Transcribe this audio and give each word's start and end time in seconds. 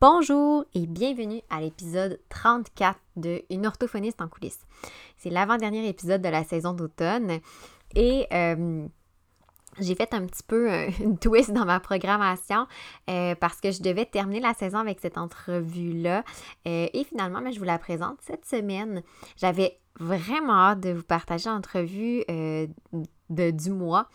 Bonjour 0.00 0.64
et 0.72 0.86
bienvenue 0.86 1.42
à 1.50 1.60
l'épisode 1.60 2.18
34 2.30 2.98
de 3.16 3.42
Une 3.50 3.66
orthophoniste 3.66 4.22
en 4.22 4.28
coulisses. 4.28 4.64
C'est 5.18 5.28
l'avant-dernier 5.28 5.86
épisode 5.86 6.22
de 6.22 6.30
la 6.30 6.44
saison 6.44 6.72
d'automne 6.72 7.40
et 7.94 8.26
euh, 8.32 8.86
j'ai 9.78 9.94
fait 9.94 10.14
un 10.14 10.24
petit 10.24 10.42
peu 10.44 10.70
une 11.00 11.18
twist 11.18 11.52
dans 11.52 11.66
ma 11.66 11.78
programmation 11.78 12.66
euh, 13.10 13.34
parce 13.34 13.60
que 13.60 13.70
je 13.70 13.82
devais 13.82 14.06
terminer 14.06 14.40
la 14.40 14.54
saison 14.54 14.78
avec 14.78 14.98
cette 14.98 15.18
entrevue-là. 15.18 16.24
Euh, 16.66 16.88
et 16.94 17.04
finalement, 17.04 17.42
mais 17.42 17.52
je 17.52 17.58
vous 17.58 17.66
la 17.66 17.78
présente 17.78 18.16
cette 18.22 18.46
semaine. 18.46 19.02
J'avais 19.36 19.78
vraiment 20.00 20.54
hâte 20.54 20.80
de 20.80 20.92
vous 20.92 21.02
partager 21.02 21.50
l'entrevue 21.50 22.24
de, 23.28 23.50
du 23.50 23.70
mois 23.70 24.08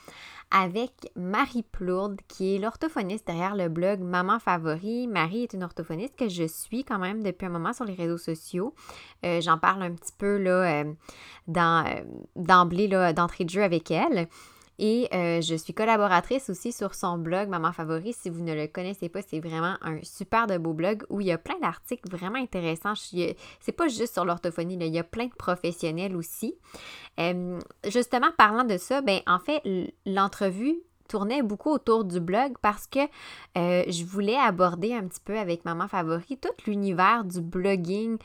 avec 0.52 0.92
Marie 1.16 1.64
Plourde, 1.64 2.20
qui 2.28 2.56
est 2.56 2.60
l'orthophoniste 2.60 3.26
derrière 3.26 3.56
le 3.56 3.70
blog 3.70 4.02
Maman 4.02 4.40
Favori. 4.40 5.08
Marie 5.08 5.44
est 5.44 5.54
une 5.54 5.64
orthophoniste 5.64 6.16
que 6.18 6.28
je 6.28 6.44
suis 6.46 6.84
quand 6.84 7.00
même 7.00 7.24
depuis 7.24 7.46
un 7.46 7.50
moment 7.50 7.74
sur 7.74 7.86
les 7.86 7.94
réseaux 7.94 8.18
sociaux. 8.18 8.74
Euh, 9.26 9.40
j'en 9.42 9.58
parle 9.58 9.82
un 9.84 9.92
petit 9.92 10.14
peu 10.18 10.38
là, 10.38 10.84
euh, 10.84 10.94
euh, 11.58 12.04
d'emblée, 12.36 12.88
d'entrée 13.16 13.46
de 13.46 13.50
jeu 13.50 13.64
avec 13.64 13.92
elle. 13.92 14.28
Et 14.84 15.08
euh, 15.14 15.42
je 15.42 15.54
suis 15.54 15.76
collaboratrice 15.76 16.50
aussi 16.50 16.72
sur 16.72 16.96
son 16.96 17.20
blog 17.20 17.50
Maman 17.50 17.72
Favori. 17.72 18.14
Si 18.14 18.32
vous 18.32 18.44
ne 18.44 18.56
le 18.56 18.66
connaissez 18.66 19.10
pas, 19.10 19.22
c'est 19.22 19.40
vraiment 19.40 19.76
un 19.84 20.00
super 20.02 20.48
de 20.48 20.58
beau 20.58 20.74
blog 20.74 21.04
où 21.12 21.22
il 21.22 21.28
y 21.28 21.32
a 21.32 21.38
plein 21.38 21.60
d'articles 21.60 22.10
vraiment 22.10 22.40
intéressants. 22.40 22.96
C'est 22.96 23.72
pas 23.78 23.88
juste 23.88 24.14
sur 24.14 24.26
l'orthophonie, 24.26 24.80
il 24.82 24.88
y 24.88 24.98
a 24.98 25.04
plein 25.04 25.28
de 25.28 25.36
professionnels 25.36 26.16
aussi. 26.16 26.56
Euh, 27.20 27.60
justement, 27.88 28.30
parlant 28.40 28.64
de 28.64 28.78
ça, 28.78 29.02
ben 29.02 29.20
en 29.28 29.38
fait, 29.38 29.62
l'entrevue 30.08 30.80
tournait 31.08 31.44
beaucoup 31.44 31.70
autour 31.70 32.04
du 32.04 32.20
blog 32.20 32.54
parce 32.64 32.88
que 32.88 33.02
euh, 33.58 33.84
je 33.88 34.04
voulais 34.04 34.38
aborder 34.38 34.96
un 34.96 35.06
petit 35.06 35.22
peu 35.24 35.38
avec 35.38 35.64
Maman 35.64 35.90
Favori 35.90 36.38
tout 36.38 36.50
l'univers 36.66 37.24
du 37.24 37.40
blogging, 37.40 38.18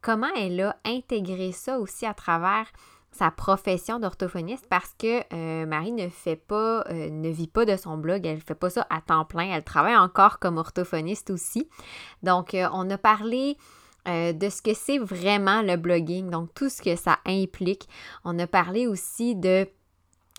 comment 0.00 0.32
elle 0.36 0.60
a 0.60 0.76
intégré 0.84 1.50
ça 1.50 1.80
aussi 1.80 2.06
à 2.06 2.14
travers 2.14 2.66
sa 3.14 3.30
profession 3.30 4.00
d'orthophoniste 4.00 4.66
parce 4.68 4.92
que 4.98 5.22
euh, 5.32 5.66
Marie 5.66 5.92
ne 5.92 6.08
fait 6.08 6.36
pas, 6.36 6.84
euh, 6.90 7.10
ne 7.10 7.28
vit 7.30 7.46
pas 7.46 7.64
de 7.64 7.76
son 7.76 7.96
blog, 7.96 8.26
elle 8.26 8.36
ne 8.36 8.40
fait 8.40 8.54
pas 8.54 8.70
ça 8.70 8.86
à 8.90 9.00
temps 9.00 9.24
plein, 9.24 9.54
elle 9.54 9.64
travaille 9.64 9.96
encore 9.96 10.38
comme 10.38 10.58
orthophoniste 10.58 11.30
aussi. 11.30 11.68
Donc, 12.22 12.54
euh, 12.54 12.68
on 12.72 12.88
a 12.90 12.98
parlé 12.98 13.56
de 14.06 14.50
ce 14.50 14.60
que 14.60 14.74
c'est 14.74 14.98
vraiment 14.98 15.62
le 15.62 15.76
blogging, 15.78 16.28
donc 16.28 16.52
tout 16.52 16.68
ce 16.68 16.82
que 16.82 16.94
ça 16.94 17.20
implique. 17.24 17.88
On 18.22 18.38
a 18.38 18.46
parlé 18.46 18.86
aussi 18.86 19.34
de 19.34 19.66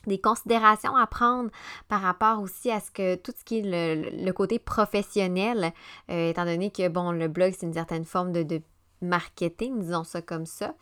des 0.06 0.22
considérations 0.22 0.96
à 0.96 1.08
prendre 1.08 1.50
par 1.88 2.02
rapport 2.02 2.40
aussi 2.44 2.70
à 2.70 2.80
ce 2.80 2.92
que 2.92 3.16
tout 3.16 3.34
ce 3.36 3.44
qui 3.44 3.58
est 3.58 4.12
le, 4.14 4.32
côté 4.34 4.60
professionnel, 4.60 5.74
étant 6.08 6.46
donné 6.46 6.70
que 6.70 6.88
bon, 6.90 7.12
le 7.12 7.28
blog, 7.28 7.56
c'est 7.58 7.66
une 7.66 7.74
certaine 7.74 8.06
forme 8.06 8.32
de, 8.34 8.44
de 8.44 8.62
marketing, 9.06 9.80
disons 9.80 10.04
ça 10.04 10.22
comme 10.22 10.46
ça. 10.46 10.76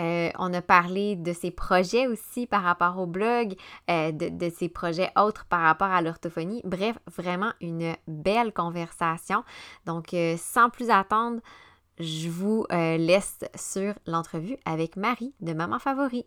Euh, 0.00 0.30
on 0.38 0.52
a 0.52 0.62
parlé 0.62 1.16
de 1.16 1.32
ses 1.32 1.50
projets 1.50 2.06
aussi 2.06 2.46
par 2.46 2.62
rapport 2.62 2.98
au 2.98 3.06
blog, 3.06 3.54
euh, 3.90 4.12
de, 4.12 4.50
ses 4.50 4.68
projets 4.68 5.10
autres 5.16 5.44
par 5.46 5.60
rapport 5.60 5.88
à 5.88 6.02
l'orthophonie. 6.02 6.62
Bref, 6.64 6.96
vraiment 7.06 7.52
une 7.60 7.94
belle 8.08 8.52
conversation. 8.52 9.44
Donc, 9.86 10.14
euh, 10.14 10.36
sans 10.38 10.70
plus 10.70 10.90
attendre, 10.90 11.40
je 12.00 12.28
vous 12.28 12.66
laisse 12.70 13.38
sur 13.54 13.94
l'entrevue 14.06 14.56
avec 14.64 14.96
Marie 14.96 15.32
de 15.40 15.52
Maman 15.52 15.78
Favori. 15.78 16.26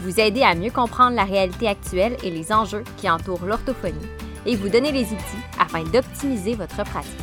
Vous 0.00 0.20
aider 0.20 0.42
à 0.42 0.54
mieux 0.54 0.70
comprendre 0.70 1.16
la 1.16 1.24
réalité 1.24 1.66
actuelle 1.66 2.16
et 2.22 2.30
les 2.30 2.52
enjeux 2.52 2.84
qui 2.98 3.10
entourent 3.10 3.44
l'orthophonie 3.44 4.08
et 4.46 4.54
vous 4.54 4.68
donner 4.68 4.92
les 4.92 5.04
outils 5.04 5.44
afin 5.58 5.82
d'optimiser 5.84 6.54
votre 6.54 6.84
pratique. 6.84 7.20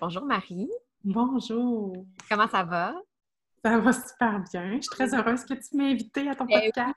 Bonjour 0.00 0.24
Marie. 0.24 0.70
Bonjour. 1.02 2.06
Comment 2.30 2.48
ça 2.48 2.62
va? 2.62 2.94
Ça 3.64 3.78
va 3.78 3.92
super 3.92 4.40
bien. 4.52 4.76
Je 4.76 4.82
suis 4.82 4.90
très 4.90 5.12
heureuse 5.14 5.44
que 5.44 5.54
tu 5.54 5.76
m'aies 5.76 5.90
invitée 5.92 6.28
à 6.28 6.36
ton 6.36 6.44
ben 6.44 6.60
podcast. 6.60 6.96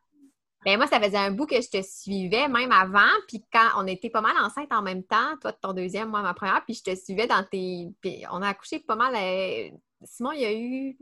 Ben 0.64 0.78
moi, 0.78 0.88
ça 0.88 1.00
faisait 1.00 1.18
un 1.18 1.32
bout 1.32 1.46
que 1.46 1.62
je 1.62 1.70
te 1.70 1.82
suivais, 1.82 2.48
même 2.48 2.72
avant. 2.72 3.12
Puis 3.28 3.44
quand 3.52 3.70
on 3.78 3.88
était 3.88 4.10
pas 4.10 4.22
mal 4.22 4.36
enceinte 4.38 4.72
en 4.72 4.82
même 4.82 5.04
temps, 5.04 5.36
toi 5.42 5.52
de 5.52 5.58
ton 5.62 5.74
deuxième, 5.74 6.10
moi 6.10 6.22
ma 6.22 6.34
première, 6.34 6.64
puis 6.64 6.76
je 6.76 6.84
te 6.84 6.96
suivais 6.96 7.28
dans 7.28 7.44
tes. 7.44 7.90
Puis 8.02 8.24
on 8.32 8.42
a 8.42 8.50
accouché 8.50 8.80
pas 8.80 8.96
mal. 8.96 9.16
Euh, 9.16 9.70
Simon, 10.04 10.32
il 10.32 10.42
y 10.42 10.46
a 10.46 10.54
eu 10.54 10.98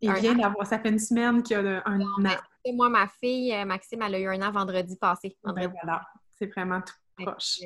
il 0.00 0.12
vient 0.14 0.34
d'avoir, 0.34 0.66
ça 0.66 0.78
fait 0.78 0.90
une 0.90 0.98
semaine 0.98 1.42
qu'il 1.42 1.56
y 1.56 1.60
a 1.60 1.82
un 1.86 2.00
an. 2.00 2.36
Moi, 2.72 2.88
ma 2.88 3.06
fille, 3.06 3.54
euh, 3.54 3.64
Maxime, 3.64 4.02
elle 4.02 4.16
a 4.16 4.18
eu 4.18 4.26
un 4.26 4.42
an 4.42 4.50
vendredi 4.50 4.96
passé. 4.96 5.36
Ben 5.44 5.72
voilà, 5.82 6.04
c'est 6.34 6.46
vraiment 6.46 6.80
tout 6.80 7.24
proche. 7.24 7.60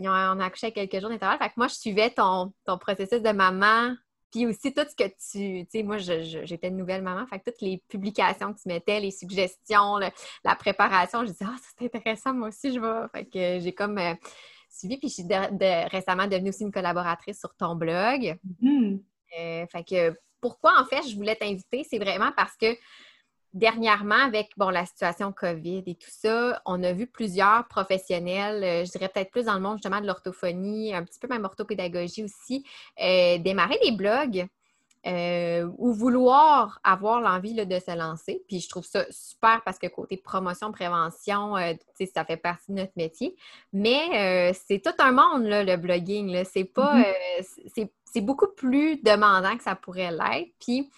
on 0.00 0.06
a 0.06 0.44
accouché 0.44 0.72
quelques 0.72 0.98
jours 0.98 1.10
d'intervalle. 1.10 1.38
Fait 1.38 1.48
que 1.48 1.54
moi, 1.58 1.68
je 1.68 1.74
suivais 1.74 2.10
ton, 2.10 2.52
ton 2.64 2.78
processus 2.78 3.20
de 3.20 3.30
maman, 3.30 3.94
puis 4.32 4.46
aussi 4.46 4.72
tout 4.72 4.84
ce 4.88 4.96
que 4.96 5.08
tu... 5.08 5.66
Tu 5.66 5.68
sais, 5.70 5.82
moi, 5.82 5.98
j'étais 5.98 6.68
une 6.68 6.78
nouvelle 6.78 7.02
maman, 7.02 7.26
fait 7.26 7.40
que 7.40 7.50
toutes 7.50 7.60
les 7.60 7.82
publications 7.88 8.54
que 8.54 8.60
tu 8.60 8.68
mettais, 8.68 9.00
les 9.00 9.10
suggestions, 9.10 9.98
la 9.98 10.56
préparation, 10.56 11.24
je 11.26 11.32
disais 11.32 11.44
«Ah, 11.48 11.56
c'est 11.78 11.94
intéressant, 11.94 12.32
moi 12.32 12.48
aussi, 12.48 12.72
je 12.72 12.80
vais...» 12.80 13.06
Fait 13.14 13.24
que 13.26 13.62
j'ai 13.62 13.74
comme... 13.74 13.98
Euh, 13.98 14.14
suivi, 14.70 14.98
puis 14.98 15.08
je 15.08 15.14
suis 15.14 15.24
récemment 15.90 16.26
devenue 16.26 16.50
aussi 16.50 16.62
une 16.62 16.72
collaboratrice 16.72 17.38
sur 17.38 17.54
ton 17.54 17.74
blog. 17.74 18.38
Mm-hmm. 18.62 19.02
Euh, 19.38 19.66
fait 19.66 19.84
que 19.84 20.18
pourquoi 20.40 20.80
en 20.80 20.84
fait 20.84 21.08
je 21.08 21.16
voulais 21.16 21.36
t'inviter, 21.36 21.84
c'est 21.88 21.98
vraiment 21.98 22.32
parce 22.36 22.56
que 22.56 22.76
dernièrement, 23.54 24.22
avec 24.26 24.50
la 24.58 24.86
situation 24.86 25.32
COVID 25.32 25.82
et 25.86 25.94
tout 25.94 26.10
ça, 26.10 26.60
on 26.66 26.82
a 26.82 26.92
vu 26.92 27.06
plusieurs 27.06 27.66
professionnels, 27.68 28.62
euh, 28.62 28.84
je 28.84 28.90
dirais 28.90 29.08
peut-être 29.08 29.30
plus 29.30 29.46
dans 29.46 29.54
le 29.54 29.60
monde 29.60 29.78
justement 29.78 30.00
de 30.00 30.06
l'orthophonie, 30.06 30.94
un 30.94 31.04
petit 31.04 31.18
peu 31.18 31.28
même 31.28 31.44
orthopédagogie 31.44 32.24
aussi, 32.24 32.64
euh, 33.00 33.38
démarrer 33.38 33.78
des 33.82 33.92
blogs. 33.92 34.46
Euh, 35.06 35.70
ou 35.78 35.92
vouloir 35.92 36.80
avoir 36.82 37.20
l'envie 37.20 37.54
de 37.54 37.78
se 37.78 37.96
lancer. 37.96 38.42
Puis 38.48 38.60
je 38.60 38.68
trouve 38.68 38.84
ça 38.84 39.06
super 39.10 39.62
parce 39.64 39.78
que 39.78 39.86
côté 39.86 40.16
promotion, 40.16 40.72
prévention, 40.72 41.54
ça 42.14 42.24
fait 42.24 42.36
partie 42.36 42.72
de 42.72 42.78
notre 42.78 42.92
métier. 42.96 43.36
Mais 43.72 44.52
c'est 44.66 44.82
tout 44.82 44.92
un 44.98 45.12
monde, 45.12 45.44
le 45.44 45.76
blogging. 45.76 46.44
C'est 46.44 46.64
pas. 46.64 46.98
Mm-hmm 46.98 47.88
c'est 48.12 48.20
beaucoup 48.20 48.48
plus 48.48 49.02
demandant 49.02 49.56
que 49.56 49.62
ça 49.62 49.74
pourrait 49.74 50.10
l'être. 50.10 50.50
Puis, 50.60 50.90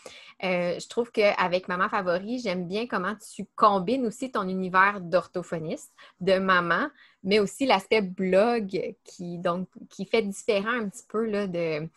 euh, 0.43 0.79
je 0.79 0.89
trouve 0.89 1.11
qu'avec 1.11 1.69
Maman 1.69 1.89
Favori, 1.89 2.39
j'aime 2.39 2.67
bien 2.67 2.87
comment 2.87 3.15
tu 3.35 3.47
combines 3.57 4.07
aussi 4.07 4.31
ton 4.31 4.49
univers 4.49 5.01
d'orthophoniste, 5.01 5.93
de 6.21 6.39
maman, 6.39 6.89
mais 7.23 7.39
aussi 7.39 7.67
l'aspect 7.67 8.01
blog 8.01 8.95
qui, 9.05 9.39
donc, 9.39 9.69
qui 9.91 10.07
fait 10.07 10.23
différent 10.23 10.73
un 10.73 10.89
petit 10.89 11.05
peu 11.09 11.27
là, 11.27 11.47
de, 11.47 11.89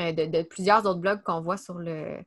euh, 0.00 0.12
de 0.12 0.42
plusieurs 0.42 0.84
autres 0.86 1.00
blogs 1.00 1.22
qu'on 1.22 1.40
voit 1.40 1.56
sur 1.56 1.74
le, 1.74 2.18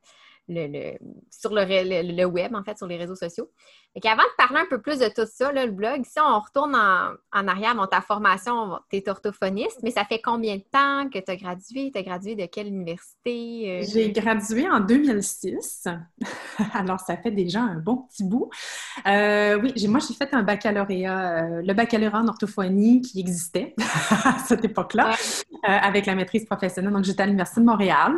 sur 1.30 1.52
le, 1.52 2.24
web, 2.24 2.54
en 2.54 2.62
fait, 2.64 2.78
sur 2.78 2.86
les 2.86 2.96
réseaux 2.96 3.14
sociaux. 3.14 3.50
Et 3.98 4.00
qu'avant 4.00 4.22
de 4.22 4.36
parler 4.36 4.60
un 4.60 4.66
peu 4.70 4.80
plus 4.80 5.00
de 5.00 5.08
tout 5.08 5.28
ça, 5.28 5.50
le 5.50 5.72
blog, 5.72 6.02
si 6.04 6.20
on 6.20 6.38
retourne 6.38 6.76
en, 6.76 7.48
arrière, 7.48 7.74
dans 7.74 7.88
ta 7.88 8.00
formation, 8.00 8.78
tu 8.88 8.98
es 8.98 9.08
orthophoniste, 9.08 9.80
mais 9.82 9.90
ça 9.90 10.04
fait 10.04 10.20
combien 10.20 10.54
de 10.54 10.62
temps 10.70 11.10
que 11.10 11.18
tu 11.18 11.28
as 11.28 11.34
gradué? 11.34 11.90
Tu 11.92 11.98
as 11.98 12.04
gradué 12.04 12.36
de 12.36 12.46
quelle 12.46 12.68
université? 12.68 13.80
Euh? 13.80 13.84
J'ai 13.92 14.12
gradué 14.12 14.70
en 14.70 14.78
2006. 14.78 15.88
Alors, 16.74 17.00
ça 17.00 17.16
fait 17.16 17.32
déjà 17.32 17.60
un 17.60 17.74
bon 17.74 17.96
petit 17.96 18.22
bout. 18.22 18.50
Euh, 19.04 19.58
oui, 19.60 19.88
moi, 19.88 19.98
j'ai 19.98 20.14
fait 20.14 20.32
un 20.32 20.44
baccalauréat, 20.44 21.42
euh, 21.42 21.62
le 21.66 21.74
baccalauréat 21.74 22.20
en 22.20 22.28
orthophonie 22.28 23.00
qui 23.00 23.18
existait 23.18 23.74
à 24.24 24.38
cette 24.46 24.64
époque-là, 24.64 25.16
avec 25.64 26.06
la 26.06 26.14
maîtrise 26.14 26.44
professionnelle. 26.44 26.92
Donc, 26.92 27.02
j'étais 27.02 27.24
à 27.24 27.26
l'Université 27.26 27.62
de 27.62 27.66
Montréal. 27.66 28.14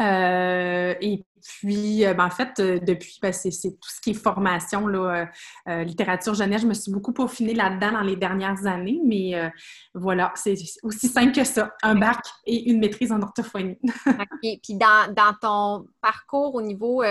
Euh, 0.00 0.94
et 1.00 1.24
puis, 1.42 2.06
euh, 2.06 2.14
ben, 2.14 2.26
en 2.26 2.30
fait, 2.30 2.58
euh, 2.60 2.78
depuis, 2.80 3.18
ben, 3.22 3.32
c'est 3.32 3.50
tout 3.50 3.88
ce 3.88 4.00
qui 4.00 4.10
est 4.10 4.14
formation, 4.14 4.86
là, 4.86 5.28
littérature 5.66 6.34
jeunesse. 6.34 6.62
Je 6.62 6.66
me 6.66 6.74
suis 6.74 6.92
beaucoup 6.92 7.12
peaufinée 7.12 7.54
là-dedans 7.54 7.92
dans 7.92 8.00
les 8.02 8.16
dernières 8.16 8.66
années, 8.66 9.00
mais 9.04 9.50
voilà, 9.94 10.32
c'est 10.34 10.54
aussi 10.82 11.08
simple 11.08 11.32
que 11.32 11.44
ça. 11.44 11.74
Un 11.82 11.94
bac 11.94 12.18
et 12.46 12.70
une 12.70 12.80
maîtrise 12.80 13.12
en 13.12 13.20
orthophonie. 13.22 13.78
Et 14.42 14.60
Puis, 14.62 14.74
dans, 14.74 15.34
ton 15.40 15.86
parcours 16.00 16.54
au 16.54 16.62
niveau 16.62 17.02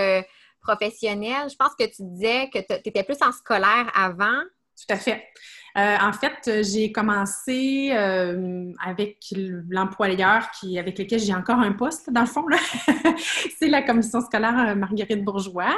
professionnel, 0.61 1.49
je 1.49 1.55
pense 1.55 1.73
que 1.77 1.85
tu 1.85 2.03
disais 2.03 2.49
que 2.53 2.59
tu 2.59 2.89
étais 2.89 3.03
plus 3.03 3.21
en 3.21 3.31
scolaire 3.31 3.91
avant. 3.93 4.41
Tout 4.75 4.93
à 4.93 4.97
fait. 4.97 5.25
Euh, 5.77 5.97
en 6.01 6.13
fait, 6.13 6.63
j'ai 6.63 6.91
commencé 6.91 7.91
euh, 7.93 8.71
avec 8.83 9.17
l'employeur 9.69 10.49
qui, 10.51 10.79
avec 10.79 10.97
lequel 10.97 11.19
j'ai 11.19 11.33
encore 11.33 11.59
un 11.59 11.73
poste, 11.73 12.09
dans 12.09 12.21
le 12.21 12.27
fond. 12.27 12.45
la 13.69 13.81
commission 13.81 14.21
scolaire 14.21 14.75
Marguerite 14.75 15.23
Bourgeois. 15.23 15.77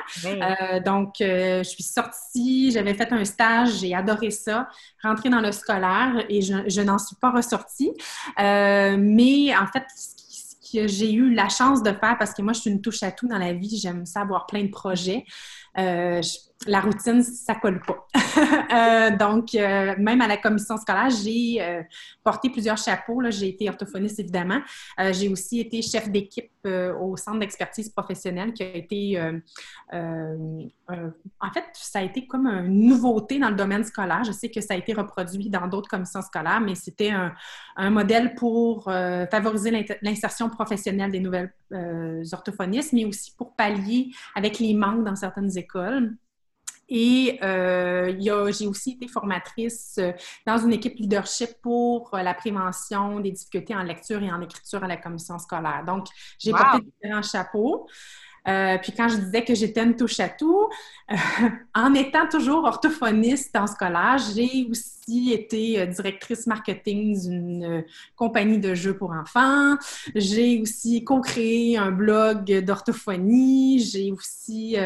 donc, 0.86 1.16
je 1.20 1.64
suis 1.64 1.84
sortie, 1.84 2.72
j'avais 2.72 2.94
fait 2.94 3.12
un 3.12 3.26
stage, 3.26 3.80
j'ai 3.80 3.94
adoré 3.94 4.32
ça, 4.32 4.68
rentrer 5.04 5.30
dans 5.30 5.42
le 5.42 5.52
scolaire 5.52 6.26
et 6.30 6.42
je, 6.42 6.54
je 6.68 6.82
n'en 6.82 6.98
suis 6.98 7.16
pas 7.16 7.32
ressortie. 7.32 7.92
mais 8.38 9.56
en 9.56 9.68
fait, 9.68 9.84
ce 10.72 10.78
que 10.78 10.88
j'ai 10.88 11.14
eu 11.14 11.34
la 11.34 11.50
chance 11.50 11.84
de 11.84 11.92
faire, 11.92 12.18
parce 12.18 12.34
que 12.34 12.42
moi, 12.42 12.54
je 12.54 12.62
suis 12.62 12.70
une 12.70 12.82
touche 12.82 13.04
à 13.04 13.12
tout 13.12 13.28
dans 13.28 13.38
la 13.38 13.54
vie, 13.54 13.78
j'aime 13.78 14.06
ça 14.06 14.22
avoir 14.22 14.46
plein 14.46 14.64
de 14.64 14.70
projets. 14.70 15.26
Euh, 15.78 16.22
la 16.68 16.80
routine, 16.80 17.24
ça 17.24 17.56
colle 17.56 17.82
pas. 17.82 18.08
Euh, 18.72 19.12
donc, 19.18 19.54
euh, 19.54 19.96
même 19.98 20.22
à 20.22 20.28
la 20.28 20.38
commission 20.38 20.78
scolaire, 20.78 21.10
j'ai 21.10 21.60
porté 22.24 22.50
plusieurs 22.50 22.78
chapeaux. 22.78 23.22
J'ai 23.30 23.50
été 23.50 23.68
orthophoniste, 23.68 24.20
évidemment. 24.20 24.62
j'ai 25.12 25.28
aussi 25.28 25.60
été 25.60 25.82
chef 25.82 26.10
d'équipe 26.10 26.50
au 26.66 27.18
centre 27.18 27.40
d'expertise 27.40 27.90
professionnelle 27.90 28.54
qui 28.54 28.64
a 28.64 28.74
été... 28.78 29.20
en 29.92 31.52
fait, 31.54 31.66
ça 31.74 32.00
a 32.00 32.04
été 32.04 32.26
comme 32.26 32.48
une 32.48 32.88
nouveauté 32.88 33.40
dans 33.40 33.50
le 33.50 33.58
domaine 33.58 33.84
scolaire. 33.84 34.24
Je 34.24 34.32
sais 34.32 34.50
que 34.50 34.62
ça 34.62 34.74
a 34.74 34.78
été 34.78 34.94
reproduit 34.94 35.50
dans 35.50 35.68
d'autres 35.68 35.90
commissions 35.90 36.22
scolaires, 36.22 36.62
mais 36.62 36.76
c'était 36.76 37.12
un, 37.12 37.34
un, 37.76 37.90
modèle 37.90 38.36
pour 38.36 38.86
favoriser 38.86 39.86
l'insertion 40.02 40.50
professionnelle 40.50 41.12
des 41.12 41.20
nouvelles 41.20 41.52
orthophonistes, 42.32 42.94
mais 42.94 43.04
aussi 43.04 43.36
pour 43.36 43.54
pallier 43.54 44.12
avec 44.34 44.60
les 44.60 44.74
manques 44.74 45.04
dans 45.04 45.18
certaines 45.18 45.58
écoles. 45.58 46.16
Et 46.94 47.40
euh, 47.42 48.14
j'ai 48.52 48.68
aussi 48.68 48.92
été 48.92 49.08
formatrice 49.08 49.96
euh, 49.98 50.12
dans 50.46 50.58
une 50.58 50.74
équipe 50.74 50.98
leadership 51.00 51.52
pour 51.62 52.14
euh, 52.14 52.22
la 52.22 52.34
prévention 52.34 53.22
des 53.22 53.32
difficultés 53.32 53.74
en 53.74 53.84
lecture 53.84 54.22
et 54.22 54.30
en 54.30 54.42
écriture 54.42 54.84
à 54.84 54.88
la 54.88 54.98
commission 54.98 55.40
scolaire. 55.40 55.86
Donc, 55.88 56.08
j'ai 56.38 56.52
porté 56.52 56.80
différents 56.82 57.22
chapeaux. 57.22 57.88
Euh, 58.48 58.78
puis 58.80 58.92
quand 58.92 59.08
je 59.08 59.18
disais 59.18 59.44
que 59.44 59.54
j'étais 59.54 59.84
une 59.84 59.96
touche 59.96 60.20
à 60.20 60.30
tout, 60.30 60.68
euh, 61.12 61.16
en 61.76 61.94
étant 61.94 62.28
toujours 62.28 62.64
orthophoniste 62.64 63.56
en 63.56 63.68
scolaire, 63.68 64.18
j'ai 64.34 64.68
aussi 64.70 65.32
été 65.32 65.80
euh, 65.80 65.86
directrice 65.86 66.48
marketing 66.48 67.22
d'une 67.22 67.86
compagnie 68.16 68.58
de 68.58 68.74
jeux 68.74 68.98
pour 68.98 69.12
enfants. 69.12 69.76
J'ai 70.16 70.60
aussi 70.60 71.04
co-créé 71.04 71.78
un 71.78 71.92
blog 71.92 72.52
d'orthophonie. 72.62 73.80
J'ai 73.80 74.12
aussi 74.12 74.78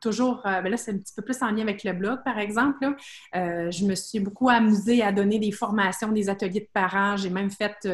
toujours, 0.00 0.42
ben 0.44 0.68
là 0.68 0.76
c'est 0.76 0.92
un 0.92 0.98
petit 0.98 1.14
peu 1.14 1.22
plus 1.22 1.40
en 1.42 1.50
lien 1.50 1.62
avec 1.62 1.84
le 1.84 1.92
blog 1.92 2.18
par 2.24 2.38
exemple. 2.38 2.94
je 3.32 3.84
me 3.84 3.94
suis 3.94 4.20
beaucoup 4.20 4.48
amusée 4.48 5.02
à 5.02 5.12
donner 5.12 5.38
des 5.38 5.52
formations, 5.52 6.12
des 6.12 6.28
ateliers 6.28 6.60
de 6.60 6.68
parents. 6.72 7.16
J'ai 7.16 7.30
même 7.30 7.50
fait 7.50 7.88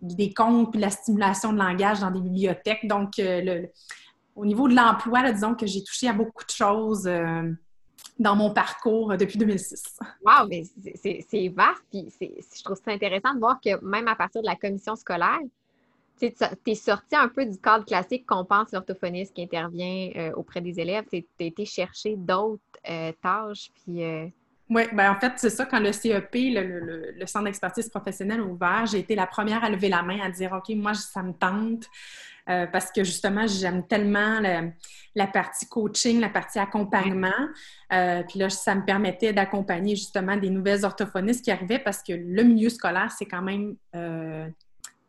des 0.00 0.32
comptes 0.32 0.72
puis 0.72 0.80
la 0.80 0.90
stimulation 0.90 1.52
de 1.52 1.58
langage 1.58 2.00
dans 2.00 2.10
des 2.10 2.20
bibliothèques. 2.20 2.86
Donc, 2.86 3.18
euh, 3.18 3.66
au 4.34 4.44
niveau 4.44 4.68
de 4.68 4.74
l'emploi, 4.74 5.30
disons 5.32 5.54
que 5.54 5.66
j'ai 5.66 5.82
touché 5.82 6.08
à 6.08 6.12
beaucoup 6.12 6.44
de 6.44 6.50
choses 6.50 7.06
euh, 7.06 7.50
dans 8.18 8.36
mon 8.36 8.52
parcours 8.52 9.12
euh, 9.12 9.16
depuis 9.16 9.38
2006. 9.38 9.98
Wow, 10.24 10.48
mais 10.48 10.64
c'est 11.02 11.48
vaste. 11.48 11.82
Puis 11.90 12.08
je 12.20 12.62
trouve 12.62 12.76
ça 12.82 12.92
intéressant 12.92 13.34
de 13.34 13.38
voir 13.38 13.60
que 13.60 13.82
même 13.84 14.08
à 14.08 14.16
partir 14.16 14.42
de 14.42 14.46
la 14.46 14.56
commission 14.56 14.96
scolaire, 14.96 15.40
tu 16.18 16.32
es 16.66 16.74
sorti 16.74 17.14
un 17.14 17.28
peu 17.28 17.44
du 17.44 17.58
cadre 17.58 17.84
classique 17.84 18.24
qu'on 18.26 18.44
pense 18.46 18.72
l'orthophoniste 18.72 19.34
qui 19.34 19.42
intervient 19.42 20.32
auprès 20.34 20.62
des 20.62 20.80
élèves. 20.80 21.04
Tu 21.10 21.26
as 21.40 21.44
été 21.44 21.66
chercher 21.66 22.16
d'autres 22.16 22.62
tâches. 23.20 23.70
Puis 23.74 24.00
oui, 24.68 24.82
ben 24.92 25.12
en 25.12 25.20
fait, 25.20 25.32
c'est 25.36 25.50
ça, 25.50 25.64
quand 25.64 25.78
le 25.78 25.92
CEP, 25.92 26.34
le, 26.34 27.26
Centre 27.26 27.44
d'expertise 27.44 27.88
professionnelle 27.88 28.40
a 28.40 28.44
ouvert, 28.44 28.86
j'ai 28.86 28.98
été 28.98 29.14
la 29.14 29.26
première 29.26 29.62
à 29.62 29.70
lever 29.70 29.88
la 29.88 30.02
main, 30.02 30.20
à 30.20 30.30
dire 30.30 30.52
OK, 30.52 30.74
moi, 30.76 30.94
ça 30.94 31.22
me 31.22 31.32
tente. 31.32 31.84
Euh, 32.48 32.66
parce 32.66 32.92
que 32.92 33.02
justement, 33.02 33.46
j'aime 33.46 33.86
tellement 33.86 34.40
la 35.14 35.26
partie 35.26 35.68
coaching, 35.68 36.20
la 36.20 36.28
partie 36.28 36.58
accompagnement. 36.60 37.48
Euh, 37.92 38.22
puis 38.22 38.38
là, 38.38 38.50
ça 38.50 38.74
me 38.74 38.84
permettait 38.84 39.32
d'accompagner 39.32 39.96
justement 39.96 40.36
des 40.36 40.50
nouvelles 40.50 40.84
orthophonistes 40.84 41.44
qui 41.44 41.50
arrivaient 41.50 41.80
parce 41.80 42.02
que 42.04 42.12
le 42.12 42.42
milieu 42.44 42.68
scolaire, 42.68 43.10
c'est 43.10 43.26
quand 43.26 43.42
même 43.42 43.74
euh, 43.96 44.48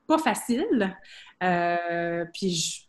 pas 0.08 0.18
facile. 0.18 0.98
puis 2.34 2.56
je, 2.56 2.87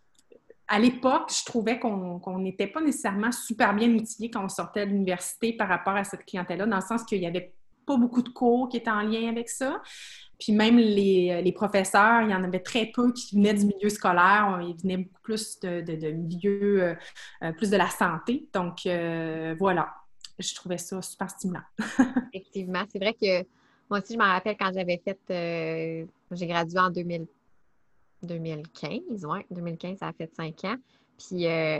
à 0.68 0.78
l'époque, 0.78 1.32
je 1.36 1.44
trouvais 1.44 1.78
qu'on 1.78 2.38
n'était 2.38 2.66
pas 2.66 2.80
nécessairement 2.80 3.32
super 3.32 3.74
bien 3.74 3.88
outillé 3.94 4.30
quand 4.30 4.44
on 4.44 4.48
sortait 4.48 4.86
de 4.86 4.90
l'université 4.90 5.54
par 5.54 5.68
rapport 5.68 5.96
à 5.96 6.04
cette 6.04 6.24
clientèle-là, 6.26 6.66
dans 6.66 6.76
le 6.76 6.82
sens 6.82 7.04
qu'il 7.04 7.20
n'y 7.20 7.26
avait 7.26 7.54
pas 7.86 7.96
beaucoup 7.96 8.22
de 8.22 8.28
cours 8.28 8.68
qui 8.68 8.76
étaient 8.76 8.90
en 8.90 9.00
lien 9.00 9.28
avec 9.28 9.48
ça. 9.48 9.80
Puis 10.38 10.52
même 10.52 10.78
les, 10.78 11.52
professeurs, 11.54 12.22
il 12.22 12.30
y 12.30 12.34
en 12.34 12.44
avait 12.44 12.60
très 12.60 12.86
peu 12.86 13.12
qui 13.12 13.34
venaient 13.34 13.54
du 13.54 13.66
milieu 13.66 13.88
scolaire. 13.88 14.60
Ils 14.62 14.76
venaient 14.80 14.98
beaucoup 14.98 15.22
plus 15.22 15.58
de, 15.60 16.10
milieu, 16.12 16.82
euh, 16.82 16.94
euh, 17.42 17.52
plus 17.52 17.70
de 17.70 17.76
la 17.76 17.88
santé. 17.88 18.46
Donc, 18.52 18.86
euh, 18.86 19.56
voilà, 19.58 19.88
je 20.38 20.54
trouvais 20.54 20.78
ça 20.78 21.02
super 21.02 21.30
stimulant. 21.30 21.62
Effectivement. 22.32 22.84
C'est 22.92 22.98
vrai 22.98 23.14
que 23.14 23.42
moi 23.90 24.00
aussi, 24.00 24.12
je 24.12 24.18
me 24.18 24.24
rappelle 24.24 24.56
quand 24.56 24.70
j'avais 24.72 25.02
fait, 25.02 26.06
j'ai 26.30 26.46
gradué 26.46 26.78
en 26.78 26.90
2000, 26.90 27.26
2015, 28.22 29.24
oui. 29.24 29.40
2015, 29.50 29.98
ça 29.98 30.08
a 30.08 30.12
fait 30.12 30.30
cinq 30.34 30.64
ans. 30.64 30.76
Puis 31.18 31.46
euh, 31.46 31.78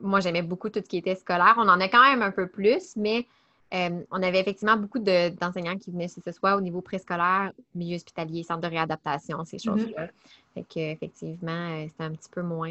moi, 0.00 0.20
j'aimais 0.20 0.42
beaucoup 0.42 0.68
tout 0.68 0.80
ce 0.82 0.88
qui 0.88 0.98
était 0.98 1.14
scolaire. 1.14 1.54
On 1.58 1.68
en 1.68 1.80
a 1.80 1.88
quand 1.88 2.02
même 2.02 2.22
un 2.22 2.30
peu 2.30 2.46
plus, 2.46 2.96
mais 2.96 3.26
euh, 3.74 4.02
on 4.10 4.22
avait 4.22 4.40
effectivement 4.40 4.76
beaucoup 4.76 4.98
d'enseignants 4.98 5.76
qui 5.76 5.90
venaient, 5.90 6.08
si 6.08 6.20
ce 6.24 6.32
soit 6.32 6.56
au 6.56 6.60
niveau 6.60 6.80
préscolaire, 6.80 7.52
milieu 7.74 7.96
hospitalier, 7.96 8.42
centre 8.42 8.60
de 8.60 8.68
réadaptation, 8.68 9.44
ces 9.44 9.56
mm-hmm. 9.56 9.64
choses-là. 9.64 10.08
Fait 10.54 10.64
qu'effectivement, 10.68 11.70
euh, 11.70 11.86
c'était 11.88 12.04
un 12.04 12.12
petit 12.12 12.30
peu 12.30 12.42
moins. 12.42 12.70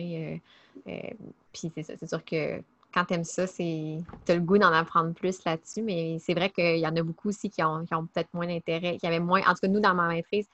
puis 1.54 1.72
c'est 1.74 1.84
ça, 1.84 1.94
c'est 2.00 2.10
sûr 2.10 2.24
que 2.26 2.62
quand 2.94 3.06
tu 3.06 3.14
aimes 3.14 3.24
ça, 3.24 3.48
tu 3.48 4.04
as 4.28 4.36
le 4.36 4.42
goût 4.42 4.58
d'en 4.58 4.74
apprendre 4.74 5.14
plus 5.14 5.44
là-dessus, 5.46 5.84
mais 5.84 6.18
c'est 6.20 6.34
vrai 6.34 6.50
qu'il 6.50 6.80
y 6.80 6.88
en 6.88 6.96
a 6.96 7.04
beaucoup 7.04 7.30
aussi 7.30 7.50
qui 7.50 7.62
ont, 7.62 7.86
qui 7.86 7.94
ont 7.94 8.08
peut-être 8.08 8.34
moins 8.34 8.48
d'intérêt, 8.48 8.98
qui 8.98 9.06
avaient 9.06 9.20
moins. 9.20 9.42
En 9.42 9.54
tout 9.54 9.60
cas, 9.62 9.68
nous, 9.68 9.80
dans 9.80 9.94
ma 9.94 10.08
maîtrise, 10.08 10.48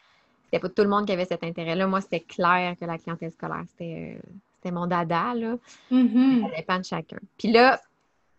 c'était 0.54 0.68
pas 0.68 0.70
tout 0.70 0.84
le 0.84 0.90
monde 0.90 1.08
qui 1.08 1.12
avait 1.12 1.26
cet 1.26 1.44
intérêt-là. 1.44 1.88
Moi, 1.88 2.00
c'était 2.00 2.20
clair 2.20 2.76
que 2.80 2.86
la 2.86 3.00
clientèle 3.00 3.32
scolaire, 3.32 3.64
c'était, 3.72 4.20
euh, 4.68 4.72
mon 4.72 4.86
dada, 4.86 5.34
là. 5.34 5.56
Mm-hmm. 5.92 6.42
Ça 6.42 6.56
dépend 6.56 6.78
de 6.78 6.86
chacun. 6.86 7.18
Puis 7.40 7.52
là, 7.52 7.82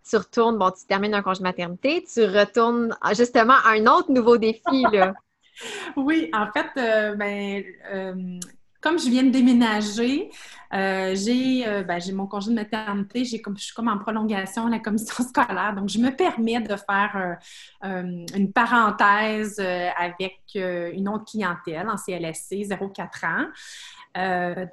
tu 0.09 0.17
retournes, 0.17 0.57
bon, 0.57 0.71
tu 0.71 0.87
termines 0.87 1.15
un 1.15 1.23
congé 1.23 1.43
maternité, 1.43 2.05
tu 2.05 2.25
retournes 2.25 2.97
justement 3.17 3.55
à 3.65 3.71
un 3.71 3.87
autre 3.87 4.13
nouveau 4.13 4.37
défi, 4.37 4.85
là. 4.93 5.13
oui, 5.97 6.31
en 6.33 6.47
fait, 6.53 6.69
euh, 6.77 7.17
ben, 7.17 7.65
euh, 7.93 8.39
comme 8.85 8.99
je 8.99 9.09
viens 9.09 9.23
de 9.23 9.31
déménager, 9.31 10.31
euh, 10.75 11.15
euh, 11.17 11.83
ben, 11.85 11.99
j'ai 11.99 12.13
mon 12.13 12.27
congé 12.27 12.51
de 12.51 12.55
maternité, 12.55 13.41
comme, 13.41 13.57
je 13.57 13.65
suis 13.65 13.75
comme 13.75 13.89
en 13.89 13.97
prolongation 13.97 14.67
à 14.67 14.71
la 14.71 14.79
commission 14.79 15.25
scolaire. 15.29 15.75
Donc, 15.75 15.89
je 15.89 15.99
me 15.99 16.11
permets 16.11 16.61
de 16.61 16.77
faire 16.77 17.39
euh, 17.83 18.27
une 18.35 18.53
parenthèse 18.53 19.59
avec 19.59 20.43
une 20.55 21.09
autre 21.09 21.25
clientèle 21.25 21.89
en 21.89 21.97
CLSC, 21.97 22.69
0-4 22.69 23.27
ans. 23.27 23.47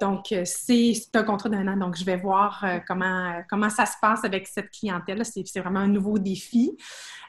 Donc, 0.00 0.34
c'est 0.44 0.94
un 1.14 1.22
contrat 1.24 1.48
d'un 1.48 1.66
an. 1.68 1.76
Donc, 1.76 1.96
je 1.96 2.04
vais 2.04 2.16
voir 2.16 2.64
comment, 2.86 3.42
comment 3.48 3.70
ça 3.70 3.86
se 3.86 3.94
passe 4.00 4.24
avec 4.24 4.46
cette 4.46 4.70
clientèle. 4.70 5.24
C'est 5.24 5.60
vraiment 5.60 5.80
un 5.80 5.88
nouveau 5.88 6.18
défi. 6.18 6.76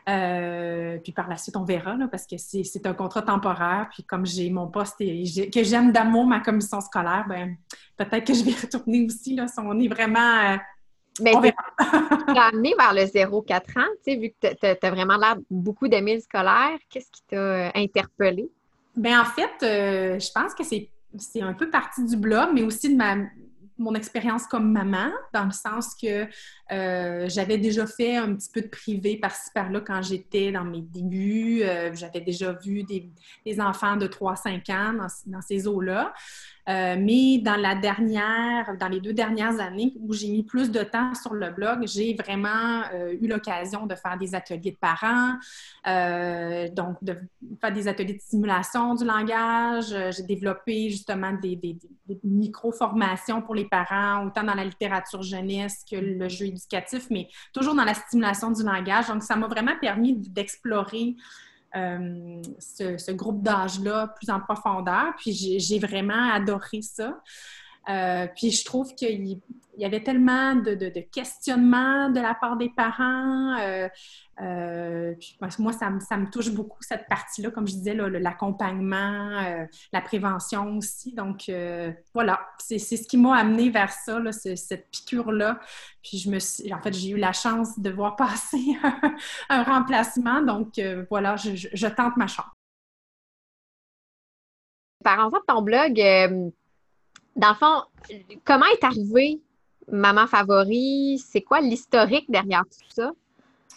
Euh, 0.09 0.97
puis 0.97 1.13
par 1.13 1.29
la 1.29 1.37
suite, 1.37 1.55
on 1.55 1.63
verra, 1.63 1.95
parce 2.11 2.27
que 2.27 2.35
c'est 2.37 2.85
un 2.85 2.93
contrat 2.93 3.21
temporaire. 3.21 3.87
Puis 3.93 4.03
comme 4.03 4.25
j'ai 4.25 4.49
mon 4.49 4.67
poste 4.67 4.95
et 4.99 5.23
que 5.51 5.63
j'aime 5.63 5.91
d'amour 5.91 6.25
ma 6.25 6.41
commission 6.41 6.81
scolaire, 6.81 7.25
ben 7.27 7.55
peut-être 7.97 8.27
que 8.27 8.33
je 8.33 8.43
vais 8.43 8.51
retourner 8.61 9.05
aussi. 9.05 9.35
Là, 9.35 9.47
si 9.47 9.59
on 9.59 9.79
est 9.79 9.87
vraiment. 9.87 10.53
Euh, 10.53 10.57
ben, 11.21 11.39
verra. 11.39 12.47
amené 12.47 12.73
vers 12.77 12.93
le 12.93 13.01
0-4 13.01 13.79
ans, 13.79 13.83
tu 14.03 14.13
sais, 14.13 14.15
vu 14.17 14.29
que 14.29 14.53
tu 14.55 14.85
as, 14.85 14.89
vraiment 14.89 15.15
l'air 15.15 15.35
beaucoup 15.49 15.87
d'aimer 15.87 16.15
le 16.15 16.21
scolaire, 16.21 16.77
qu'est-ce 16.89 17.11
qui 17.11 17.21
t'a 17.27 17.35
euh, 17.35 17.69
interpellé? 17.75 18.49
Ben 18.95 19.21
en 19.21 19.25
fait, 19.25 19.51
je 19.61 20.31
pense 20.33 20.53
que 20.53 20.63
c'est 20.63 20.89
un 21.41 21.53
peu 21.53 21.69
partie 21.69 22.03
du 22.05 22.17
blog, 22.17 22.49
mais 22.53 22.63
aussi 22.63 22.89
de 22.89 22.97
ma, 22.97 23.15
mon 23.77 23.95
expérience 23.95 24.45
comme 24.47 24.71
maman, 24.71 25.11
dans 25.33 25.45
le 25.45 25.51
sens 25.51 25.95
que 25.95 26.27
euh, 26.73 27.29
j'avais 27.29 27.57
déjà 27.57 27.85
fait 27.85 28.17
un 28.17 28.33
petit 28.35 28.49
peu 28.51 28.61
de 28.61 28.67
privé 28.67 29.17
par-ci 29.17 29.49
par-là 29.53 29.81
quand 29.81 30.01
j'étais 30.01 30.51
dans 30.51 30.63
mes 30.63 30.81
débuts. 30.81 31.61
Euh, 31.63 31.93
j'avais 31.93 32.21
déjà 32.21 32.53
vu 32.53 32.83
des, 32.83 33.61
enfants 33.61 33.95
de 33.95 34.07
3-5 34.07 34.71
ans 34.71 35.07
dans, 35.27 35.41
ces 35.41 35.67
eaux-là. 35.67 36.13
Euh, 36.69 36.95
mais 36.97 37.39
dans 37.39 37.57
la 37.57 37.75
dernière, 37.75 38.77
dans 38.79 38.87
les 38.87 39.01
deux 39.01 39.13
dernières 39.13 39.59
années 39.59 39.93
où 39.99 40.13
j'ai 40.13 40.29
mis 40.29 40.43
plus 40.43 40.71
de 40.71 40.81
temps 40.81 41.13
sur 41.13 41.33
le 41.33 41.51
blog, 41.51 41.85
j'ai 41.85 42.15
vraiment 42.15 42.83
eu 43.21 43.27
l'occasion 43.27 43.85
de 43.85 43.95
faire 43.95 44.17
des 44.17 44.33
ateliers 44.33 44.71
de 44.71 44.77
parents, 44.77 45.33
donc 46.73 47.03
de 47.03 47.17
faire 47.59 47.73
des 47.73 47.87
ateliers 47.87 48.13
de 48.13 48.21
simulation 48.21 48.95
du 48.95 49.03
langage. 49.03 49.93
j'ai 50.15 50.23
développé 50.23 50.89
justement 50.89 51.33
des, 51.33 51.59
micro-formations 52.23 53.41
pour 53.41 53.55
les 53.55 53.65
parents, 53.65 54.25
autant 54.25 54.43
dans 54.43 54.55
la 54.55 54.63
littérature 54.63 55.21
jeunesse 55.21 55.83
que 55.89 55.97
le 55.97 56.29
jeu 56.29 56.45
éducatif, 56.47 56.62
mais 57.09 57.27
toujours 57.53 57.75
dans 57.75 57.85
la 57.85 57.93
stimulation 57.93 58.51
du 58.51 58.63
langage. 58.63 59.07
Donc, 59.07 59.23
ça 59.23 59.35
m'a 59.35 59.47
vraiment 59.47 59.77
permis 59.79 60.15
d'explorer 60.17 61.15
euh, 61.75 62.41
ce, 62.59 63.11
groupe 63.11 63.41
d'âge-là 63.41 64.07
plus 64.15 64.29
en 64.29 64.39
profondeur. 64.39 65.13
Puis, 65.17 65.59
j'ai 65.59 65.79
vraiment 65.79 66.31
adoré 66.31 66.81
ça. 66.81 67.19
Euh, 67.89 68.27
puis 68.35 68.51
je 68.51 68.63
trouve 68.63 68.95
qu'il 68.95 69.41
y 69.77 69.85
avait 69.85 70.03
tellement 70.03 70.55
de, 70.55 70.99
questionnements 71.11 72.09
de 72.09 72.19
la 72.19 72.33
part 72.35 72.57
des 72.57 72.69
parents. 72.69 73.57
Euh, 73.59 73.87
euh, 74.41 75.13
moi, 75.59 75.71
ça, 75.73 75.89
me 75.89 76.29
touche 76.29 76.51
beaucoup, 76.51 76.81
cette 76.81 77.07
partie-là, 77.07 77.51
comme 77.51 77.67
je 77.67 77.73
disais, 77.73 77.93
l'accompagnement, 77.95 79.67
la 79.91 80.01
prévention 80.01 80.77
aussi. 80.77 81.13
Donc, 81.13 81.51
voilà, 82.13 82.39
c'est 82.59 82.77
ce 82.79 83.07
qui 83.07 83.17
m'a 83.17 83.37
amené 83.37 83.69
vers 83.69 83.91
ça, 83.91 84.19
cette 84.31 84.89
piqûre-là. 84.91 85.59
Puis 86.01 86.17
je 86.17 86.29
me 86.29 86.73
en 86.73 86.81
fait, 86.81 86.93
j'ai 86.93 87.09
eu 87.09 87.17
la 87.17 87.33
chance 87.33 87.79
de 87.79 87.89
voir 87.89 88.15
passer 88.17 88.77
un, 89.49 89.63
remplacement. 89.63 90.41
Donc, 90.41 90.79
voilà, 91.09 91.35
je, 91.35 91.87
tente 91.87 92.17
ma 92.17 92.27
chance. 92.27 92.45
Par 95.03 95.25
exemple, 95.25 95.43
ton 95.47 95.61
blog, 95.61 95.95
dans 97.35 97.49
le 97.49 97.55
fond, 97.55 97.83
comment 98.45 98.65
est 98.65 98.83
arrivé 98.83 99.41
Maman 99.91 100.27
Favori? 100.27 101.23
C'est 101.25 101.41
quoi 101.41 101.61
l'historique 101.61 102.29
derrière 102.29 102.63
tout 102.63 102.93
ça? 102.93 103.11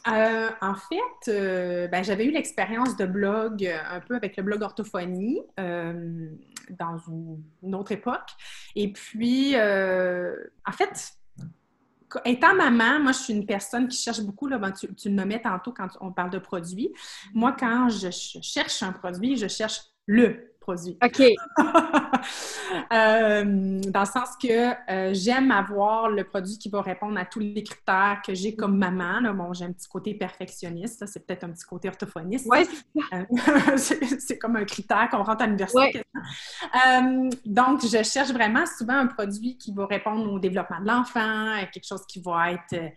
Euh, 0.08 0.50
en 0.60 0.74
fait, 0.74 1.28
euh, 1.28 1.88
ben, 1.88 2.04
j'avais 2.04 2.26
eu 2.26 2.30
l'expérience 2.30 2.96
de 2.96 3.06
blog 3.06 3.66
euh, 3.66 3.76
un 3.90 4.00
peu 4.00 4.14
avec 4.14 4.36
le 4.36 4.44
blog 4.44 4.62
Orthophonie 4.62 5.40
dans 5.58 6.98
une, 7.08 7.74
autre 7.74 7.92
époque. 7.92 8.30
Et 8.76 8.92
puis, 8.92 9.56
en 9.56 10.72
fait, 10.72 11.12
étant 12.24 12.54
maman, 12.54 13.00
moi, 13.00 13.12
je 13.12 13.18
suis 13.18 13.34
une 13.34 13.46
personne 13.46 13.88
qui 13.88 13.98
cherche 13.98 14.20
beaucoup, 14.20 14.48
ben, 14.48 14.70
tu, 14.70 14.92
tu, 14.94 15.08
le 15.08 15.14
nommais 15.14 15.40
tantôt 15.40 15.72
quand 15.72 15.88
on 16.00 16.12
parle 16.12 16.30
de 16.30 16.38
produits. 16.38 16.92
Moi, 17.34 17.56
quand 17.58 17.88
je 17.88 18.10
cherche 18.10 18.82
un 18.82 18.92
produit, 18.92 19.36
je 19.36 19.48
cherche 19.48 19.80
le 20.06 20.55
produit. 20.66 20.98
OK. 21.02 21.22
Euh, 22.92 23.44
dans 23.44 24.00
le 24.00 24.06
sens 24.06 24.30
que 24.40 24.90
euh, 24.90 25.14
j'aime 25.14 25.50
avoir 25.50 26.08
le 26.08 26.24
produit 26.24 26.58
qui 26.58 26.68
va 26.68 26.82
répondre 26.82 27.18
à 27.18 27.24
tous 27.24 27.38
les 27.38 27.62
critères 27.62 28.20
que 28.26 28.34
j'ai 28.34 28.56
comme 28.56 28.76
maman. 28.76 29.20
Là. 29.20 29.32
Bon, 29.32 29.52
j'ai 29.52 29.64
un 29.64 29.72
petit 29.72 29.88
côté 29.88 30.14
perfectionniste, 30.14 31.06
c'est 31.06 31.24
peut-être 31.24 31.44
un 31.44 31.50
petit 31.50 31.64
côté 31.64 31.88
orthophoniste. 31.88 32.46
Oui. 32.50 32.66
Euh, 33.12 33.76
c'est 33.76 34.38
comme 34.38 34.56
un 34.56 34.64
critère 34.64 35.08
qu'on 35.10 35.22
rentre 35.22 35.42
à 35.42 35.46
l'université. 35.46 36.02
donc, 37.44 37.82
je 37.82 38.02
cherche 38.02 38.30
vraiment 38.30 38.64
souvent 38.66 38.98
un 38.98 39.06
produit 39.06 39.56
qui 39.56 39.72
va 39.72 39.86
répondre 39.86 40.30
au 40.32 40.38
développement 40.38 40.80
de 40.80 40.86
l'enfant, 40.86 41.56
quelque 41.72 41.86
chose 41.86 42.04
qui 42.06 42.20
va 42.20 42.52
être... 42.52 42.92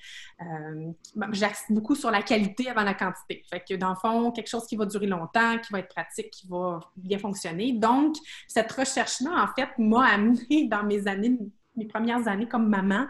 J'axe 1.32 1.66
beaucoup 1.70 1.96
sur 1.96 2.12
la 2.12 2.22
qualité 2.22 2.70
avant 2.70 2.84
la 2.84 2.96
quantité. 2.96 3.44
Fait 3.50 3.64
que, 3.68 3.76
dans 3.76 3.90
le 3.90 3.96
fond, 3.96 4.32
quelque 4.32 4.50
chose 4.50 4.66
qui 4.66 4.76
va 4.76 4.86
durer 4.86 5.08
longtemps, 5.08 5.58
qui 5.60 5.72
va 5.72 5.80
être 5.80 5.94
pratique, 5.94 6.32
qui 6.32 6.48
va 6.48 6.80
bien 6.96 7.20
fonctionner. 7.20 7.59
Donc, 7.74 8.16
cette 8.48 8.72
recherche-là, 8.72 9.32
en 9.44 9.48
fait, 9.56 9.70
m'a 9.78 10.06
amené 10.14 10.68
dans 10.68 10.84
mes 10.84 11.08
années, 11.08 11.38
mes 11.76 11.86
premières 11.86 12.28
années 12.28 12.48
comme 12.48 12.68
maman, 12.70 13.06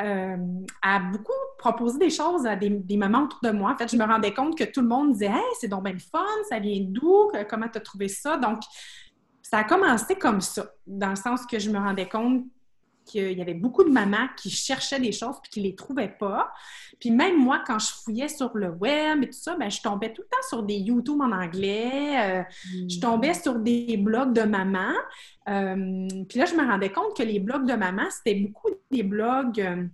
euh, 0.00 0.36
à 0.80 1.00
beaucoup 1.00 1.32
proposer 1.58 1.98
des 1.98 2.10
choses 2.10 2.46
à 2.46 2.56
des, 2.56 2.96
mamans 2.96 3.24
autour 3.24 3.40
de 3.42 3.50
moi. 3.50 3.72
En 3.72 3.76
fait, 3.76 3.90
je 3.90 3.96
me 3.96 4.04
rendais 4.04 4.32
compte 4.32 4.56
que 4.56 4.64
tout 4.64 4.80
le 4.80 4.88
monde 4.88 5.12
disait 5.12 5.26
Hey, 5.26 5.42
c'est 5.60 5.68
donc 5.68 5.84
bien 5.84 5.98
fun, 5.98 6.24
ça 6.48 6.58
vient 6.58 6.80
d'où? 6.80 7.30
Comment 7.48 7.68
tu 7.68 7.78
as 7.78 7.82
trouvé 7.82 8.08
ça? 8.08 8.38
Donc, 8.38 8.62
ça 9.42 9.58
a 9.58 9.64
commencé 9.64 10.16
comme 10.16 10.40
ça, 10.40 10.66
dans 10.86 11.10
le 11.10 11.16
sens 11.16 11.44
que 11.44 11.58
je 11.58 11.70
me 11.70 11.78
rendais 11.78 12.08
compte 12.08 12.44
qu'il 13.04 13.38
y 13.38 13.42
avait 13.42 13.54
beaucoup 13.54 13.84
de 13.84 13.90
mamans 13.90 14.28
qui 14.36 14.50
cherchaient 14.50 15.00
des 15.00 15.12
choses 15.12 15.36
puis 15.42 15.50
qui 15.50 15.60
ne 15.60 15.66
les 15.66 15.74
trouvaient 15.74 16.14
pas. 16.18 16.52
Puis 17.02 17.10
même 17.10 17.36
moi, 17.36 17.60
quand 17.66 17.80
je 17.80 17.88
fouillais 17.88 18.28
sur 18.28 18.56
le 18.56 18.70
web 18.70 19.24
et 19.24 19.26
tout 19.26 19.38
ça, 19.38 19.56
ben, 19.56 19.68
je 19.68 19.82
tombais 19.82 20.12
tout 20.12 20.22
le 20.22 20.28
temps 20.28 20.48
sur 20.48 20.62
des 20.62 20.76
YouTube 20.76 21.20
en 21.20 21.32
anglais, 21.32 22.40
euh, 22.40 22.42
je 22.88 23.00
tombais 23.00 23.34
sur 23.34 23.58
des 23.58 23.96
blogs 23.96 24.32
de 24.32 24.42
mamans. 24.42 24.94
Euh, 25.48 26.06
puis 26.28 26.38
là, 26.38 26.44
je 26.44 26.54
me 26.54 26.64
rendais 26.64 26.92
compte 26.92 27.16
que 27.16 27.24
les 27.24 27.40
blogs 27.40 27.66
de 27.66 27.74
mamans, 27.74 28.08
c'était 28.10 28.36
beaucoup 28.36 28.70
des 28.90 29.02
blogs... 29.02 29.90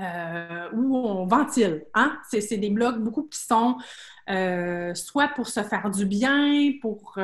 Euh, 0.00 0.68
où 0.74 0.96
on 0.96 1.26
ventile. 1.26 1.84
Hein? 1.92 2.16
C'est 2.30 2.56
des 2.56 2.70
blogs 2.70 3.02
beaucoup 3.02 3.24
qui 3.24 3.40
sont 3.40 3.78
soit 4.94 5.28
pour 5.34 5.48
se 5.48 5.60
faire 5.64 5.90
du 5.90 6.06
bien, 6.06 6.70
pour, 6.80 7.18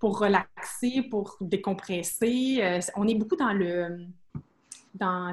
pour 0.00 0.18
relaxer, 0.18 1.06
pour 1.08 1.36
décompresser. 1.40 2.80
on 2.96 3.06
est 3.06 3.14
beaucoup 3.14 3.36
dans 3.36 3.52
le 3.52 4.08
dans 4.98 5.32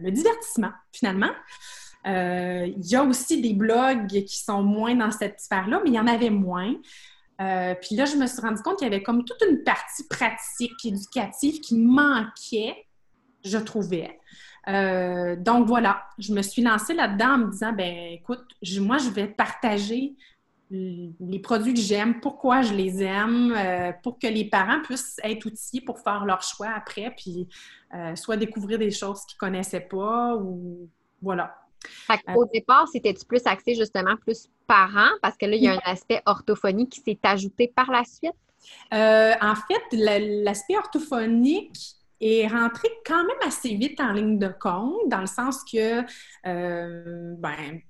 le 0.00 0.10
divertissement, 0.10 0.72
finalement. 0.92 1.30
Euh, 2.06 2.66
il 2.76 2.86
y 2.86 2.96
a 2.96 3.02
aussi 3.02 3.40
des 3.40 3.54
blogs 3.54 4.08
qui 4.08 4.38
sont 4.38 4.62
moins 4.62 4.94
dans 4.94 5.10
cette 5.10 5.40
sphère-là, 5.40 5.80
mais 5.82 5.90
il 5.90 5.94
y 5.94 6.00
en 6.00 6.06
avait 6.06 6.30
moins. 6.30 6.74
Euh, 7.40 7.74
puis 7.80 7.96
là, 7.96 8.04
je 8.04 8.16
me 8.16 8.26
suis 8.26 8.40
rendu 8.40 8.62
compte 8.62 8.78
qu'il 8.78 8.88
y 8.88 8.94
avait 8.94 9.02
comme 9.02 9.24
toute 9.24 9.42
une 9.48 9.62
partie 9.64 10.06
pratique, 10.08 10.84
éducative 10.84 11.60
qui 11.60 11.78
manquait, 11.78 12.86
je 13.44 13.58
trouvais. 13.58 14.18
Euh, 14.68 15.36
donc 15.36 15.66
voilà, 15.66 16.04
je 16.18 16.32
me 16.32 16.42
suis 16.42 16.62
lancée 16.62 16.94
là-dedans 16.94 17.34
en 17.34 17.38
me 17.38 17.50
disant, 17.50 17.72
ben 17.72 18.12
écoute, 18.12 18.44
moi, 18.78 18.98
je 18.98 19.10
vais 19.10 19.26
partager 19.26 20.14
les 20.70 21.38
produits 21.38 21.74
que 21.74 21.80
j'aime, 21.80 22.20
pourquoi 22.20 22.62
je 22.62 22.72
les 22.72 23.02
aime, 23.02 23.52
euh, 23.56 23.92
pour 24.02 24.18
que 24.18 24.26
les 24.26 24.48
parents 24.48 24.80
puissent 24.82 25.20
être 25.22 25.46
outillés 25.46 25.82
pour 25.82 25.98
faire 26.00 26.24
leur 26.24 26.42
choix 26.42 26.70
après, 26.74 27.12
puis 27.16 27.48
euh, 27.94 28.16
soit 28.16 28.36
découvrir 28.36 28.78
des 28.78 28.90
choses 28.90 29.24
qu'ils 29.26 29.36
ne 29.36 29.40
connaissaient 29.40 29.88
pas 29.88 30.36
ou 30.36 30.88
voilà. 31.22 31.54
Au 32.34 32.46
départ, 32.46 32.88
c'était-tu 32.88 33.26
plus 33.26 33.42
axé 33.44 33.74
justement 33.74 34.16
plus 34.16 34.48
parents? 34.66 35.10
Parce 35.20 35.36
que 35.36 35.44
là, 35.46 35.56
il 35.56 35.62
y 35.62 35.68
a 35.68 35.74
un 35.74 35.80
aspect 35.84 36.22
orthophonique 36.24 36.90
qui 36.90 37.00
s'est 37.00 37.20
ajouté 37.22 37.72
par 37.74 37.90
la 37.90 38.04
suite? 38.04 38.32
Euh, 38.94 39.34
en 39.40 39.54
fait, 39.54 39.82
l'aspect 40.42 40.78
orthophonique 40.78 41.78
est 42.20 42.46
rentré 42.46 42.88
quand 43.04 43.22
même 43.22 43.36
assez 43.46 43.74
vite 43.74 44.00
en 44.00 44.12
ligne 44.12 44.38
de 44.38 44.48
compte, 44.48 45.08
dans 45.08 45.20
le 45.20 45.26
sens 45.26 45.62
que, 45.70 46.00
ben, 46.42 47.80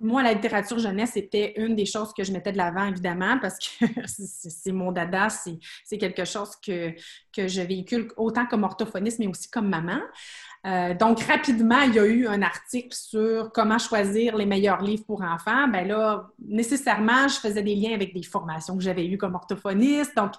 moi, 0.00 0.22
la 0.22 0.32
littérature 0.32 0.78
jeunesse, 0.78 1.12
c'était 1.14 1.54
une 1.56 1.74
des 1.74 1.86
choses 1.86 2.12
que 2.12 2.22
je 2.22 2.32
mettais 2.32 2.52
de 2.52 2.56
l'avant, 2.56 2.86
évidemment, 2.86 3.38
parce 3.40 3.58
que 3.58 3.84
c'est 4.06 4.72
mon 4.72 4.92
dada, 4.92 5.28
c'est 5.28 5.98
quelque 5.98 6.24
chose 6.24 6.50
que, 6.64 6.94
que 7.32 7.48
je 7.48 7.60
véhicule 7.62 8.08
autant 8.16 8.46
comme 8.46 8.64
orthophoniste, 8.64 9.18
mais 9.18 9.26
aussi 9.26 9.50
comme 9.50 9.68
maman. 9.68 10.00
Euh, 10.66 10.94
donc, 10.94 11.20
rapidement, 11.22 11.80
il 11.82 11.94
y 11.94 11.98
a 11.98 12.06
eu 12.06 12.26
un 12.26 12.42
article 12.42 12.94
sur 12.94 13.52
comment 13.52 13.78
choisir 13.78 14.36
les 14.36 14.46
meilleurs 14.46 14.82
livres 14.82 15.04
pour 15.04 15.22
enfants. 15.22 15.68
Ben 15.68 15.86
là, 15.86 16.28
nécessairement, 16.44 17.28
je 17.28 17.36
faisais 17.36 17.62
des 17.62 17.74
liens 17.74 17.94
avec 17.94 18.12
des 18.12 18.22
formations 18.22 18.76
que 18.76 18.82
j'avais 18.82 19.06
eues 19.06 19.18
comme 19.18 19.34
orthophoniste. 19.34 20.16
Donc, 20.16 20.32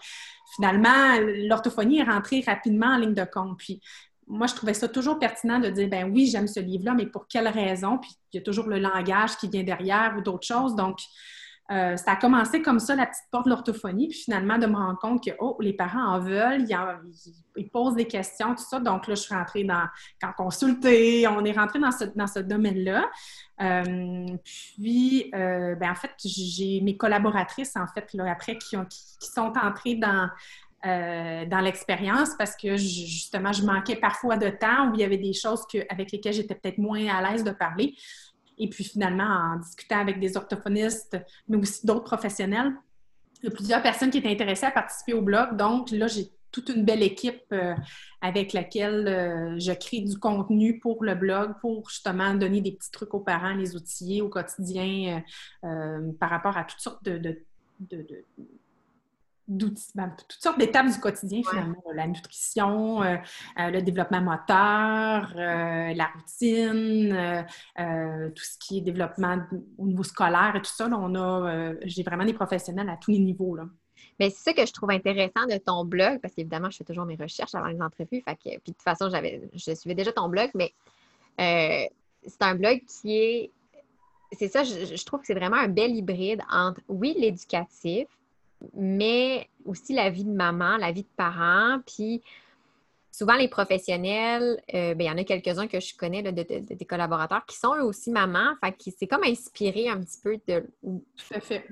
finalement, 0.56 1.20
l'orthophonie 1.48 2.00
est 2.00 2.04
rentrée 2.04 2.44
rapidement 2.46 2.88
en 2.88 2.98
ligne 2.98 3.14
de 3.14 3.26
compte. 3.26 3.58
Puis, 3.58 3.82
moi, 4.30 4.48
je 4.48 4.54
trouvais 4.54 4.76
ça 4.76 4.88
toujours 4.88 5.18
pertinent 5.18 5.60
de 5.60 5.70
dire, 5.70 5.90
ben 5.90 6.10
oui, 6.12 6.28
j'aime 6.28 6.48
ce 6.48 6.60
livre-là, 6.60 6.94
mais 6.94 7.08
pour 7.08 7.28
quelle 7.28 7.48
raison? 7.48 7.98
Puis 7.98 8.12
il 8.32 8.38
y 8.38 8.40
a 8.40 8.44
toujours 8.44 8.68
le 8.68 8.78
langage 8.78 9.36
qui 9.38 9.50
vient 9.50 9.64
derrière 9.64 10.16
ou 10.18 10.22
d'autres 10.22 10.46
choses. 10.46 10.76
Donc, 10.76 11.00
euh, 11.72 11.98
ça 11.98 12.14
a 12.14 12.16
commencé 12.16 12.64
comme 12.64 12.80
ça, 12.80 12.96
la 12.96 13.06
petite 13.06 13.26
porte 13.32 13.46
de 13.46 13.52
l'orthophonie, 13.52 14.08
puis 14.08 14.18
finalement 14.18 14.58
de 14.58 14.66
me 14.66 14.76
rendre 14.76 14.98
compte 14.98 15.24
que, 15.24 15.32
oh, 15.40 15.56
les 15.60 15.74
parents 15.74 16.16
en 16.16 16.20
veulent, 16.20 16.66
ils, 17.56 17.70
posent 17.70 17.96
des 17.96 18.08
questions, 18.08 18.56
tout 18.56 18.64
ça. 18.64 18.80
Donc 18.80 19.08
là, 19.08 19.14
je 19.14 19.22
suis 19.22 19.36
rentrée 19.36 19.64
dans, 19.64 19.84
quand 20.20 20.32
consulter, 20.34 21.28
on 21.28 21.46
est 21.46 21.52
rentré 21.52 21.80
dans 21.80 21.92
ce, 21.92 22.06
dans 22.06 22.26
ce 22.26 22.40
domaine-là. 22.40 23.08
Euh, 23.62 24.26
puis, 24.44 25.30
euh, 25.36 25.76
ben, 25.76 25.92
en 25.92 25.96
fait, 25.96 26.12
j'ai 26.24 26.82
mes 26.82 26.98
collaboratrices, 26.98 27.76
en 27.76 27.86
fait, 27.88 28.14
là, 28.14 28.32
après, 28.32 28.58
qui, 28.58 28.76
ont, 28.76 28.86
qui 28.86 29.28
sont 29.28 29.54
entrées 29.62 29.96
dans, 29.96 30.28
euh, 30.86 31.46
dans 31.46 31.60
l'expérience 31.60 32.30
parce 32.38 32.56
que 32.56 32.78
justement, 32.78 33.52
je 33.52 33.64
manquais 33.64 33.98
parfois 33.98 34.38
de 34.38 34.50
temps 34.50 34.90
où 34.90 34.94
il 34.94 35.02
y 35.02 35.04
avait 35.04 35.18
des 35.18 35.34
choses 35.34 35.66
que, 35.72 35.80
avec 35.90 36.12
lesquelles 36.12 36.34
j'étais 36.34 36.56
peut-être 36.56 36.78
moins 36.78 37.06
à 37.08 37.30
l'aise 37.30 37.44
de 37.44 37.52
parler. 37.52 37.96
Et 38.58 38.70
puis 38.70 38.86
finalement, 38.86 39.26
en 39.26 39.58
discutant 39.58 40.00
avec 40.00 40.22
des 40.22 40.38
orthophonistes, 40.38 41.18
mais 41.50 41.58
aussi 41.58 41.86
d'autres 41.86 42.06
professionnels, 42.06 42.74
il 43.42 43.50
y 43.50 43.52
a 43.52 43.56
plusieurs 43.56 43.82
personnes 43.82 44.10
qui 44.10 44.20
étaient 44.20 44.32
intéressées 44.32 44.68
à 44.68 44.72
participer 44.72 45.14
au 45.14 45.22
blog. 45.22 45.58
Donc 45.58 45.92
là, 45.92 46.08
j'ai 46.08 46.30
toute 46.52 46.70
une 46.70 46.86
belle 46.86 47.04
équipe 47.04 47.44
euh, 47.52 47.76
avec 48.22 48.54
laquelle 48.54 49.08
euh, 49.08 49.60
je 49.60 49.74
crée 49.74 50.00
du 50.00 50.18
contenu 50.18 50.80
pour 50.80 51.04
le 51.04 51.14
blog 51.14 51.56
pour 51.60 51.90
justement 51.90 52.34
donner 52.36 52.62
des 52.62 52.72
petits 52.72 52.92
trucs 52.92 53.14
aux 53.14 53.20
parents, 53.20 53.54
les 53.54 53.76
outiller 53.76 54.22
au 54.22 54.30
quotidien 54.30 55.24
par 55.62 56.30
rapport 56.30 56.56
à 56.56 56.64
toutes 56.64 56.80
sortes 56.80 57.04
de 57.04 57.44
d'outils, 59.50 59.92
ben, 59.96 60.14
toutes 60.28 60.42
sortes 60.42 60.60
d'étapes 60.60 60.88
du 60.88 61.00
quotidien 61.00 61.42
finalement. 61.50 61.84
La 61.94 62.08
nutrition, 62.08 63.02
euh, 63.02 63.18
euh, 63.60 63.70
le 63.72 63.82
développement 63.82 64.22
moteur, 64.22 65.34
euh, 65.36 65.94
la 65.94 66.08
routine, 66.16 67.46
tout 68.36 68.44
ce 68.44 68.58
qui 68.60 68.78
est 68.78 68.82
développement 68.82 69.40
au 69.78 69.88
niveau 69.88 70.04
scolaire 70.04 70.54
et 70.56 70.62
tout 70.62 70.72
ça. 70.72 70.88
on 70.88 71.16
a, 71.16 71.74
j'ai 71.84 72.04
vraiment 72.04 72.26
des 72.26 72.34
professionnels 72.34 72.90
à 72.90 72.98
tous 72.98 73.12
les 73.12 73.20
niveaux. 73.20 73.56
Là. 73.56 73.66
Mais 74.20 74.30
c'est 74.30 74.52
ça 74.52 74.54
que 74.54 74.66
je 74.66 74.72
trouve 74.72 74.92
intéressant 74.92 75.46
de 75.50 75.58
ton 75.58 75.84
blog, 75.84 76.20
parce 76.22 76.34
qu'évidemment, 76.34 76.70
je 76.70 76.78
fais 76.78 76.84
toujours 76.84 77.06
mes 77.06 77.16
recherches 77.16 77.56
avant 77.56 77.68
les 77.68 77.82
entrevues. 77.82 78.22
Fait 78.22 78.36
que, 78.36 78.50
puis 78.60 78.72
de 78.72 78.74
toute 78.74 78.82
façon, 78.82 79.10
j'avais, 79.10 79.42
je 79.54 79.74
suivais 79.74 79.96
déjà 79.96 80.12
ton 80.12 80.30
blog, 80.30 80.52
mais 80.54 80.74
c'est 81.38 82.42
un 82.42 82.56
blog 82.56 82.82
qui 82.86 83.18
est. 83.18 83.52
C'est 84.34 84.48
ça, 84.48 84.64
je, 84.64 84.96
je 84.96 85.06
trouve 85.06 85.22
que 85.22 85.26
c'est 85.26 85.34
vraiment 85.34 85.56
un 85.56 85.68
bel 85.68 85.96
hybride 85.96 86.44
entre, 86.52 86.82
oui, 86.88 87.16
l'éducatif, 87.18 88.08
mais 88.76 89.48
aussi 89.66 89.94
la 89.94 90.10
vie 90.10 90.26
de 90.26 90.32
maman, 90.32 90.78
la 90.78 90.92
vie 90.92 91.04
de 91.04 91.16
parent. 91.16 91.80
Puis 91.86 92.22
souvent, 93.20 93.36
les 93.36 93.50
professionnels, 93.50 94.62
euh, 94.74 94.94
ben, 94.94 95.04
il 95.04 95.08
y 95.08 95.12
en 95.12 95.18
a 95.18 95.24
quelques-uns 95.24 95.68
que 95.68 95.80
je 95.80 95.96
connais 95.96 96.24
de, 96.24 96.32
des 96.32 96.86
collaborateurs 96.86 97.46
qui 97.46 97.58
sont 97.58 97.76
eux 97.76 97.84
aussi 97.84 98.12
mamans. 98.12 98.54
Fait 98.64 98.72
que 98.72 98.96
c'est 98.98 99.08
comme 99.08 99.24
inspiré 99.24 99.90
un 99.90 100.00
petit 100.00 100.20
peu 100.24 100.38
de, 100.48 100.64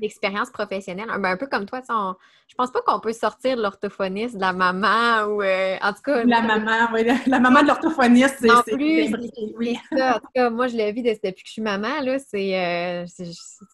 l'expérience 0.01 0.49
professionnelle. 0.49 1.09
Un, 1.09 1.19
ben, 1.19 1.31
un, 1.31 1.37
peu 1.37 1.47
comme 1.47 1.65
toi, 1.65 1.81
on, 1.89 2.15
je 2.49 2.55
pense 2.55 2.71
pas 2.71 2.81
qu'on 2.81 2.99
peut 2.99 3.13
sortir 3.13 3.55
de 3.55 3.61
l'orthophoniste 3.61 4.35
de 4.35 4.41
la 4.41 4.51
maman 4.51 5.25
ou 5.25 5.41
euh, 5.41 5.77
en 5.81 5.93
tout 5.93 6.01
cas. 6.03 6.23
La 6.25 6.41
maman, 6.41 6.89
oui, 6.93 7.05
la, 7.25 7.39
maman 7.39 7.61
de 7.61 7.67
l'orthophoniste, 7.67 8.37
c'est. 8.41 8.47
Non 8.47 8.61
plus. 8.63 9.15
Oui. 9.57 9.79
Ça, 9.95 10.17
en 10.17 10.19
tout 10.19 10.27
cas, 10.35 10.49
moi, 10.49 10.67
je 10.67 10.75
l'ai 10.75 10.91
vu 10.91 11.01
depuis 11.01 11.43
que 11.43 11.47
je 11.47 11.53
suis 11.53 11.61
maman, 11.61 12.01
là, 12.01 12.19
c'est 12.19 12.59
euh, 12.59 13.05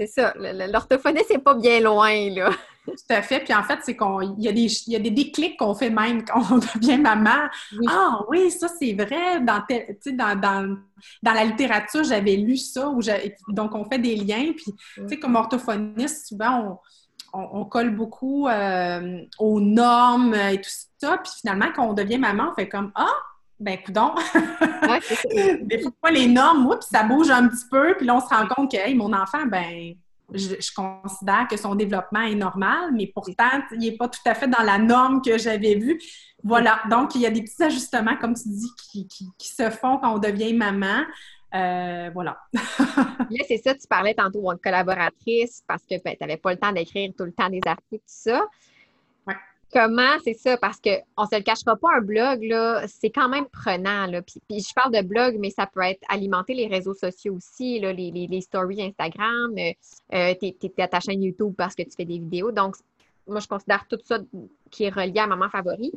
ça. 0.05 0.33
L'orthophoniste 0.35 1.31
n'est 1.31 1.39
pas 1.39 1.55
bien 1.55 1.79
loin, 1.79 2.29
là. 2.29 2.51
Tout 2.85 2.95
à 3.09 3.21
fait. 3.21 3.39
Puis 3.39 3.53
en 3.53 3.63
fait, 3.63 3.79
c'est 3.83 3.95
qu'il 3.95 4.35
y, 4.39 4.47
a 4.47 4.51
des, 4.51 4.67
y 4.87 4.95
a 4.95 4.99
des 4.99 5.11
déclics 5.11 5.57
qu'on 5.57 5.73
fait 5.73 5.89
même 5.89 6.25
quand 6.25 6.41
on 6.51 6.57
devient 6.57 6.97
maman. 6.97 7.49
Ah 7.87 8.21
oui, 8.27 8.51
ça 8.51 8.67
c'est 8.67 8.93
vrai. 8.93 9.39
Dans, 9.41 9.63
dans, 10.05 10.39
dans, 10.39 10.77
dans, 11.21 11.33
la 11.33 11.45
littérature, 11.45 12.03
j'avais 12.03 12.35
lu 12.35 12.57
ça. 12.57 12.89
Où 12.89 12.99
donc, 13.49 13.75
on 13.75 13.85
fait 13.85 13.99
des 13.99 14.15
liens. 14.15 14.51
Puis, 14.55 14.73
tu 14.95 15.07
sais, 15.07 15.19
comme 15.19 15.35
orthophoniste, 15.35 16.27
souvent, 16.27 16.79
on, 17.33 17.59
on, 17.61 17.65
colle 17.65 17.95
beaucoup 17.95 18.47
euh, 18.47 19.21
aux 19.39 19.59
normes 19.61 20.35
et 20.35 20.59
tout 20.59 20.69
ça. 20.99 21.17
Puis 21.17 21.31
finalement, 21.39 21.67
quand 21.73 21.87
on 21.87 21.93
devient 21.93 22.17
maman, 22.17 22.49
on 22.51 22.55
fait 22.55 22.69
comme 22.69 22.91
Ah! 22.95 23.13
Ben, 23.59 23.77
coudon! 23.81 24.13
des 25.61 25.81
fois, 25.81 26.11
les 26.11 26.27
normes, 26.27 26.67
puis 26.69 26.87
ça 26.91 27.03
bouge 27.03 27.29
un 27.29 27.47
petit 27.47 27.65
peu, 27.71 27.95
puis 27.95 28.05
là, 28.05 28.15
on 28.15 28.19
se 28.19 28.27
rend 28.27 28.45
compte 28.47 28.69
que, 28.69 28.77
hey, 28.77 28.93
mon 28.93 29.13
enfant, 29.13 29.45
ben, 29.45 29.95
je, 30.33 30.73
considère 30.73 31.47
que 31.49 31.57
son 31.57 31.75
développement 31.75 32.21
est 32.21 32.35
normal, 32.35 32.91
mais 32.93 33.07
pourtant, 33.13 33.61
il 33.71 33.79
n'est 33.79 33.97
pas 33.97 34.07
tout 34.07 34.19
à 34.25 34.33
fait 34.33 34.47
dans 34.47 34.63
la 34.63 34.77
norme 34.77 35.21
que 35.21 35.37
j'avais 35.37 35.75
vue. 35.75 35.99
Voilà, 36.43 36.81
donc 36.89 37.15
il 37.15 37.21
y 37.21 37.25
a 37.25 37.31
des 37.31 37.41
petits 37.41 37.63
ajustements, 37.63 38.17
comme 38.17 38.33
tu 38.33 38.49
dis, 38.49 38.69
qui, 39.37 39.47
se 39.47 39.69
font 39.69 39.97
quand 39.97 40.15
on 40.15 40.19
devient 40.19 40.53
maman. 40.53 41.03
Euh, 41.53 42.09
voilà. 42.13 42.37
Là, 42.53 43.43
c'est 43.47 43.61
ça, 43.63 43.75
tu 43.75 43.87
parlais 43.87 44.13
tantôt 44.13 44.53
de 44.53 44.59
collaboratrice 44.59 45.63
parce 45.67 45.83
que 45.83 46.01
ben, 46.03 46.15
tu 46.15 46.17
n'avais 46.21 46.37
pas 46.37 46.51
le 46.51 46.59
temps 46.59 46.71
d'écrire 46.71 47.11
tout 47.17 47.25
le 47.25 47.31
temps 47.31 47.49
des 47.49 47.61
articles, 47.65 47.97
tout 47.97 48.01
ça. 48.07 48.41
Comment 49.73 50.19
c'est 50.23 50.35
ça? 50.35 50.55
Parce 50.57 50.79
qu'on 50.79 51.23
ne 51.23 51.27
se 51.27 51.35
le 51.35 51.41
cachera 51.41 51.75
pas, 51.75 51.95
un 51.97 52.01
blog, 52.01 52.41
c'est 52.87 53.09
quand 53.09 53.27
même 53.27 53.47
prenant. 53.47 54.05
Là. 54.05 54.21
Puis, 54.21 54.39
je 54.49 54.73
parle 54.73 54.93
de 54.93 55.01
blog, 55.01 55.37
mais 55.39 55.49
ça 55.49 55.65
peut 55.65 55.81
être 55.81 56.03
alimenter 56.09 56.53
les 56.53 56.67
réseaux 56.67 56.93
sociaux 56.93 57.35
aussi, 57.35 57.79
là, 57.79 57.91
les, 57.91 58.11
les, 58.11 58.41
stories 58.41 58.83
Instagram, 58.83 59.55
tu 59.55 59.75
es, 60.11 60.81
à 60.81 60.87
ta 60.87 60.99
chaîne 60.99 61.23
YouTube 61.23 61.55
parce 61.57 61.73
que 61.73 61.81
tu 61.81 61.91
fais 61.97 62.05
des 62.05 62.19
vidéos. 62.19 62.51
Donc, 62.51 62.75
moi, 63.27 63.39
je 63.39 63.47
considère 63.47 63.87
tout 63.87 63.97
ça 64.03 64.19
qui 64.69 64.83
est 64.83 64.89
relié 64.89 65.19
à 65.19 65.27
Maman 65.27 65.49
Favori. 65.49 65.91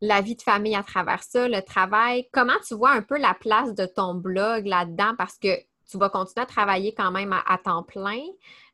La 0.00 0.22
vie 0.22 0.36
de 0.36 0.42
famille 0.42 0.76
à 0.76 0.82
travers 0.82 1.22
ça, 1.22 1.46
le 1.46 1.60
travail. 1.60 2.28
Comment 2.32 2.58
tu 2.66 2.74
vois 2.74 2.92
un 2.92 3.02
peu 3.02 3.18
la 3.18 3.34
place 3.34 3.74
de 3.74 3.84
ton 3.84 4.14
blog 4.14 4.66
là-dedans? 4.66 5.14
Parce 5.18 5.36
que 5.36 5.48
tu 5.90 5.98
vas 5.98 6.08
continuer 6.08 6.44
à 6.44 6.46
travailler 6.46 6.94
quand 6.94 7.10
même 7.10 7.32
à, 7.32 7.58
temps 7.58 7.82
plein. 7.82 8.22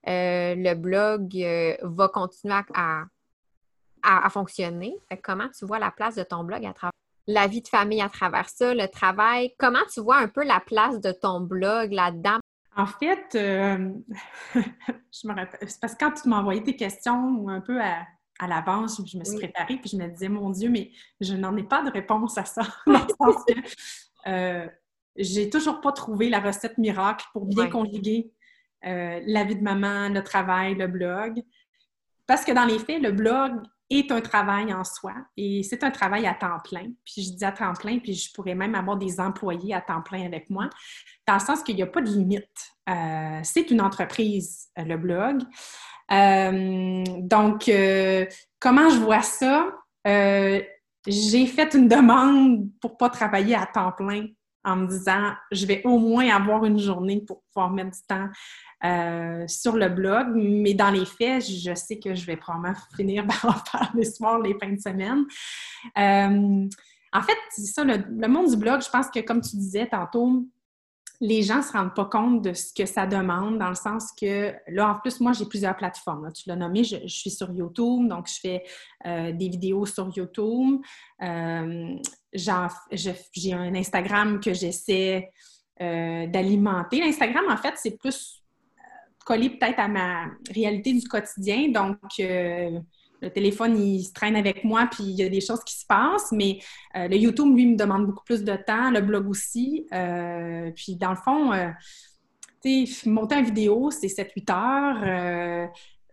Euh, 0.07 0.55
le 0.57 0.75
blog 0.75 1.35
euh, 1.37 1.77
va 1.83 2.09
continuer 2.09 2.55
à, 2.75 3.05
fonctionner. 4.31 4.97
comment 5.23 5.49
tu 5.57 5.67
vois 5.67 5.79
la 5.79 5.91
place 5.91 6.17
de 6.17 6.23
ton 6.23 6.45
blog 6.45 6.65
à 6.65 6.73
travers 6.73 6.93
la 7.27 7.47
vie 7.47 7.63
de 7.63 7.69
famille 7.69 8.03
à 8.03 8.09
travers 8.09 8.49
ça, 8.49 8.75
le 8.75 8.87
travail? 8.87 9.55
Comment 9.59 9.85
tu 9.93 10.01
vois 10.01 10.19
un 10.19 10.29
peu 10.29 10.45
la 10.45 10.61
place 10.61 11.01
de 11.01 11.13
ton 11.13 11.41
blog 11.41 11.93
là-dedans? 11.93 12.39
En 12.77 12.87
fait, 12.87 13.35
euh, 13.35 13.91
je 14.55 15.29
me 15.29 15.35
rappelle, 15.35 15.71
c'est 15.71 15.81
parce 15.81 15.95
que 15.95 16.05
quand 16.05 16.13
tu 16.13 16.29
m'as 16.29 16.41
envoyé 16.41 16.63
tes 16.63 16.77
questions 16.77 17.49
un 17.49 17.61
peu 17.61 17.81
à, 17.81 18.07
l'avance, 18.47 19.01
je 19.07 19.17
me 19.17 19.25
suis 19.25 19.39
préparée 19.39 19.77
puis 19.77 19.91
je 19.91 19.97
me 19.97 20.09
disais, 20.09 20.29
mon 20.29 20.51
Dieu, 20.51 20.69
mais 20.69 20.91
je 21.21 21.35
n'en 21.35 21.57
ai 21.57 21.63
pas 21.63 21.83
de 21.83 21.91
réponse 21.91 22.37
à 22.39 22.45
ça. 22.45 22.63
Euh, 24.27 24.67
j'ai 25.17 25.51
toujours 25.51 25.83
pas 25.83 25.93
trouvé 25.93 26.31
la 26.31 26.41
recette 26.41 26.79
miracle 26.79 27.27
pour 27.35 27.45
bien 27.45 27.69
conjuguer 27.69 28.33
euh, 28.87 29.21
la 29.27 29.45
vie 29.45 29.57
de 29.57 29.63
maman, 29.63 30.09
le 30.09 30.23
travail, 30.25 30.75
le 30.77 30.87
blog. 30.87 31.43
Parce 32.27 32.43
que 32.43 32.53
dans 32.53 32.65
les 32.65 32.79
faits, 32.79 33.03
le 33.03 33.13
blog 33.13 33.61
est 33.99 34.13
un 34.13 34.21
travail 34.21 34.73
en 34.73 34.85
soi 34.85 35.13
et 35.37 35.63
c'est 35.63 35.85
un 35.85 35.91
travail 35.91 36.27
à 36.27 36.35
temps 36.35 36.59
plein. 36.63 36.87
Puis 37.05 37.23
je 37.23 37.37
dis 37.37 37.45
à 37.45 37.53
temps 37.53 37.73
plein, 37.75 37.99
puis 37.99 38.15
je 38.15 38.33
pourrais 38.33 38.55
même 38.55 38.75
avoir 38.75 38.97
des 38.97 39.21
employés 39.21 39.75
à 39.75 39.81
temps 39.81 40.03
plein 40.03 40.25
avec 40.25 40.51
moi, 40.51 40.69
dans 41.27 41.35
le 41.35 41.41
sens 41.41 41.63
qu'il 41.63 41.77
n'y 41.77 41.83
a 41.83 41.87
pas 41.87 42.01
de 42.01 42.11
limite. 42.11 42.73
Euh, 42.89 43.41
c'est 43.43 43.71
une 43.71 43.81
entreprise, 43.81 44.69
euh, 44.79 44.85
le 44.85 44.97
blog. 44.97 45.43
Euh, 46.13 47.05
donc, 47.21 47.71
comment 48.61 48.91
je 48.91 48.99
vois 48.99 49.23
ça? 49.23 49.73
j'ai 51.07 51.47
fait 51.47 51.75
une 51.75 51.89
demande 51.89 52.69
pour 52.81 52.93
ne 52.93 52.97
pas 52.97 53.11
travailler 53.11 53.55
à 53.55 53.67
temps 53.67 53.93
plein 53.93 54.27
en 54.65 54.77
me 54.77 54.87
disant, 54.87 55.33
je 55.53 55.67
vais 55.67 55.83
au 55.85 55.99
moins 55.99 56.29
avoir 56.29 56.65
une 56.65 56.79
journée 56.79 57.23
pour 57.27 57.43
pouvoir 57.43 57.71
mettre 57.71 57.91
du 57.91 58.03
temps 58.09 58.29
euh, 58.85 59.47
sur 59.47 59.77
le 59.77 59.89
blog, 59.89 60.29
mais 60.35 60.75
dans 60.75 60.91
les 60.91 61.07
faits, 61.07 61.45
je 61.47 61.75
sais 61.75 61.99
que 61.99 62.15
je 62.15 62.27
vais 62.27 62.37
probablement 62.37 62.75
finir 62.97 63.27
par 63.43 63.45
en 63.47 63.71
faire 63.71 63.93
les 63.95 64.05
soirs, 64.05 64.39
les 64.41 64.55
fins 64.59 64.73
de 64.73 64.81
semaine. 64.81 65.25
Euh, 65.99 66.69
en 67.13 67.23
fait, 67.23 67.39
ça, 67.51 67.85
le, 67.85 68.29
monde 68.29 68.51
du 68.51 68.57
blog, 68.57 68.83
je 68.83 68.91
pense 68.91 69.09
que 69.09 69.21
comme 69.21 69.41
tu 69.41 69.57
disais 69.57 69.87
tantôt, 69.87 70.47
les 71.21 71.43
gens 71.43 71.59
ne 71.59 71.63
se 71.63 71.73
rendent 71.73 71.95
pas 71.95 72.05
compte 72.07 72.43
de 72.43 72.53
ce 72.53 72.73
que 72.73 72.87
ça 72.87 73.07
demande, 73.07 73.59
dans 73.59 73.69
le 73.69 73.75
sens 73.75 74.13
que, 74.13 74.53
là, 74.69 74.91
en 74.91 74.99
plus, 74.99 75.21
moi, 75.21 75.33
j'ai 75.33 75.47
plusieurs 75.47 75.77
plateformes. 75.77 76.33
tu 76.33 76.49
l'as 76.49 76.57
nommé, 76.57 76.85
je, 76.85 77.07
suis 77.07 77.31
sur 77.31 77.51
YouTube, 77.53 78.09
donc 78.09 78.29
je 78.29 78.41
fais 78.41 78.65
euh, 79.07 79.33
des 79.33 79.49
vidéos 79.49 79.87
sur 79.87 80.11
YouTube. 80.15 80.81
j'ai 82.33 83.53
un 83.53 83.75
Instagram 83.75 84.41
que 84.41 84.53
j'essaie 84.53 85.31
d'alimenter. 85.79 87.01
L'Instagram, 87.01 87.45
en 87.49 87.57
fait, 87.57 87.75
c'est 87.77 87.99
plus 87.99 88.45
collé 89.25 89.51
peut-être 89.51 89.81
à 89.81 89.89
ma 89.89 90.27
réalité 90.51 90.93
du 90.93 91.07
quotidien. 91.09 91.69
Donc, 91.69 91.99
euh, 92.21 92.79
le 93.21 93.31
téléphone, 93.31 93.79
il 93.79 94.05
se 94.05 94.13
traîne 94.13 94.37
avec 94.37 94.65
moi, 94.65 94.89
puis 94.91 95.05
il 95.05 95.15
y 95.17 95.23
a 95.23 95.29
des 95.29 95.41
choses 95.41 95.63
qui 95.65 95.75
se 95.75 95.87
passent, 95.87 96.33
mais 96.33 96.59
euh, 96.97 97.09
le 97.09 97.17
YouTube, 97.17 97.55
lui, 97.55 97.67
me 97.67 97.77
demande 97.77 98.07
beaucoup 98.07 98.25
plus 98.25 98.45
de 98.45 98.55
temps, 98.55 98.91
le 98.91 99.01
blog 99.01 99.29
aussi. 99.29 99.87
Euh, 99.93 100.71
puis, 100.75 100.97
dans 100.97 101.11
le 101.11 101.17
fond, 101.17 101.53
sais, 102.63 103.09
monter 103.09 103.37
une 103.37 103.45
vidéo, 103.47 103.91
c'est 103.91 104.09
7-8 104.09 104.53
heures. 104.53 105.71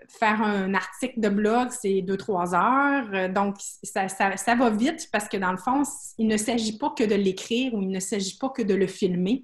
faire 0.08 0.42
un 0.42 0.74
article 0.74 1.20
de 1.20 1.30
blog, 1.30 1.70
c'est 1.72 2.02
2-3 2.02 2.56
heures. 2.56 3.30
Donc, 3.30 3.56
ça, 3.84 4.08
ça, 4.08 4.56
va 4.56 4.70
vite 4.70 5.10
parce 5.12 5.28
que 5.28 5.38
dans 5.38 5.52
le 5.52 5.58
fond, 5.58 5.84
il 6.18 6.28
ne 6.28 6.38
s'agit 6.38 6.78
pas 6.78 6.90
que 6.98 7.04
de 7.04 7.16
l'écrire 7.16 7.74
ou 7.74 7.82
il 7.82 7.90
ne 7.90 8.00
s'agit 8.00 8.38
pas 8.38 8.50
que 8.50 8.62
de 8.62 8.74
le 8.74 8.88
filmer. 8.88 9.44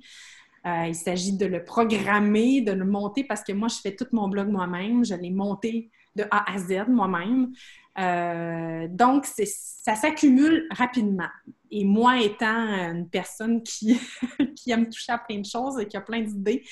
Euh, 0.67 0.87
il 0.87 0.95
s'agit 0.95 1.33
de 1.33 1.45
le 1.45 1.63
programmer, 1.63 2.61
de 2.61 2.73
le 2.73 2.83
monter 2.83 3.23
parce 3.23 3.43
que 3.43 3.53
moi, 3.53 3.69
je 3.69 3.77
fais 3.77 3.95
tout 3.95 4.07
mon 4.11 4.27
blog 4.27 4.49
moi-même. 4.49 5.05
Je 5.05 5.15
l'ai 5.15 5.31
monté 5.31 5.89
de 6.17 6.25
A 6.31 6.51
à 6.51 6.57
Z 6.57 6.87
moi-même. 6.89 7.53
Euh, 7.99 8.87
donc, 8.89 9.25
ça 9.25 9.95
s'accumule 9.95 10.67
rapidement. 10.71 11.29
Et 11.71 11.83
moi, 11.83 12.21
étant 12.21 12.67
une 12.91 13.09
personne 13.09 13.63
qui, 13.63 13.99
qui 14.55 14.71
aime 14.71 14.89
toucher 14.89 15.13
à 15.13 15.17
plein 15.17 15.39
de 15.39 15.45
choses 15.45 15.79
et 15.79 15.87
qui 15.87 15.97
a 15.97 16.01
plein 16.01 16.21
d'idées, 16.21 16.63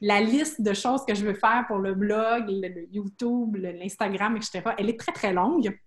la 0.00 0.20
liste 0.20 0.60
de 0.60 0.74
choses 0.74 1.04
que 1.06 1.14
je 1.14 1.24
veux 1.24 1.34
faire 1.34 1.64
pour 1.68 1.78
le 1.78 1.94
blog, 1.94 2.46
le, 2.48 2.86
YouTube, 2.92 3.56
l'Instagram, 3.56 4.36
etc., 4.36 4.62
elle 4.78 4.90
est 4.90 4.98
très, 4.98 5.12
très 5.12 5.32
longue. 5.32 5.78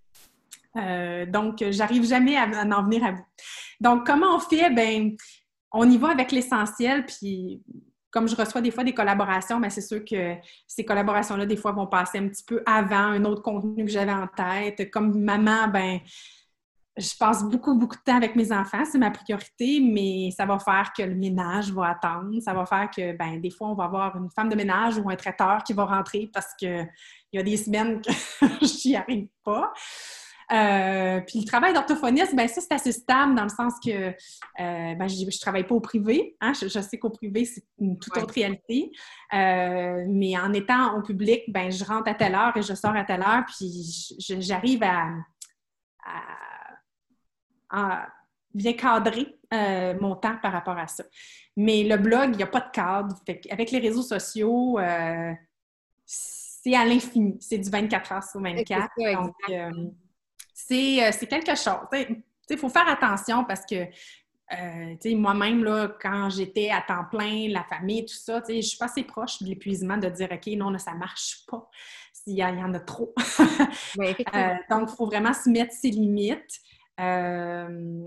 Euh, 0.76 1.26
donc, 1.26 1.62
j'arrive 1.70 2.04
jamais 2.04 2.36
à, 2.36 2.44
à, 2.44 2.64
en 2.64 2.84
venir 2.84 3.04
à 3.04 3.12
bout. 3.12 3.26
Donc, 3.80 4.06
comment 4.06 4.34
on 4.36 4.38
fait? 4.38 4.70
Ben, 4.70 5.14
on 5.72 5.88
y 5.90 5.98
va 5.98 6.08
avec 6.08 6.32
l'essentiel, 6.32 7.04
puis 7.04 7.60
comme 8.16 8.28
je 8.28 8.34
reçois 8.34 8.62
des 8.62 8.70
fois 8.70 8.82
des 8.82 8.94
collaborations, 8.94 9.56
mais 9.56 9.66
ben, 9.66 9.70
c'est 9.70 9.82
sûr 9.82 10.02
que 10.02 10.36
ces 10.66 10.86
collaborations-là, 10.86 11.44
des 11.44 11.58
fois, 11.58 11.72
vont 11.72 11.86
passer 11.86 12.16
un 12.16 12.28
petit 12.28 12.44
peu 12.44 12.62
avant 12.64 13.12
un 13.12 13.22
autre 13.26 13.42
contenu 13.42 13.84
que 13.84 13.90
j'avais 13.90 14.10
en 14.10 14.26
tête. 14.26 14.90
Comme 14.90 15.20
maman, 15.22 15.68
ben 15.68 16.00
je 16.96 17.14
passe 17.18 17.44
beaucoup, 17.44 17.74
beaucoup 17.74 17.96
de 17.96 18.00
temps 18.00 18.16
avec 18.16 18.34
mes 18.34 18.52
enfants, 18.52 18.86
c'est 18.90 18.96
ma 18.96 19.10
priorité, 19.10 19.80
mais 19.80 20.30
ça 20.34 20.46
va 20.46 20.58
faire 20.58 20.94
que 20.96 21.02
le 21.02 21.14
ménage 21.14 21.70
va 21.72 21.90
attendre. 21.90 22.40
Ça 22.40 22.54
va 22.54 22.64
faire 22.64 22.88
que, 22.90 23.14
ben, 23.14 23.38
des 23.38 23.50
fois, 23.50 23.68
on 23.68 23.74
va 23.74 23.84
avoir 23.84 24.16
une 24.16 24.30
femme 24.30 24.48
de 24.48 24.56
ménage 24.56 24.96
ou 24.96 25.10
un 25.10 25.16
traiteur 25.16 25.62
qui 25.62 25.74
va 25.74 25.84
rentrer 25.84 26.30
parce 26.32 26.54
qu'il 26.54 26.88
y 27.34 27.38
a 27.38 27.42
des 27.42 27.58
semaines 27.58 28.00
que 28.40 28.46
j'y 28.62 28.96
arrive 28.96 29.28
pas. 29.44 29.74
Euh, 30.52 31.20
puis 31.22 31.40
le 31.40 31.44
travail 31.44 31.72
d'orthophoniste, 31.72 32.34
ben 32.36 32.46
ça, 32.46 32.60
c'est 32.60 32.72
assez 32.72 32.92
stable 32.92 33.34
dans 33.34 33.42
le 33.42 33.48
sens 33.48 33.74
que 33.84 33.90
euh, 33.90 34.14
ben, 34.56 35.08
je 35.08 35.24
ne 35.24 35.40
travaille 35.40 35.66
pas 35.66 35.74
au 35.74 35.80
privé. 35.80 36.36
Hein. 36.40 36.52
Je, 36.54 36.68
sais 36.68 36.98
qu'au 36.98 37.10
privé, 37.10 37.44
c'est 37.44 37.64
une 37.78 37.98
toute 37.98 38.16
autre 38.16 38.34
réalité. 38.34 38.92
Euh, 39.34 40.04
mais 40.08 40.38
en 40.38 40.52
étant 40.52 40.96
au 40.96 41.02
public, 41.02 41.42
ben, 41.48 41.70
je 41.70 41.84
rentre 41.84 42.08
à 42.10 42.14
telle 42.14 42.34
heure 42.34 42.56
et 42.56 42.62
je 42.62 42.74
sors 42.74 42.94
à 42.94 43.04
telle 43.04 43.22
heure, 43.22 43.44
puis 43.46 44.16
j'arrive 44.40 44.82
à, 44.82 45.08
bien 48.54 48.72
cadrer 48.72 49.36
mon 50.00 50.16
temps 50.16 50.36
par 50.40 50.52
rapport 50.52 50.78
à 50.78 50.86
ça. 50.86 51.04
Mais 51.56 51.82
le 51.82 51.96
blog, 51.96 52.30
il 52.32 52.36
n'y 52.36 52.42
a 52.42 52.46
pas 52.46 52.60
de 52.60 52.70
cadre. 52.70 53.16
Avec 53.50 53.70
les 53.70 53.78
réseaux 53.78 54.02
sociaux, 54.02 54.78
c'est 56.66 56.74
à 56.74 56.84
l'infini. 56.84 57.36
C'est 57.40 57.58
du 57.58 57.70
24 57.70 58.12
heures 58.12 58.24
sur 58.24 58.40
24. 58.40 58.88
Euh, 59.50 59.70
c'est 60.56 61.26
quelque 61.28 61.54
chose. 61.54 61.86
il 62.48 62.58
faut 62.58 62.68
faire 62.68 62.88
attention 62.88 63.44
parce 63.44 63.64
que 63.66 63.86
euh, 64.52 65.16
moi-même, 65.16 65.64
là, 65.64 65.96
quand 66.00 66.30
j'étais 66.30 66.70
à 66.70 66.80
temps 66.80 67.04
plein, 67.10 67.48
la 67.48 67.64
famille, 67.64 68.04
tout 68.04 68.14
ça, 68.14 68.42
je 68.48 68.60
suis 68.60 68.78
pas 68.78 68.84
assez 68.84 69.02
proche 69.02 69.42
de 69.42 69.48
l'épuisement 69.48 69.96
de 69.96 70.08
dire 70.08 70.28
OK, 70.30 70.46
non, 70.56 70.70
là, 70.70 70.78
ça 70.78 70.94
marche 70.94 71.44
pas. 71.48 71.68
Il 72.28 72.34
y, 72.34 72.44
en 72.44 72.74
a 72.74 72.80
trop. 72.80 73.14
Euh, 73.98 74.54
donc, 74.70 74.90
il 74.90 74.96
faut 74.96 75.06
vraiment 75.06 75.32
se 75.32 75.48
mettre 75.48 75.72
ses 75.72 75.90
limites. 75.90 76.60
Euh, 77.00 78.04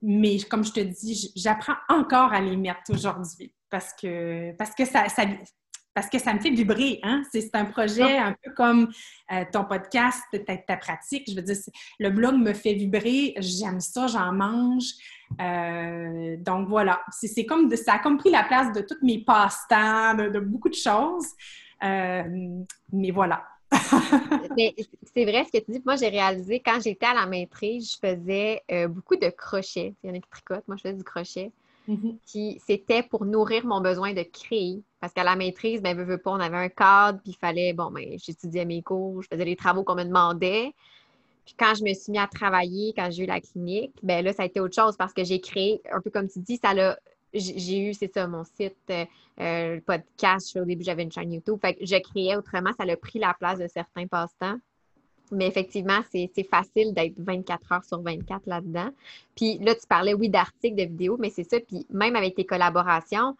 mais 0.00 0.38
comme 0.40 0.64
je 0.64 0.72
te 0.72 0.80
dis, 0.80 1.32
j'apprends 1.36 1.76
encore 1.88 2.32
à 2.32 2.40
les 2.40 2.56
mettre 2.56 2.90
aujourd'hui 2.90 3.54
parce 3.70 3.92
que, 3.92 4.52
parce 4.56 4.74
que 4.74 4.84
ça, 4.84 5.08
ça, 5.08 5.24
parce 5.94 6.08
que 6.08 6.18
ça 6.18 6.32
me 6.32 6.40
fait 6.40 6.50
vibrer. 6.50 7.00
Hein? 7.02 7.22
C'est 7.30 7.54
un 7.54 7.64
projet 7.64 8.16
un 8.18 8.34
peu 8.42 8.52
comme 8.52 8.90
euh, 9.32 9.44
ton 9.52 9.64
podcast, 9.64 10.22
ta, 10.46 10.56
ta, 10.56 10.76
pratique. 10.76 11.28
Je 11.28 11.34
veux 11.34 11.42
dire, 11.42 11.56
le 11.98 12.10
blog 12.10 12.36
me 12.36 12.52
fait 12.52 12.74
vibrer. 12.74 13.34
J'aime 13.38 13.80
ça, 13.80 14.06
j'en 14.06 14.32
mange. 14.32 14.84
Euh, 15.40 16.36
donc 16.38 16.68
voilà, 16.68 17.00
c'est 17.10 17.46
comme 17.46 17.68
de, 17.68 17.76
ça 17.76 17.94
a 17.94 17.98
comme 17.98 18.18
pris 18.18 18.30
la 18.30 18.44
place 18.44 18.72
de 18.72 18.82
tous 18.82 18.98
mes 19.02 19.24
passe-temps, 19.24 20.14
de, 20.14 20.40
beaucoup 20.40 20.68
de 20.68 20.74
choses. 20.74 21.28
Euh, 21.82 22.22
mais 22.92 23.10
voilà. 23.10 23.44
c'est 23.72 25.24
vrai 25.24 25.44
ce 25.46 25.58
que 25.58 25.64
tu 25.64 25.72
dis. 25.72 25.82
Moi, 25.84 25.96
j'ai 25.96 26.08
réalisé 26.08 26.60
quand 26.60 26.78
j'étais 26.82 27.06
à 27.06 27.14
la 27.14 27.26
maîtrise, 27.26 27.92
je 27.92 28.08
faisais 28.08 28.62
beaucoup 28.88 29.16
de 29.16 29.28
crochets. 29.30 29.94
Il 30.02 30.08
y 30.08 30.12
en 30.12 30.16
a 30.16 30.20
qui 30.20 30.28
tricotent. 30.30 30.68
Moi, 30.68 30.76
je 30.76 30.82
faisais 30.82 30.94
du 30.94 31.04
crochet. 31.04 31.50
Mm-hmm. 31.88 32.60
c'était 32.64 33.02
pour 33.02 33.24
nourrir 33.24 33.66
mon 33.66 33.80
besoin 33.80 34.12
de 34.12 34.22
créer. 34.22 34.82
Parce 35.00 35.12
qu'à 35.12 35.24
la 35.24 35.34
maîtrise, 35.34 35.82
ben, 35.82 35.96
pas, 36.18 36.30
on 36.30 36.40
avait 36.40 36.56
un 36.56 36.68
cadre, 36.68 37.20
puis 37.20 37.32
il 37.32 37.36
fallait, 37.36 37.72
bon, 37.72 37.90
ben, 37.90 38.16
j'étudiais 38.18 38.64
mes 38.64 38.82
cours, 38.82 39.22
je 39.22 39.28
faisais 39.28 39.44
les 39.44 39.56
travaux 39.56 39.82
qu'on 39.82 39.96
me 39.96 40.04
demandait. 40.04 40.72
Puis 41.44 41.54
quand 41.58 41.74
je 41.74 41.82
me 41.82 41.92
suis 41.92 42.12
mis 42.12 42.18
à 42.18 42.28
travailler, 42.28 42.92
quand 42.96 43.10
j'ai 43.10 43.24
eu 43.24 43.26
la 43.26 43.40
clinique, 43.40 43.94
ben 44.02 44.24
là, 44.24 44.32
ça 44.32 44.44
a 44.44 44.46
été 44.46 44.60
autre 44.60 44.74
chose 44.74 44.96
parce 44.96 45.12
que 45.12 45.24
j'ai 45.24 45.40
créé, 45.40 45.80
un 45.92 46.00
peu 46.00 46.10
comme 46.10 46.28
tu 46.28 46.38
dis, 46.38 46.56
ça 46.56 46.72
l'a. 46.74 46.98
J'ai 47.34 47.78
eu, 47.78 47.94
c'est 47.94 48.12
ça, 48.12 48.26
mon 48.26 48.44
site, 48.44 48.76
euh, 48.90 49.06
le 49.38 49.80
podcast. 49.80 50.54
Au 50.56 50.66
début, 50.66 50.84
j'avais 50.84 51.02
une 51.02 51.10
chaîne 51.10 51.32
YouTube. 51.32 51.58
Fait 51.62 51.74
que 51.74 51.84
je 51.84 51.96
créais 51.96 52.36
autrement, 52.36 52.70
ça 52.78 52.84
a 52.86 52.96
pris 52.96 53.18
la 53.18 53.32
place 53.32 53.58
de 53.58 53.66
certains 53.68 54.06
passe-temps. 54.06 54.58
Mais 55.32 55.46
effectivement, 55.46 56.00
c'est 56.10 56.48
facile 56.50 56.92
d'être 56.94 57.14
24 57.18 57.72
heures 57.72 57.84
sur 57.84 58.00
24 58.02 58.46
là-dedans. 58.46 58.90
Puis 59.34 59.58
là, 59.58 59.74
tu 59.74 59.86
parlais, 59.88 60.14
oui, 60.14 60.28
d'articles, 60.28 60.76
de 60.76 60.82
vidéos, 60.82 61.16
mais 61.18 61.30
c'est 61.30 61.44
ça. 61.44 61.58
Puis 61.60 61.86
même 61.90 62.16
avec 62.16 62.34
tes 62.34 62.44
collaborations, 62.44 63.36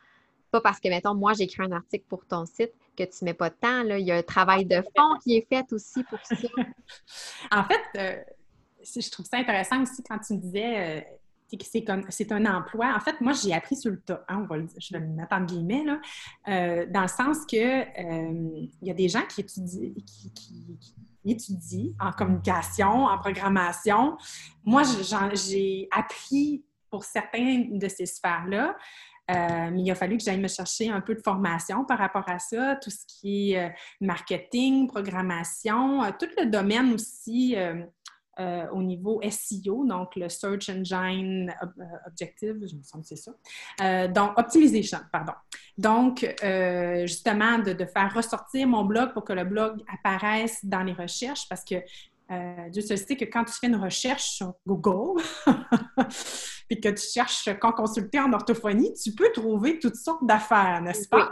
pas 0.52 0.61
parce 0.61 0.78
que, 0.78 0.88
mettons, 0.88 1.14
moi, 1.14 1.33
j'écris 1.33 1.62
un 1.62 1.72
article 1.72 2.05
pour 2.09 2.24
ton 2.26 2.44
site 2.44 2.72
que 2.96 3.05
tu 3.05 3.24
ne 3.24 3.26
mets 3.26 3.35
pas 3.35 3.48
de 3.48 3.55
temps. 3.55 3.83
Là. 3.83 3.98
Il 3.98 4.07
y 4.07 4.12
a 4.12 4.16
un 4.16 4.22
travail 4.22 4.66
de 4.66 4.83
fond 4.96 5.18
qui 5.24 5.37
est 5.37 5.46
fait 5.48 5.72
aussi 5.72 6.05
pour 6.05 6.18
ça. 6.24 6.37
en 7.50 7.64
fait, 7.64 7.83
euh, 7.96 8.22
je 8.85 9.11
trouve 9.11 9.26
ça 9.26 9.38
intéressant 9.38 9.83
aussi 9.83 10.02
quand 10.02 10.18
tu 10.18 10.35
me 10.35 10.38
disais 10.38 10.98
euh, 10.98 11.57
que 11.57 11.64
c'est 12.11 12.33
un 12.33 12.46
emploi. 12.46 12.94
En 12.94 13.00
fait, 13.00 13.20
moi, 13.20 13.33
j'ai 13.33 13.55
appris 13.55 13.76
sur 13.76 13.90
le 13.90 14.00
tas. 14.00 14.24
Hein, 14.28 14.42
on 14.42 14.46
va 14.46 14.59
le, 14.59 14.68
je 14.78 14.92
vais 14.92 15.00
le 15.00 15.09
mettre 15.09 15.35
en 15.35 15.40
guillemets, 15.40 15.85
là, 15.85 16.00
euh, 16.48 16.87
dans 16.87 17.02
le 17.02 17.09
sens 17.09 17.46
que 17.50 17.85
il 17.96 18.87
y 18.87 18.90
a 18.90 18.94
des 18.94 19.09
gens 19.09 19.22
qui 19.26 19.40
étudient, 19.40 19.90
qui 20.05 20.94
étudie 21.24 21.94
en 22.00 22.12
communication, 22.12 23.04
en 23.06 23.18
programmation. 23.18 24.16
Moi, 24.64 24.82
j'ai 25.35 25.88
appris 25.90 26.64
pour 26.90 27.04
certains 27.04 27.64
de 27.70 27.88
ces 27.88 28.06
sphères-là. 28.06 28.76
Euh, 29.30 29.70
mais 29.72 29.82
il 29.82 29.90
a 29.90 29.94
fallu 29.94 30.16
que 30.16 30.24
j'aille 30.24 30.40
me 30.40 30.48
chercher 30.48 30.90
un 30.90 31.00
peu 31.00 31.14
de 31.14 31.22
formation 31.22 31.85
par 31.85 31.98
rapport 31.98 32.28
à 32.28 32.38
ça, 32.38 32.76
tout 32.76 32.90
ce 32.90 33.06
qui 33.06 33.52
est 33.52 33.66
euh, 33.66 33.68
marketing, 34.00 34.88
programmation, 34.88 36.02
euh, 36.02 36.11
tout 36.18 36.28
le 36.37 36.46
domaine 36.46 36.92
aussi 36.94 37.56
euh, 38.40 38.66
au 38.71 38.83
niveau 38.83 39.21
SEO, 39.31 39.85
donc 39.85 40.16
le 40.16 40.31
Search 40.31 40.71
Engine 40.71 41.55
euh, 41.62 41.85
Objective, 42.07 42.66
je 42.66 42.77
me 42.77 42.83
sens 42.83 43.03
que 43.03 43.09
c'est 43.09 43.16
ça. 43.16 43.33
Euh, 43.83 44.09
donc, 44.09 44.38
Optimization, 44.38 45.01
pardon. 45.12 45.35
Donc, 45.77 46.21
justement, 47.05 47.59
de, 47.59 47.75
de, 47.75 47.85
faire 47.85 48.12
ressortir 48.14 48.66
mon 48.66 48.85
blog 48.85 49.12
pour 49.12 49.25
que 49.25 49.35
le 49.35 49.45
blog 49.45 49.83
apparaisse 49.92 50.64
dans 50.64 50.83
les 50.83 50.95
recherches 50.95 51.47
parce 51.49 51.62
que 51.62 51.77
Dieu 52.71 52.81
se 52.81 52.97
sait 52.97 53.16
que 53.16 53.27
quand 53.27 53.45
tu 53.45 53.53
fais 53.53 53.66
une 53.66 53.77
recherche 53.77 54.31
sur 54.31 54.55
Google, 54.66 55.23
puis 56.68 56.81
que 56.81 56.88
tu 56.88 57.05
cherches 57.12 57.51
quand 57.61 57.73
consulter 57.73 58.18
en 58.18 58.33
orthophonie, 58.33 58.95
tu 58.95 59.12
peux 59.14 59.31
trouver 59.33 59.79
toutes 59.79 59.97
sortes 59.97 60.25
d'affaires, 60.25 60.81
n'est-ce 60.81 61.07
pas? 61.07 61.31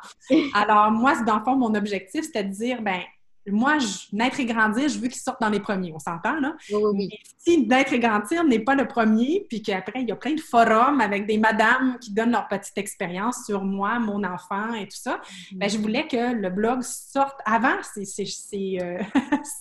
Alors, 0.54 0.90
moi, 0.90 1.22
dans 1.22 1.38
le 1.38 1.44
fond, 1.44 1.56
mon 1.56 1.74
objectif, 1.74 2.26
c'était 2.26 2.44
de 2.44 2.52
dire, 2.52 2.82
ben 2.82 3.00
moi, 3.48 3.78
naître 4.12 4.40
et 4.40 4.44
grandir, 4.44 4.88
je 4.88 4.98
veux 4.98 5.08
qu'ils 5.08 5.20
sortent 5.20 5.40
dans 5.40 5.48
les 5.48 5.60
premiers, 5.60 5.92
on 5.94 5.98
s'entend, 5.98 6.38
là? 6.40 6.54
Oui, 6.70 6.82
oui, 6.94 7.10
si 7.38 7.66
naître 7.66 7.92
et 7.92 7.98
grandir 7.98 8.44
n'est 8.44 8.60
pas 8.60 8.74
le 8.74 8.86
premier, 8.86 9.46
puis 9.48 9.62
qu'après, 9.62 10.02
il 10.02 10.08
y 10.08 10.12
a 10.12 10.16
plein 10.16 10.34
de 10.34 10.40
forums 10.40 11.00
avec 11.00 11.26
des 11.26 11.38
madames 11.38 11.98
qui 12.00 12.12
donnent 12.12 12.32
leur 12.32 12.48
petite 12.48 12.76
expérience 12.76 13.46
sur 13.46 13.64
moi, 13.64 13.98
mon 13.98 14.22
enfant 14.24 14.74
et 14.74 14.86
tout 14.86 14.96
ça, 14.96 15.20
ben, 15.52 15.68
je 15.68 15.78
voulais 15.78 16.06
que 16.06 16.34
le 16.34 16.50
blog 16.50 16.82
sorte 16.82 17.38
avant 17.44 17.76
ces, 17.82 18.04
ces, 18.04 18.78
euh, 18.80 18.98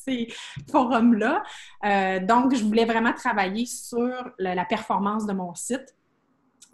forums-là. 0.71 1.43
Euh, 1.85 2.19
donc, 2.19 2.55
je 2.55 2.63
voulais 2.63 2.85
vraiment 2.85 3.13
travailler 3.13 3.65
sur 3.65 4.31
la 4.37 4.65
performance 4.65 5.25
de 5.25 5.33
mon 5.33 5.55
site 5.55 5.95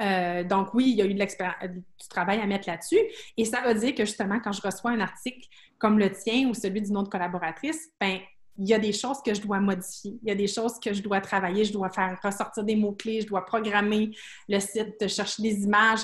euh, 0.01 0.43
donc 0.43 0.73
oui, 0.73 0.89
il 0.89 0.95
y 0.95 1.01
a 1.01 1.05
eu 1.05 1.13
de 1.13 1.21
euh, 1.21 1.67
du 1.67 2.07
travail 2.09 2.39
à 2.39 2.45
mettre 2.45 2.69
là-dessus. 2.69 2.99
Et 3.37 3.45
ça 3.45 3.61
veut 3.61 3.73
dire 3.75 3.95
que 3.95 4.05
justement, 4.05 4.39
quand 4.43 4.51
je 4.51 4.61
reçois 4.61 4.91
un 4.91 4.99
article 4.99 5.47
comme 5.77 5.99
le 5.99 6.11
tien 6.11 6.49
ou 6.49 6.53
celui 6.53 6.81
d'une 6.81 6.97
autre 6.97 7.09
collaboratrice, 7.09 7.89
ben 7.99 8.19
il 8.57 8.67
y 8.67 8.73
a 8.73 8.79
des 8.79 8.93
choses 8.93 9.21
que 9.21 9.33
je 9.33 9.41
dois 9.41 9.59
modifier, 9.59 10.17
il 10.23 10.29
y 10.29 10.31
a 10.31 10.35
des 10.35 10.47
choses 10.47 10.79
que 10.79 10.93
je 10.93 11.01
dois 11.01 11.19
travailler, 11.19 11.65
je 11.65 11.73
dois 11.73 11.89
faire 11.89 12.17
ressortir 12.23 12.63
des 12.63 12.77
mots-clés, 12.77 13.21
je 13.21 13.27
dois 13.27 13.45
programmer 13.45 14.11
le 14.47 14.59
site, 14.59 15.07
chercher 15.09 15.43
des 15.43 15.63
images. 15.63 15.99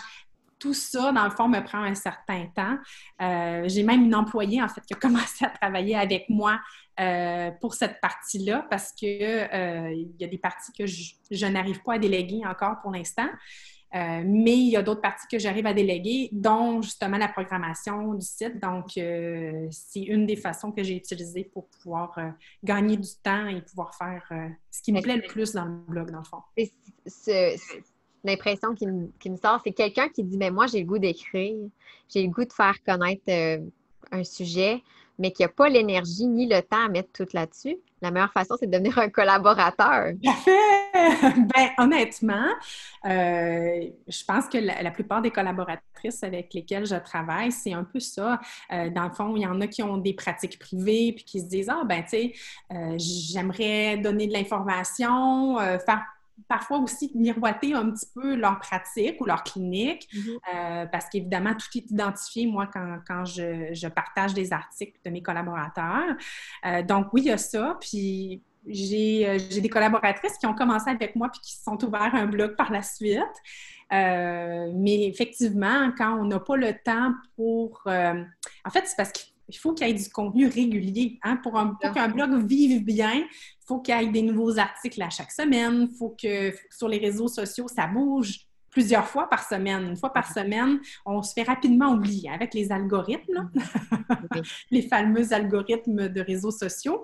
Tout 0.59 0.73
ça, 0.73 1.13
dans 1.13 1.23
le 1.23 1.31
fond, 1.31 1.47
me 1.47 1.61
prend 1.61 1.81
un 1.81 1.95
certain 1.95 2.45
temps. 2.53 2.77
Euh, 3.21 3.63
j'ai 3.67 3.83
même 3.83 4.03
une 4.03 4.13
employée, 4.13 4.61
en 4.61 4.67
fait, 4.67 4.81
qui 4.81 4.93
a 4.93 4.97
commencé 4.97 5.45
à 5.45 5.49
travailler 5.49 5.95
avec 5.95 6.25
moi 6.29 6.59
pour 7.61 7.73
cette 7.73 7.99
partie-là 7.99 8.67
parce 8.69 8.91
qu'il 8.91 9.09
il 9.09 10.15
y 10.19 10.23
a 10.23 10.27
des 10.27 10.37
parties 10.37 10.71
que 10.77 10.85
je 10.85 11.45
n'arrive 11.47 11.81
pas 11.81 11.93
à 11.93 11.97
déléguer 11.97 12.41
encore 12.45 12.79
pour 12.81 12.91
l'instant. 12.91 13.27
Euh, 13.93 14.23
mais 14.25 14.55
il 14.55 14.69
y 14.69 14.77
a 14.77 14.81
d'autres 14.81 15.01
parties 15.01 15.27
que 15.29 15.37
j'arrive 15.37 15.65
à 15.65 15.73
déléguer, 15.73 16.29
dont 16.31 16.81
justement 16.81 17.17
la 17.17 17.27
programmation 17.27 18.13
du 18.13 18.25
site. 18.25 18.61
Donc, 18.61 18.97
euh, 18.97 19.67
c'est 19.69 20.01
une 20.01 20.25
des 20.25 20.37
façons 20.37 20.71
que 20.71 20.81
j'ai 20.81 20.95
utilisées 20.95 21.43
pour 21.43 21.67
pouvoir 21.67 22.17
euh, 22.17 22.29
gagner 22.63 22.95
du 22.95 23.09
temps 23.21 23.47
et 23.47 23.61
pouvoir 23.61 23.93
faire 23.95 24.23
ce 24.69 24.81
qui 24.81 24.93
me 24.93 25.01
plaît 25.01 25.17
le 25.17 25.27
plus 25.27 25.51
dans 25.51 25.65
le 25.65 25.71
blog, 25.71 26.11
dans 26.11 26.19
le 26.19 26.23
fond. 26.23 26.41
L'impression 28.23 28.75
qui, 28.75 28.85
qui, 29.19 29.29
me 29.29 29.35
sort, 29.35 29.61
c'est 29.63 29.73
quelqu'un 29.73 30.07
qui 30.07 30.23
dit 30.23 30.37
Mais 30.37 30.51
moi, 30.51 30.67
j'ai 30.67 30.79
le 30.79 30.85
goût 30.85 30.99
d'écrire, 30.99 31.57
j'ai 32.07 32.23
le 32.23 32.29
goût 32.29 32.45
de 32.45 32.53
faire 32.53 32.75
connaître 32.85 33.23
un 34.11 34.23
sujet, 34.23 34.83
mais 35.19 35.31
qui 35.31 35.41
n'a 35.41 35.49
pas 35.49 35.67
l'énergie 35.67 36.27
ni 36.27 36.47
le 36.47 36.61
temps 36.61 36.85
à 36.85 36.87
mettre 36.87 37.09
tout 37.11 37.27
là-dessus. 37.33 37.77
La 38.01 38.11
meilleure 38.11 38.31
façon, 38.31 38.55
c'est 38.59 38.67
de 38.67 38.71
devenir 38.71 38.97
un 38.99 39.09
collaborateur. 39.09 40.13
ben, 41.55 41.69
honnêtement, 41.77 42.47
euh, 43.05 43.89
je 44.07 44.25
pense 44.25 44.47
que 44.47 44.57
la, 44.57 44.91
plupart 44.91 45.21
des 45.21 45.31
collaboratrices 45.31 46.23
avec 46.23 46.53
lesquelles 46.53 46.85
je 46.85 46.95
travaille, 46.95 47.51
c'est 47.51 47.73
un 47.73 47.83
peu 47.83 47.99
ça. 47.99 48.39
Euh, 48.71 48.89
dans 48.89 49.05
le 49.05 49.11
fond, 49.11 49.35
il 49.35 49.43
y 49.43 49.47
en 49.47 49.59
a 49.61 49.67
qui 49.67 49.83
ont 49.83 49.97
des 49.97 50.13
pratiques 50.13 50.59
privées 50.59 51.13
puis 51.15 51.23
qui 51.25 51.39
se 51.39 51.45
disent 51.45 51.69
Ah, 51.69 51.83
ben, 51.85 52.03
tu 52.03 52.09
sais, 52.09 52.33
euh, 52.73 52.95
j'aimerais 52.97 53.97
donner 53.97 54.27
de 54.27 54.33
l'information, 54.33 55.57
faire 55.57 56.03
parfois 56.47 56.79
aussi 56.79 57.11
miroiter 57.15 57.73
un 57.73 57.91
petit 57.91 58.07
peu 58.13 58.35
leur 58.35 58.59
pratique 58.59 59.19
ou 59.21 59.25
leur 59.25 59.43
clinique, 59.43 60.07
mm-hmm. 60.13 60.37
euh, 60.53 60.85
parce 60.87 61.07
qu'évidemment, 61.09 61.53
tout 61.53 61.77
est 61.77 61.89
identifié, 61.89 62.45
moi, 62.45 62.67
quand, 62.67 63.25
je, 63.25 63.87
partage 63.87 64.33
des 64.33 64.53
articles 64.53 64.99
de 65.05 65.09
mes 65.11 65.21
collaborateurs. 65.21 66.15
Euh, 66.65 66.81
donc, 66.83 67.13
oui, 67.13 67.21
il 67.21 67.27
y 67.27 67.31
a 67.31 67.37
ça. 67.37 67.77
Puis, 67.79 68.41
j'ai 68.65 69.61
des 69.61 69.69
collaboratrices 69.69 70.37
qui 70.37 70.45
ont 70.45 70.53
commencé 70.53 70.89
avec 70.89 71.15
moi 71.15 71.29
puis 71.29 71.41
qui 71.41 71.55
se 71.55 71.63
sont 71.63 71.83
ouverts 71.83 72.13
un 72.13 72.27
blog 72.27 72.55
par 72.55 72.71
la 72.71 72.81
suite. 72.81 73.19
mais 73.89 75.07
effectivement, 75.07 75.91
quand 75.97 76.19
on 76.19 76.25
n'a 76.25 76.39
pas 76.39 76.57
le 76.57 76.73
temps 76.83 77.13
pour... 77.35 77.81
en 77.85 78.69
fait, 78.71 78.83
c'est 78.85 78.95
parce 78.95 79.11
qu'il 79.11 79.57
faut 79.57 79.73
qu'il 79.73 79.87
y 79.87 79.89
ait 79.89 79.93
du 79.93 80.09
contenu 80.09 80.47
régulier. 80.47 81.19
Hein, 81.23 81.37
pour, 81.37 81.53
qu'un 81.93 82.09
blog 82.09 82.45
vive 82.45 82.83
bien, 82.83 83.23
faut 83.65 83.79
qu'il 83.79 83.95
y 83.95 84.03
ait 84.03 84.07
des 84.07 84.21
nouveaux 84.21 84.57
articles 84.59 85.01
à 85.01 85.09
chaque 85.09 85.31
semaine. 85.31 85.87
Il 85.89 85.97
faut 85.97 86.15
que 86.21 86.53
sur 86.69 86.87
les 86.87 86.99
réseaux 86.99 87.27
sociaux, 87.27 87.67
ça 87.67 87.87
bouge 87.87 88.47
plusieurs 88.71 89.05
fois 89.05 89.29
par 89.29 89.43
semaine. 89.43 89.89
Une 89.89 89.97
fois 89.97 90.11
par 90.11 90.31
semaine, 90.31 90.79
on 91.05 91.21
se 91.21 91.33
fait 91.33 91.43
rapidement 91.43 91.91
oublier 91.91 92.29
avec 92.29 92.53
les 92.53 92.71
algorithmes, 92.71 93.51
les 94.71 94.81
fameux 94.81 95.33
algorithmes 95.33 96.07
de 96.07 96.21
réseaux 96.21 96.51
sociaux. 96.51 97.03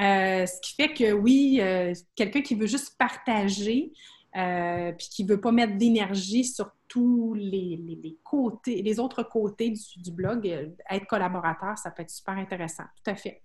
Euh, 0.00 0.46
ce 0.46 0.60
qui 0.60 0.74
fait 0.74 0.94
que 0.94 1.12
oui, 1.12 1.58
euh, 1.60 1.92
quelqu'un 2.14 2.40
qui 2.40 2.54
veut 2.54 2.66
juste 2.66 2.96
partager, 2.96 3.92
euh, 4.36 4.92
puis 4.92 5.08
qui 5.08 5.24
ne 5.24 5.30
veut 5.30 5.40
pas 5.40 5.52
mettre 5.52 5.76
d'énergie 5.76 6.44
sur 6.44 6.70
tous 6.86 7.34
les, 7.34 8.16
côtés, 8.22 8.82
les 8.82 8.98
autres 8.98 9.22
côtés 9.22 9.70
du, 9.70 10.02
du 10.02 10.10
blog, 10.10 10.46
être 10.46 11.06
collaborateur, 11.06 11.76
ça 11.76 11.90
peut 11.90 12.02
être 12.02 12.10
super 12.10 12.36
intéressant. 12.36 12.84
Tout 13.04 13.10
à 13.10 13.14
fait. 13.14 13.42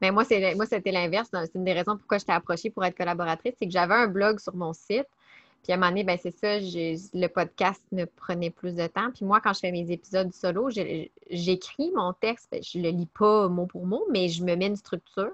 Mais 0.00 0.10
moi, 0.10 0.24
moi, 0.56 0.66
c'était 0.66 0.92
l'inverse. 0.92 1.28
C'est 1.32 1.54
une 1.54 1.64
des 1.64 1.72
raisons 1.72 1.96
pourquoi 1.96 2.18
je 2.18 2.24
t'ai 2.24 2.32
approchée 2.32 2.70
pour 2.70 2.84
être 2.84 2.96
collaboratrice, 2.96 3.54
c'est 3.58 3.66
que 3.66 3.72
j'avais 3.72 3.94
un 3.94 4.06
blog 4.06 4.38
sur 4.38 4.54
mon 4.54 4.72
site. 4.72 5.06
Puis 5.68 5.74
à 5.74 5.76
un 5.76 5.80
moment 5.80 5.90
donné, 5.90 6.04
ben, 6.04 6.18
c'est 6.18 6.34
ça, 6.34 6.58
le 6.58 7.26
podcast 7.26 7.82
me 7.92 8.06
prenait 8.06 8.48
plus 8.48 8.74
de 8.74 8.86
temps. 8.86 9.10
Puis 9.14 9.26
moi, 9.26 9.38
quand 9.42 9.52
je 9.52 9.58
fais 9.58 9.70
mes 9.70 9.90
épisodes 9.90 10.32
solo, 10.32 10.70
j'écris 10.70 11.92
mon 11.94 12.14
texte. 12.14 12.48
Ben, 12.50 12.62
je 12.62 12.78
le 12.78 12.88
lis 12.88 13.04
pas 13.18 13.48
mot 13.48 13.66
pour 13.66 13.84
mot, 13.84 14.06
mais 14.10 14.30
je 14.30 14.42
me 14.42 14.56
mets 14.56 14.68
une 14.68 14.76
structure. 14.76 15.32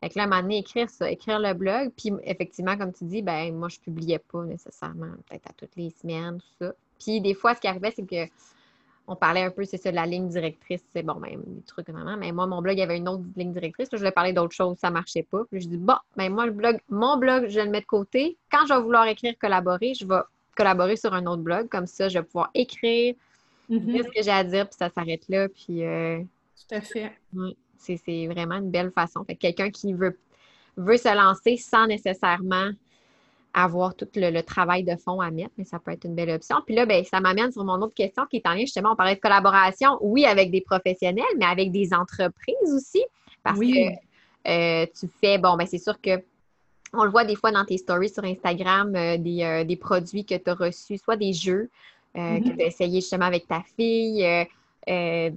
Fait 0.00 0.08
que 0.08 0.16
là, 0.16 0.22
à 0.22 0.26
un 0.26 0.30
moment 0.30 0.40
donné, 0.40 0.60
écrire 0.60 0.88
ça, 0.88 1.10
écrire 1.10 1.38
le 1.38 1.52
blog. 1.52 1.90
Puis 1.94 2.10
effectivement, 2.24 2.78
comme 2.78 2.94
tu 2.94 3.04
dis, 3.04 3.20
ben 3.20 3.54
moi, 3.54 3.68
je 3.68 3.78
publiais 3.78 4.18
pas 4.18 4.44
nécessairement, 4.44 5.12
peut-être 5.28 5.50
à 5.50 5.52
toutes 5.52 5.76
les 5.76 5.90
semaines, 5.90 6.38
tout 6.38 6.64
ça. 6.64 6.72
Puis 6.98 7.20
des 7.20 7.34
fois, 7.34 7.54
ce 7.54 7.60
qui 7.60 7.66
arrivait, 7.66 7.92
c'est 7.94 8.06
que 8.06 8.32
on 9.06 9.16
parlait 9.16 9.42
un 9.42 9.50
peu, 9.50 9.64
c'est 9.64 9.76
ça, 9.76 9.90
de 9.90 9.96
la 9.96 10.06
ligne 10.06 10.28
directrice. 10.28 10.82
C'est 10.92 11.02
bon, 11.02 11.14
même 11.14 11.40
ben, 11.40 11.54
des 11.56 11.62
trucs 11.62 11.88
vraiment. 11.88 12.16
Mais 12.16 12.32
moi, 12.32 12.46
mon 12.46 12.62
blog, 12.62 12.76
il 12.76 12.80
y 12.80 12.82
avait 12.82 12.96
une 12.96 13.08
autre 13.08 13.24
ligne 13.36 13.52
directrice. 13.52 13.88
je 13.90 13.96
voulais 13.96 14.12
parler 14.12 14.32
d'autres 14.32 14.54
choses, 14.54 14.78
ça 14.78 14.88
ne 14.88 14.94
marchait 14.94 15.24
pas. 15.24 15.42
Puis 15.50 15.62
je 15.62 15.68
dis, 15.68 15.76
bon, 15.76 15.96
ben 16.16 16.32
moi, 16.32 16.46
le 16.46 16.52
blog, 16.52 16.78
mon 16.88 17.16
blog, 17.16 17.48
je 17.48 17.60
le 17.60 17.70
mets 17.70 17.80
de 17.80 17.86
côté. 17.86 18.36
Quand 18.50 18.66
je 18.68 18.74
vais 18.74 18.80
vouloir 18.80 19.06
écrire, 19.06 19.34
collaborer, 19.38 19.94
je 19.94 20.06
vais 20.06 20.20
collaborer 20.56 20.96
sur 20.96 21.12
un 21.12 21.26
autre 21.26 21.42
blog. 21.42 21.68
Comme 21.68 21.86
ça, 21.86 22.08
je 22.08 22.18
vais 22.18 22.24
pouvoir 22.24 22.50
écrire, 22.54 23.14
mm-hmm. 23.68 23.84
dire 23.84 24.04
ce 24.04 24.10
que 24.10 24.22
j'ai 24.22 24.30
à 24.30 24.44
dire, 24.44 24.68
puis 24.68 24.76
ça 24.78 24.90
s'arrête 24.90 25.28
là. 25.28 25.48
Puis. 25.48 25.84
Euh, 25.84 26.20
Tout 26.68 26.74
à 26.74 26.80
fait. 26.80 27.12
c'est 27.76 28.26
vraiment 28.28 28.56
une 28.56 28.70
belle 28.70 28.92
façon. 28.92 29.24
Fait 29.24 29.34
quelqu'un 29.34 29.70
qui 29.70 29.92
veut, 29.92 30.18
veut 30.76 30.96
se 30.96 31.14
lancer 31.14 31.56
sans 31.56 31.86
nécessairement 31.86 32.70
avoir 33.52 33.94
tout 33.94 34.06
le, 34.14 34.40
travail 34.42 34.84
de 34.84 34.96
fond 34.96 35.20
à 35.20 35.30
mettre, 35.30 35.50
mais 35.58 35.64
ça 35.64 35.78
peut 35.78 35.90
être 35.90 36.04
une 36.04 36.14
belle 36.14 36.30
option. 36.30 36.56
Puis 36.64 36.74
là, 36.74 36.86
ben, 36.86 37.04
ça 37.04 37.20
m'amène 37.20 37.50
sur 37.50 37.64
mon 37.64 37.80
autre 37.82 37.94
question 37.94 38.24
qui 38.26 38.36
est 38.36 38.46
en 38.46 38.52
lien 38.52 38.60
justement, 38.60 38.92
on 38.92 38.96
parlait 38.96 39.16
de 39.16 39.20
collaboration, 39.20 39.98
oui, 40.00 40.24
avec 40.24 40.50
des 40.50 40.60
professionnels, 40.60 41.24
mais 41.38 41.46
avec 41.46 41.72
des 41.72 41.92
entreprises 41.92 42.74
aussi. 42.74 43.02
Parce 43.42 43.58
que 43.58 43.90
euh, 44.48 44.86
tu 44.98 45.08
fais, 45.20 45.38
bon, 45.38 45.56
ben 45.56 45.66
c'est 45.66 45.78
sûr 45.78 46.00
que 46.00 46.22
on 46.92 47.04
le 47.04 47.10
voit 47.10 47.24
des 47.24 47.36
fois 47.36 47.52
dans 47.52 47.64
tes 47.64 47.78
stories 47.78 48.08
sur 48.08 48.24
Instagram, 48.24 48.94
euh, 48.96 49.16
euh, 49.16 49.64
des, 49.64 49.76
produits 49.76 50.24
que 50.24 50.34
tu 50.34 50.50
as 50.50 50.54
reçus, 50.54 50.98
soit 50.98 51.16
des 51.16 51.32
jeux 51.32 51.70
mm-hmm. 52.16 52.42
que 52.42 52.56
tu 52.56 52.62
as 52.62 52.66
essayé 52.66 53.00
justement 53.00 53.26
avec 53.26 53.46
ta 53.46 53.62
fille. 53.76 54.26
il 54.86 55.34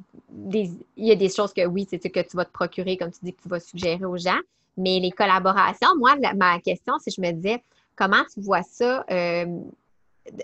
y 0.98 1.12
a 1.12 1.16
des 1.16 1.30
choses 1.30 1.54
que 1.54 1.66
oui, 1.66 1.86
c'est 1.90 2.02
ce 2.02 2.08
que 2.08 2.22
tu 2.22 2.36
vas 2.36 2.46
te 2.46 2.52
procurer, 2.52 2.98
comme 2.98 3.12
tu 3.12 3.20
dis, 3.24 3.34
que 3.34 3.42
tu 3.42 3.50
vas 3.50 3.60
suggérer 3.60 4.04
aux 4.06 4.18
gens. 4.18 4.40
Mais 4.78 5.00
les 5.00 5.12
collaborations, 5.12 5.96
moi, 5.98 6.16
ma 6.36 6.60
question, 6.60 6.96
c'est 7.00 7.16
je 7.16 7.22
me 7.22 7.32
disais, 7.32 7.62
Comment 7.96 8.24
tu 8.34 8.42
vois 8.42 8.64
ça 8.64 9.06
euh, 9.12 9.46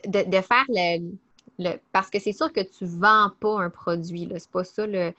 de, 0.05 0.41
faire 0.41 0.65
le, 0.69 1.77
Parce 1.91 2.09
que 2.09 2.19
c'est 2.19 2.33
sûr 2.33 2.51
que 2.53 2.61
tu 2.61 2.83
ne 2.83 2.99
vends 2.99 3.31
pas 3.39 3.61
un 3.61 3.69
produit, 3.69 4.29
c'est 4.37 4.51
pas 4.51 4.63
ça 4.63 4.85
le. 4.85 5.13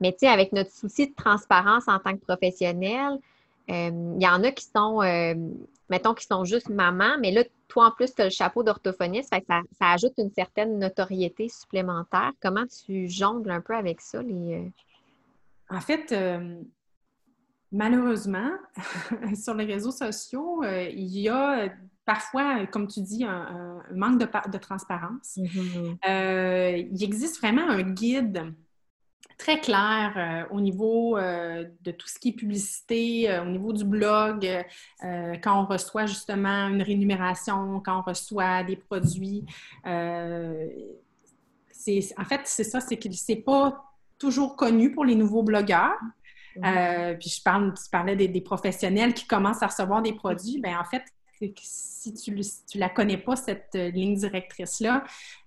Mais 0.00 0.12
tu 0.12 0.20
sais, 0.20 0.28
avec 0.28 0.52
notre 0.52 0.72
souci 0.72 1.08
de 1.08 1.14
transparence 1.14 1.86
en 1.86 1.98
tant 1.98 2.12
que 2.14 2.24
professionnel, 2.24 3.18
euh, 3.70 4.14
il 4.16 4.22
y 4.22 4.26
en 4.26 4.42
a 4.42 4.50
qui 4.50 4.64
sont, 4.64 5.00
euh, 5.00 5.34
mettons, 5.88 6.14
qui 6.14 6.26
sont 6.26 6.44
juste 6.44 6.68
maman, 6.68 7.16
mais 7.20 7.30
là, 7.30 7.44
toi, 7.68 7.86
en 7.86 7.90
plus, 7.92 8.12
tu 8.12 8.20
as 8.20 8.24
le 8.24 8.30
chapeau 8.30 8.64
d'orthophoniste, 8.64 9.30
ça, 9.32 9.38
ça, 9.78 9.90
ajoute 9.92 10.14
une 10.18 10.32
certaine 10.32 10.78
notoriété 10.78 11.48
supplémentaire. 11.48 12.32
Comment 12.42 12.64
tu 12.66 13.08
jongles 13.08 13.50
un 13.50 13.60
peu 13.60 13.74
avec 13.74 14.00
ça? 14.00 14.20
Les, 14.22 14.72
En 15.70 15.80
fait, 15.80 16.12
malheureusement, 17.72 18.50
sur 19.34 19.54
les 19.54 19.64
réseaux 19.64 19.90
sociaux, 19.90 20.62
euh, 20.62 20.88
il 20.90 21.18
y 21.18 21.28
a 21.28 21.72
parfois, 22.04 22.66
comme 22.66 22.86
tu 22.86 23.00
dis, 23.00 23.24
un, 23.24 23.82
manque 23.94 24.20
de, 24.20 24.58
transparence. 24.58 25.38
Mm-hmm. 25.38 25.96
Euh, 26.08 26.76
il 26.92 27.02
existe 27.02 27.38
vraiment 27.38 27.68
un 27.68 27.82
guide 27.82 28.52
très 29.38 29.58
clair 29.60 30.12
euh, 30.16 30.44
au 30.54 30.60
niveau 30.60 31.18
de 31.18 31.90
tout 31.90 32.06
ce 32.06 32.18
qui 32.18 32.28
est 32.30 32.32
publicité, 32.32 33.40
au 33.40 33.46
niveau 33.46 33.72
du 33.72 33.84
blog, 33.84 34.46
quand 35.00 35.62
on 35.62 35.66
reçoit 35.66 36.06
justement 36.06 36.68
une 36.68 36.82
rémunération, 36.82 37.80
quand 37.80 38.00
on 38.00 38.02
reçoit 38.02 38.62
des 38.62 38.76
produits. 38.76 39.44
en 39.84 40.68
fait, 42.24 42.40
c'est 42.44 42.64
ça, 42.64 42.80
c'est 42.80 42.98
que 42.98 43.10
c'est 43.12 43.36
pas 43.36 43.84
toujours 44.18 44.54
connu 44.54 44.92
pour 44.92 45.04
les 45.04 45.16
nouveaux 45.16 45.42
blogueurs. 45.42 45.98
Euh, 46.64 47.14
puis 47.14 47.30
je 47.30 47.42
parle, 47.42 47.72
tu 47.74 47.88
parlais 47.90 48.16
des, 48.16 48.40
professionnels 48.40 49.14
qui 49.14 49.26
commencent 49.26 49.62
à 49.62 49.68
recevoir 49.68 50.02
des 50.02 50.12
produits. 50.12 50.60
Bien, 50.60 50.80
en 50.80 50.84
fait, 50.84 51.04
si 51.60 52.14
tu 52.14 52.32
ne 52.32 52.80
la 52.80 52.88
connais 52.88 53.16
pas, 53.16 53.36
cette 53.36 53.74
euh, 53.74 53.90
ligne 53.90 54.14
directrice-là, 54.16 55.04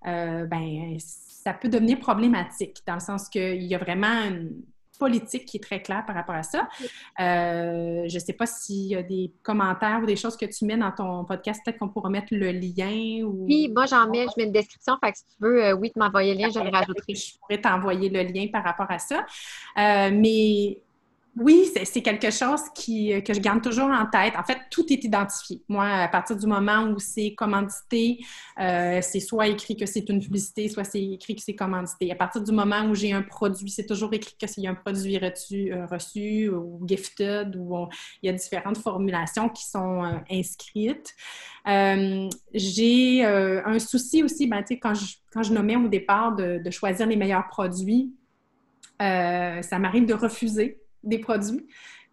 euh, 0.08 0.46
ben, 0.46 0.98
ça 1.00 1.54
peut 1.54 1.70
devenir 1.70 2.00
problématique 2.00 2.82
dans 2.88 2.96
le 2.96 3.00
sens 3.00 3.30
qu'il 3.30 3.64
y 3.64 3.76
a 3.76 3.78
vraiment 3.78 4.24
une 4.26 4.64
politique 4.98 5.44
qui 5.44 5.58
est 5.58 5.60
très 5.60 5.82
claire 5.82 6.06
par 6.06 6.16
rapport 6.16 6.36
à 6.36 6.44
ça. 6.44 6.70
je 7.20 8.14
ne 8.14 8.20
sais 8.20 8.32
pas 8.32 8.46
s'il 8.46 8.86
y 8.86 8.96
a 8.96 9.04
des 9.04 9.34
commentaires 9.44 10.00
ou 10.02 10.06
des 10.06 10.16
choses 10.16 10.38
que 10.38 10.46
tu 10.46 10.64
mets 10.64 10.78
dans 10.78 10.92
ton 10.94 11.26
podcast, 11.26 11.62
peut-être 11.66 11.80
qu'on 11.80 11.90
pourra 11.90 12.10
mettre 12.10 12.30
le 12.32 12.50
lien. 12.52 13.26
Ou... 13.26 13.46
Oui, 13.46 13.70
moi 13.76 13.88
j'en 13.88 14.10
mets, 14.10 14.24
je 14.24 14.32
mets 14.38 14.46
une 14.46 14.54
description, 14.54 14.96
fait 15.04 15.12
que 15.12 15.18
si 15.18 15.26
tu 15.26 15.36
veux, 15.42 15.74
oui, 15.74 15.92
tu 15.92 16.00
m'envoyer 16.00 16.34
le 16.34 16.40
lien, 16.40 16.50
je 16.50 16.60
le 16.60 16.70
rajouterai. 16.70 17.14
Je 17.14 17.38
pourrais 17.38 17.60
t'envoyer 17.60 18.08
le 18.08 18.24
lien 18.24 18.48
par 18.54 18.64
rapport 18.64 18.90
à 18.90 18.98
ça. 18.98 19.26
mais 19.76 20.80
oui, 21.38 21.70
c'est 21.84 22.02
quelque 22.02 22.32
chose 22.32 22.62
qui, 22.74 23.12
euh, 23.12 23.20
que 23.20 23.34
je 23.34 23.42
garde 23.42 23.62
toujours 23.62 23.90
en 23.90 24.06
tête. 24.06 24.36
En 24.38 24.44
fait, 24.44 24.58
tout 24.72 24.86
est 24.92 25.04
identifié. 25.04 25.62
Moi, 25.68 25.86
à 25.86 26.08
partir 26.08 26.38
du 26.38 26.48
moment 26.48 26.84
où 26.84 26.98
c'est 26.98 27.34
commandité, 27.36 28.20
euh, 28.58 29.00
c'est 29.02 29.20
soit 29.20 29.48
écrit 29.48 29.76
que 29.76 29.86
c'est 29.86 30.08
une 30.08 30.22
publicité, 30.22 30.70
soit 30.70 30.86
c'est 30.86 31.04
écrit 31.04 31.36
que 31.36 31.42
c'est 31.42 31.56
commandité. 31.56 32.10
À 32.10 32.16
partir 32.16 32.42
du 32.42 32.54
moment 32.54 32.86
où 32.86 32.96
j'ai 32.96 33.12
un 33.12 33.22
produit, 33.22 33.70
c'est 33.70 33.86
toujours 33.86 34.14
écrit 34.14 34.36
que 34.40 34.48
c'est 34.48 34.66
un 34.66 34.76
produit 34.76 35.18
reçu, 35.18 35.74
euh, 35.74 35.86
reçu 35.88 36.48
ou 36.48 36.80
gifted, 36.88 37.54
ou 37.58 37.86
il 38.24 38.28
y 38.28 38.30
a 38.30 38.34
différentes 38.34 38.78
formulations 38.78 39.50
qui 39.50 39.66
sont 39.66 40.04
inscrites. 40.32 41.14
j'ai 41.66 43.26
un 43.26 43.80
souci 43.80 44.24
aussi, 44.24 44.48
ben, 44.48 44.64
quand, 44.82 44.94
je, 44.94 45.18
quand 45.34 45.44
je 45.44 45.52
nommais 45.52 45.76
au 45.76 45.90
départ 45.90 46.34
de, 46.34 46.62
de 46.64 46.72
choisir 46.72 47.08
les 47.08 47.18
meilleurs 47.18 47.48
produits, 47.48 48.14
ça 49.00 49.80
m'arrive 49.80 50.06
de 50.06 50.14
refuser 50.14 50.80
des 51.06 51.20
produits. 51.20 51.66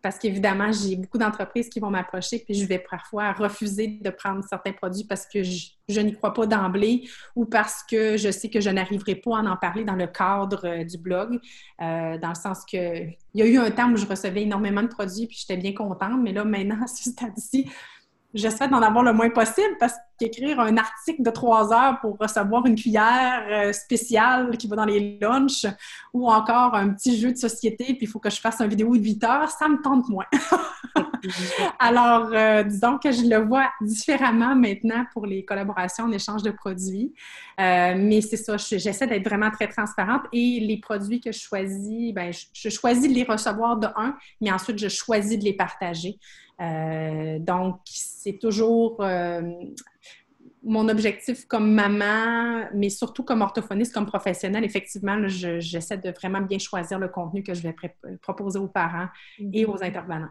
Parce 0.03 0.19
qu'évidemment, 0.19 0.73
j'ai 0.73 0.97
beaucoup 0.97 1.17
d'entreprises 1.17 1.69
qui 1.69 1.79
vont 1.79 1.91
m'approcher, 1.91 2.41
puis 2.41 2.55
je 2.55 2.67
vais 2.67 2.81
parfois 2.81 3.33
refuser 3.33 4.01
de 4.03 4.11
prendre 4.11 4.43
certains 4.43 4.73
produits 4.73 5.05
parce 5.05 5.27
que 5.27 5.45
je, 5.45 6.01
n'y 6.01 6.13
crois 6.13 6.35
pas 6.35 6.45
d'emblée 6.45 7.09
ou 7.37 7.45
parce 7.45 7.85
que 7.89 8.17
je 8.17 8.33
sais 8.33 8.51
que 8.51 8.61
je 8.61 8.69
n'arriverai 8.69 9.15
pas 9.15 9.39
à 9.39 9.43
en 9.43 9.57
parler 9.57 9.85
dans 9.85 9.95
le 9.95 10.09
cadre 10.09 10.67
euh, 10.67 10.85
du 10.85 10.99
blog. 10.99 11.39
Euh, 11.81 12.19
dans 12.19 12.31
le 12.31 12.35
sens 12.35 12.65
que 12.65 13.05
il 13.35 13.41
y 13.41 13.43
a 13.43 13.47
eu 13.47 13.59
un 13.59 13.71
temps 13.71 13.93
où 13.93 13.97
je 13.97 14.05
recevais 14.05 14.43
énormément 14.43 14.83
de 14.83 14.89
produits, 14.89 15.29
puis 15.29 15.37
j'étais 15.39 15.57
bien 15.57 15.73
contente, 15.73 16.21
mais 16.21 16.33
là, 16.33 16.45
maintenant, 16.45 16.79
à 16.83 16.89
ce 16.89 17.09
stade-ci, 17.09 17.71
j'essaie 18.35 18.69
d'en 18.69 18.83
avoir 18.83 19.05
le 19.05 19.13
moins 19.13 19.31
possible 19.31 19.77
parce 19.79 19.95
qu'écrire 20.19 20.61
un 20.61 20.77
article 20.77 21.23
de 21.23 21.31
trois 21.31 21.73
heures 21.73 22.01
pour 22.01 22.17
recevoir 22.19 22.67
une 22.67 22.77
cuillère 22.77 23.45
euh, 23.49 23.73
spéciale 23.73 24.57
qui 24.57 24.69
va 24.69 24.77
dans 24.77 24.85
les 24.85 25.19
lunchs 25.21 25.67
ou 26.13 26.31
encore 26.31 26.75
un 26.75 26.91
petit 26.91 27.19
jeu 27.19 27.33
de 27.33 27.37
société, 27.37 27.85
puis 27.85 27.99
il 28.03 28.09
faut 28.09 28.19
que 28.19 28.31
je 28.31 28.41
fasse 28.41 28.61
une 28.61 28.69
vidéo 28.69 28.97
de 28.97 29.03
8 29.03 29.25
heures, 29.25 29.51
ça 29.51 29.69
me 29.69 29.81
tente 29.83 30.09
moins. 30.09 30.27
Alors, 31.79 32.31
euh, 32.33 32.63
disons 32.65 32.99
que 32.99 33.13
je 33.13 33.23
le 33.23 33.45
vois 33.45 33.71
différemment 33.81 34.55
maintenant 34.55 35.05
pour 35.13 35.27
les 35.27 35.45
collaborations 35.45 36.05
en 36.05 36.13
échange 36.13 36.43
de 36.43 36.51
produits. 36.51 37.15
Euh, 37.61 37.95
mais 37.97 38.21
c'est 38.21 38.37
ça, 38.37 38.57
j'essaie 38.57 39.07
d'être 39.07 39.25
vraiment 39.25 39.51
très 39.51 39.69
transparente 39.69 40.23
et 40.33 40.61
les 40.61 40.79
produits 40.79 41.21
que 41.21 41.33
je 41.33 41.39
choisis, 41.39 42.13
ben, 42.13 42.33
je, 42.33 42.69
choisis 42.71 43.09
de 43.09 43.15
les 43.15 43.25
recevoir 43.25 43.77
de 43.77 43.89
un, 43.97 44.17
mais 44.41 44.51
ensuite 44.51 44.79
je 44.79 44.89
choisis 44.89 45.39
de 45.39 45.45
les 45.45 45.55
partager. 45.55 46.19
Euh, 46.63 47.39
donc, 47.39 47.81
c'est 47.85 48.39
toujours 48.39 49.03
mon 50.65 50.89
objectif 50.89 51.47
comme 51.47 51.73
maman, 51.73 52.69
mais 52.75 52.89
surtout 52.89 53.25
comme 53.25 53.43
orthophoniste, 53.43 53.93
comme 53.93 54.07
professionnelle. 54.07 54.65
Effectivement, 54.65 55.17
j'essaie 55.27 55.99
de 55.99 56.11
vraiment 56.11 56.41
bien 56.41 56.59
choisir 56.59 56.99
le 56.99 57.09
contenu 57.09 57.43
que 57.43 57.55
je 57.55 57.63
vais 57.63 57.75
proposer 58.21 58.59
aux 58.59 58.69
parents 58.69 59.09
et 59.53 59.67
aux 59.67 59.83
intervenants. 59.83 60.31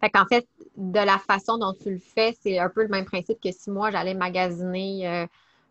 Fait 0.00 0.10
qu'en 0.10 0.26
fait, 0.26 0.46
de 0.76 1.00
la 1.00 1.18
façon 1.18 1.58
dont 1.58 1.74
tu 1.74 1.90
le 1.90 1.98
fais, 1.98 2.34
c'est 2.40 2.58
un 2.58 2.68
peu 2.68 2.82
le 2.82 2.88
même 2.88 3.04
principe 3.04 3.40
que 3.42 3.50
si 3.50 3.70
moi, 3.70 3.90
j'allais 3.90 4.14
magasiner 4.14 5.06
euh, 5.08 5.26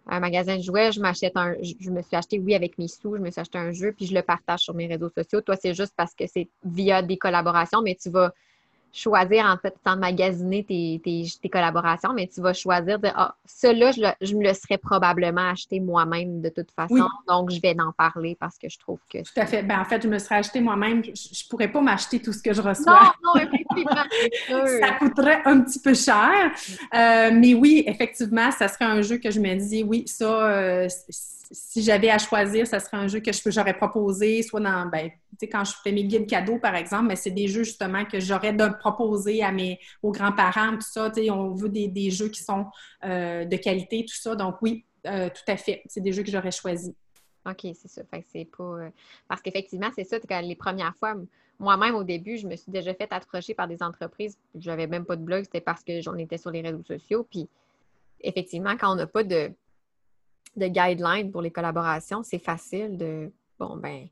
un 0.08 0.20
magasin 0.20 0.58
de 0.58 0.62
jouets, 0.62 0.92
je 0.92 1.00
m'achète 1.00 1.36
un, 1.36 1.56
je, 1.62 1.90
me 1.90 2.02
suis 2.02 2.16
acheté, 2.16 2.38
oui, 2.38 2.54
avec 2.54 2.78
mes 2.78 2.90
sous, 2.90 3.16
je 3.16 3.22
me 3.22 3.32
suis 3.32 3.40
acheté 3.40 3.58
un 3.58 3.72
jeu, 3.72 3.94
puis 3.94 4.06
je 4.06 4.14
le 4.14 4.22
partage 4.22 4.60
sur 4.60 4.74
mes 4.74 4.88
réseaux 4.88 5.10
sociaux. 5.10 5.42
Toi, 5.42 5.56
c'est 5.56 5.74
juste 5.74 5.94
parce 5.96 6.14
que 6.14 6.26
c'est 6.28 6.50
via 6.64 7.02
des 7.02 7.18
collaborations, 7.18 7.82
mais 7.82 7.96
tu 7.96 8.10
vas 8.10 8.34
choisir 8.92 9.46
en 9.46 9.58
fait 9.58 9.76
sans 9.86 9.98
magasiner 9.98 10.64
tes, 10.64 11.02
tes, 11.04 11.50
collaborations, 11.50 12.14
mais 12.14 12.28
tu 12.28 12.42
vas 12.42 12.54
choisir 12.54 13.00
de 13.00 13.10
ah, 13.16 13.36
ça 13.46 13.74
là, 13.74 13.92
je, 13.92 14.36
me 14.36 14.44
le 14.44 14.54
serais 14.54 14.78
probablement 14.78 15.50
acheté 15.50 15.80
moi-même 15.80 16.42
de 16.42 16.50
toute 16.50 16.72
façon, 16.72 17.08
donc 17.28 17.52
je 17.52 17.62
vais 17.62 17.76
en 17.80 17.92
parler 17.92 18.36
parce 18.40 18.58
que 18.58 18.70
je 18.70 18.78
trouve 18.80 19.00
que. 19.10 19.20
Tout 19.20 19.40
à 19.40 19.46
fait. 19.46 19.64
Ben, 19.64 19.80
en 19.80 19.86
fait, 19.86 20.02
je 20.02 20.08
me 20.08 20.18
serais 20.20 20.36
acheté 20.36 20.60
moi-même. 20.60 21.04
Je, 21.04 21.10
ne 21.10 21.50
pourrais 21.50 21.72
pas 21.72 21.82
m'acheter 21.82 22.22
tout 22.22 22.34
ce 22.34 22.42
que 22.42 22.54
je 22.54 22.62
reçois. 22.62 23.14
Non, 23.24 23.36
non, 23.36 23.42
effectivement. 23.42 24.80
ça 24.80 24.92
coûterait 24.94 25.42
un 25.46 25.62
petit 25.62 25.80
peu 25.80 25.94
cher. 25.94 26.52
Euh, 26.94 27.32
mais 27.34 27.54
oui, 27.54 27.84
effectivement, 27.86 28.52
ça 28.52 28.68
serait 28.68 28.86
un 28.86 29.02
jeu 29.02 29.18
que 29.18 29.32
je 29.32 29.40
me 29.40 29.56
dis, 29.56 29.84
oui, 29.84 30.04
ça, 30.08 30.50
euh, 30.50 30.88
si 31.52 31.84
j'avais 31.84 32.10
à 32.10 32.18
choisir, 32.18 32.68
ça 32.68 32.80
serait 32.80 32.98
un 32.98 33.08
jeu 33.08 33.20
que 33.20 33.32
j'aurais 33.46 33.74
proposé, 33.74 34.42
soit 34.44 34.60
dans, 34.60 34.86
ben, 34.88 35.10
tu 35.10 35.46
sais, 35.46 35.48
quand 35.48 35.64
je 35.64 35.74
fais 35.84 35.92
mes 35.92 36.04
guides 36.04 36.28
cadeaux, 36.28 36.58
par 36.58 36.76
exemple, 36.76 37.06
mais 37.08 37.16
c'est 37.16 37.32
des 37.32 37.48
jeux 37.48 37.64
justement 37.64 38.06
que 38.06 38.20
j'aurais 38.20 38.54
proposer 38.78 39.44
à 39.44 39.52
mes, 39.52 39.80
aux 40.02 40.12
grands-parents, 40.12 40.74
tout 40.74 40.82
ça. 40.82 41.12
On 41.32 41.54
veut 41.54 41.70
des, 41.70 42.12
jeux 42.12 42.30
qui 42.30 42.44
sont 42.44 42.66
euh, 43.04 43.46
de 43.46 43.58
qualité, 43.58 44.06
tout 44.06 44.16
ça. 44.16 44.36
Donc 44.36 44.58
oui, 44.62 44.86
euh, 45.06 45.30
tout 45.30 45.52
à 45.52 45.58
fait. 45.58 45.82
C'est 45.88 46.02
des 46.02 46.14
jeux 46.14 46.24
que 46.24 46.32
j'aurais 46.32 46.52
choisis. 46.52 46.94
OK, 47.46 47.62
c'est 47.62 47.88
ça. 47.88 48.02
C'est 48.32 48.46
pas. 48.46 48.64
Euh, 48.64 48.90
parce 49.28 49.42
qu'effectivement, 49.42 49.90
c'est 49.96 50.04
ça, 50.04 50.18
les 50.42 50.56
premières 50.56 50.96
fois, 50.98 51.16
moi-même 51.60 51.96
au 51.96 52.04
début, 52.04 52.38
je 52.38 52.48
me 52.48 52.56
suis 52.56 52.72
déjà 52.72 52.94
fait 52.94 53.12
approcher 53.12 53.54
par 53.54 53.68
des 53.68 53.82
entreprises. 53.82 54.38
Je 54.60 54.70
n'avais 54.70 54.88
même 54.88 55.06
pas 55.06 55.16
de 55.16 55.24
blog, 55.24 55.44
c'était 55.46 55.62
parce 55.62 55.84
que 55.84 56.02
j'en 56.02 56.16
étais 56.16 56.38
sur 56.38 56.52
les 56.52 56.62
réseaux 56.62 56.84
sociaux. 56.84 57.26
Puis 57.30 57.48
effectivement, 58.22 58.76
quand 58.78 58.92
on 58.92 58.96
n'a 58.96 59.08
pas 59.08 59.24
de 59.24 59.52
de 60.58 60.68
guidelines 60.68 61.32
pour 61.32 61.42
les 61.42 61.52
collaborations, 61.52 62.24
c'est 62.24 62.40
facile 62.40 62.98
de 62.98 63.32
bon 63.60 63.78
ben 63.78 64.08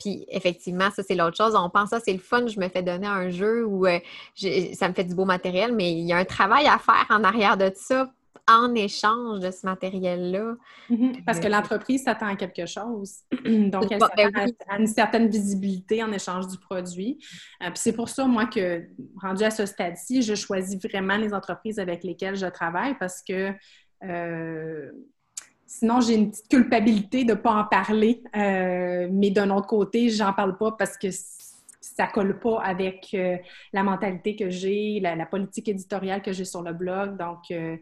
puis 0.00 0.24
effectivement, 0.28 0.90
ça 0.90 1.02
c'est 1.02 1.14
l'autre 1.14 1.36
chose. 1.36 1.54
On 1.54 1.70
pense 1.70 1.90
ça 1.90 2.00
c'est 2.00 2.12
le 2.12 2.18
fun, 2.18 2.46
je 2.46 2.58
me 2.58 2.68
fais 2.68 2.82
donner 2.82 3.06
un 3.06 3.30
jeu 3.30 3.64
où 3.64 3.86
euh, 3.86 4.00
ça 4.34 4.88
me 4.88 4.94
fait 4.94 5.04
du 5.04 5.14
beau 5.14 5.24
matériel, 5.24 5.72
mais 5.74 5.92
il 5.92 6.06
y 6.06 6.12
a 6.12 6.16
un 6.16 6.24
travail 6.24 6.66
à 6.66 6.78
faire 6.78 7.06
en 7.10 7.22
arrière 7.22 7.56
de 7.56 7.70
ça 7.74 8.10
en 8.48 8.74
échange 8.74 9.40
de 9.40 9.50
ce 9.50 9.64
matériel-là. 9.64 10.56
Mm-hmm. 10.90 11.24
Parce 11.24 11.38
que 11.38 11.46
euh, 11.46 11.50
l'entreprise 11.50 12.02
s'attend 12.02 12.26
à 12.26 12.36
quelque 12.36 12.66
chose. 12.66 13.18
Donc, 13.44 13.92
elle 13.92 14.00
s'attend 14.00 14.48
à 14.68 14.78
une 14.78 14.86
certaine 14.86 15.28
visibilité 15.28 16.02
en 16.02 16.10
échange 16.12 16.48
du 16.48 16.58
produit. 16.58 17.18
Euh, 17.62 17.66
puis 17.66 17.76
c'est 17.76 17.92
pour 17.92 18.08
ça, 18.08 18.26
moi, 18.26 18.46
que 18.46 18.86
rendu 19.22 19.44
à 19.44 19.50
ce 19.50 19.66
stade-ci, 19.66 20.22
je 20.22 20.34
choisis 20.34 20.80
vraiment 20.82 21.16
les 21.16 21.32
entreprises 21.32 21.78
avec 21.78 22.02
lesquelles 22.02 22.36
je 22.36 22.46
travaille 22.46 22.96
parce 22.98 23.22
que 23.22 23.52
Sinon, 25.72 26.00
j'ai 26.00 26.14
une 26.14 26.32
petite 26.32 26.48
culpabilité 26.48 27.22
de 27.22 27.30
ne 27.30 27.36
pas 27.36 27.54
en 27.54 27.64
parler, 27.64 28.24
euh, 28.34 29.08
mais 29.08 29.30
d'un 29.30 29.50
autre 29.50 29.68
côté, 29.68 30.08
j'en 30.08 30.32
parle 30.32 30.58
pas 30.58 30.72
parce 30.72 30.98
que 30.98 31.06
ça 31.80 32.08
colle 32.08 32.40
pas 32.40 32.60
avec 32.60 33.10
euh, 33.14 33.36
la 33.72 33.84
mentalité 33.84 34.34
que 34.34 34.50
j'ai, 34.50 34.98
la, 34.98 35.24
politique 35.26 35.68
éditoriale 35.68 36.22
que 36.22 36.32
j'ai 36.32 36.44
sur 36.44 36.62
le 36.62 36.72
blog. 36.72 37.16
Donc, 37.16 37.52
euh, 37.52 37.76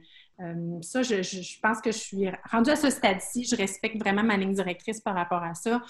ça, 0.83 1.03
je, 1.03 1.61
pense 1.63 1.81
que 1.81 1.91
je 1.91 1.97
suis 1.97 2.29
rendue 2.51 2.71
à 2.71 2.77
ce 2.77 2.91
stade-ci. 2.91 3.45
Je 3.45 3.57
respecte 3.57 3.99
vraiment 3.99 4.23
ma 4.23 4.37
ligne 4.37 4.53
directrice 4.53 5.01
par 5.01 5.15
rapport 5.15 5.43
à 5.43 5.55
ça. 5.55 5.81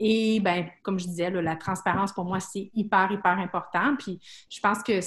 et, 0.00 0.40
ben, 0.40 0.66
comme 0.82 0.98
je 0.98 1.06
disais, 1.06 1.30
la 1.30 1.54
transparence 1.54 2.12
pour 2.12 2.24
moi, 2.24 2.40
c'est 2.40 2.72
hyper, 2.74 3.12
hyper 3.12 3.38
important. 3.38 3.94
Puis, 3.96 4.18
je 4.50 4.58
pense 4.58 4.82
que 4.82 5.00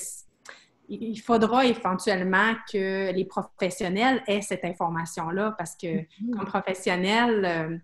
il 0.89 1.17
faudra 1.17 1.65
éventuellement 1.65 2.53
que 2.71 3.11
les 3.11 3.25
professionnels 3.25 4.23
aient 4.27 4.41
cette 4.41 4.65
information-là 4.65 5.55
parce 5.57 5.75
que, 5.75 5.87
mm-hmm. 5.87 6.29
comme 6.31 6.45
professionnel, 6.45 7.45
euh, 7.45 7.77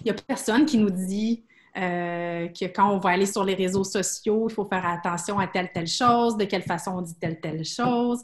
il 0.00 0.04
n'y 0.04 0.10
a 0.10 0.14
personne 0.14 0.64
qui 0.64 0.78
nous 0.78 0.90
dit 0.90 1.44
euh, 1.76 2.48
que 2.48 2.66
quand 2.66 2.90
on 2.90 2.98
va 2.98 3.10
aller 3.10 3.26
sur 3.26 3.44
les 3.44 3.54
réseaux 3.54 3.84
sociaux, 3.84 4.46
il 4.48 4.52
faut 4.52 4.64
faire 4.64 4.86
attention 4.86 5.38
à 5.38 5.48
telle, 5.48 5.70
telle 5.72 5.88
chose, 5.88 6.36
de 6.36 6.44
quelle 6.44 6.62
façon 6.62 6.92
on 6.92 7.02
dit 7.02 7.16
telle, 7.20 7.40
telle 7.40 7.64
chose. 7.64 8.22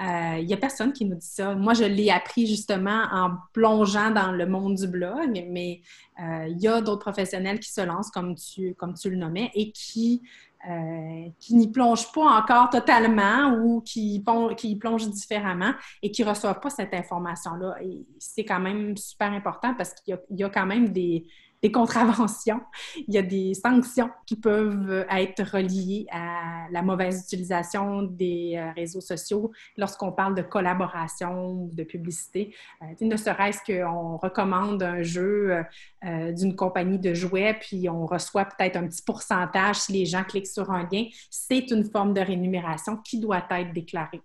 Euh, 0.00 0.38
il 0.38 0.46
n'y 0.46 0.54
a 0.54 0.56
personne 0.56 0.92
qui 0.92 1.04
nous 1.04 1.16
dit 1.16 1.26
ça. 1.26 1.54
Moi, 1.56 1.74
je 1.74 1.84
l'ai 1.84 2.10
appris 2.10 2.46
justement 2.46 3.02
en 3.12 3.32
plongeant 3.52 4.12
dans 4.12 4.30
le 4.30 4.46
monde 4.46 4.76
du 4.76 4.86
blog, 4.86 5.44
mais 5.50 5.80
il 6.18 6.58
y 6.58 6.66
a 6.66 6.80
d'autres 6.80 7.02
professionnels 7.02 7.60
qui 7.60 7.70
se 7.70 7.82
lancent, 7.82 8.10
comme 8.10 8.34
tu, 8.36 8.74
comme 8.74 8.94
tu 8.94 9.10
le 9.10 9.16
nommais, 9.16 9.50
et 9.54 9.70
qui 9.70 10.22
euh, 10.68 11.28
qui 11.38 11.54
n'y 11.54 11.70
plongent 11.70 12.10
pas 12.12 12.38
encore 12.40 12.70
totalement 12.70 13.52
ou 13.60 13.82
qui, 13.82 14.24
qui 14.56 14.76
plongent 14.76 15.10
différemment 15.10 15.72
et 16.02 16.10
qui 16.10 16.24
ne 16.24 16.28
reçoivent 16.30 16.58
pas 16.60 16.70
cette 16.70 16.92
information-là. 16.92 17.76
C'est 18.18 18.44
quand 18.44 18.58
même 18.58 18.96
super 18.96 19.32
important 19.32 19.74
parce 19.74 19.94
qu'il 19.94 20.18
y, 20.30 20.42
a 20.42 20.48
quand 20.48 20.66
même 20.66 20.88
des, 20.88 21.26
des 21.66 21.72
contraventions, 21.72 22.60
il 23.08 23.14
y 23.14 23.18
a 23.18 23.22
des 23.22 23.54
sanctions 23.54 24.10
qui 24.24 24.36
peuvent 24.36 25.04
être 25.10 25.42
reliées 25.42 26.06
à 26.12 26.66
la 26.70 26.82
mauvaise 26.82 27.24
utilisation 27.24 28.02
des 28.02 28.54
euh, 28.56 28.70
réseaux 28.72 29.00
sociaux 29.00 29.50
lorsqu'on 29.76 30.12
parle 30.12 30.36
de 30.36 30.42
collaboration 30.42 31.50
ou 31.50 31.70
de 31.72 31.82
publicité. 31.82 32.54
Euh, 32.82 32.86
ne 33.00 33.16
serait-ce 33.16 33.60
qu'on 33.66 34.16
recommande 34.16 34.82
un 34.82 35.02
jeu 35.02 35.64
euh, 36.04 36.32
d'une 36.32 36.54
compagnie 36.54 37.00
de 37.00 37.14
jouets, 37.14 37.58
puis 37.60 37.88
on 37.88 38.06
reçoit 38.06 38.44
peut-être 38.44 38.76
un 38.76 38.86
petit 38.86 39.02
pourcentage 39.02 39.76
si 39.76 39.92
les 39.92 40.06
gens 40.06 40.22
cliquent 40.22 40.46
sur 40.46 40.70
un 40.70 40.88
lien, 40.92 41.04
c'est 41.30 41.70
une 41.72 41.84
forme 41.84 42.14
de 42.14 42.20
rémunération 42.20 42.96
qui 42.98 43.18
doit 43.18 43.44
être 43.50 43.72
déclarée. 43.72 44.22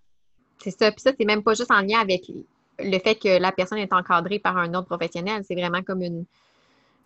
C'est 0.60 0.78
ça. 0.78 0.92
Puis 0.92 1.02
ça, 1.02 1.12
c'est 1.18 1.26
même 1.26 1.42
pas 1.42 1.56
juste 1.56 1.72
en 1.72 1.82
lien 1.82 2.00
avec 2.00 2.30
le 2.78 3.00
fait 3.00 3.16
que 3.16 3.40
la 3.40 3.52
personne 3.52 3.80
est 3.80 3.94
encadrée 3.94 4.38
par 4.38 4.58
un 4.58 4.74
autre 4.76 4.88
professionnel. 4.88 5.44
C'est 5.48 5.56
vraiment 5.56 5.82
comme 5.82 6.04
une, 6.04 6.26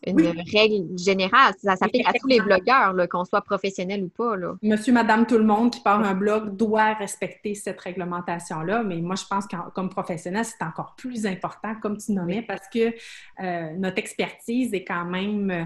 une 0.05 0.43
règle 0.53 0.97
générale. 0.97 1.53
Ça 1.57 1.75
s'applique 1.75 2.07
à 2.07 2.13
tous 2.13 2.27
les 2.27 2.39
blogueurs, 2.39 2.95
qu'on 3.09 3.25
soit 3.25 3.41
professionnel 3.41 4.03
ou 4.03 4.09
pas. 4.09 4.35
Monsieur, 4.61 4.93
madame, 4.93 5.25
tout 5.25 5.37
le 5.37 5.43
monde 5.43 5.71
qui 5.71 5.81
part 5.81 5.99
un 5.99 6.13
blog 6.13 6.55
doit 6.55 6.93
respecter 6.93 7.55
cette 7.55 7.79
réglementation-là. 7.81 8.83
Mais 8.83 8.97
moi, 9.01 9.15
je 9.15 9.25
pense 9.25 9.47
que 9.47 9.55
comme 9.73 9.89
professionnel, 9.89 10.45
c'est 10.45 10.63
encore 10.63 10.95
plus 10.95 11.25
important, 11.25 11.75
comme 11.81 11.97
tu 11.97 12.11
nommais, 12.11 12.41
parce 12.41 12.67
que 12.71 12.93
euh, 13.41 13.73
notre 13.77 13.97
expertise 13.97 14.73
est 14.73 14.83
quand 14.83 15.05
même 15.05 15.51
euh, 15.51 15.63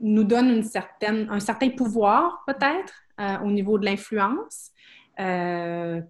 nous 0.00 0.24
donne 0.24 0.48
une 0.48 0.62
certaine, 0.62 1.28
un 1.30 1.40
certain 1.40 1.68
pouvoir, 1.70 2.44
peut-être, 2.46 2.94
euh, 3.20 3.38
au 3.44 3.50
niveau 3.50 3.78
de 3.78 3.84
l'influence. 3.84 4.70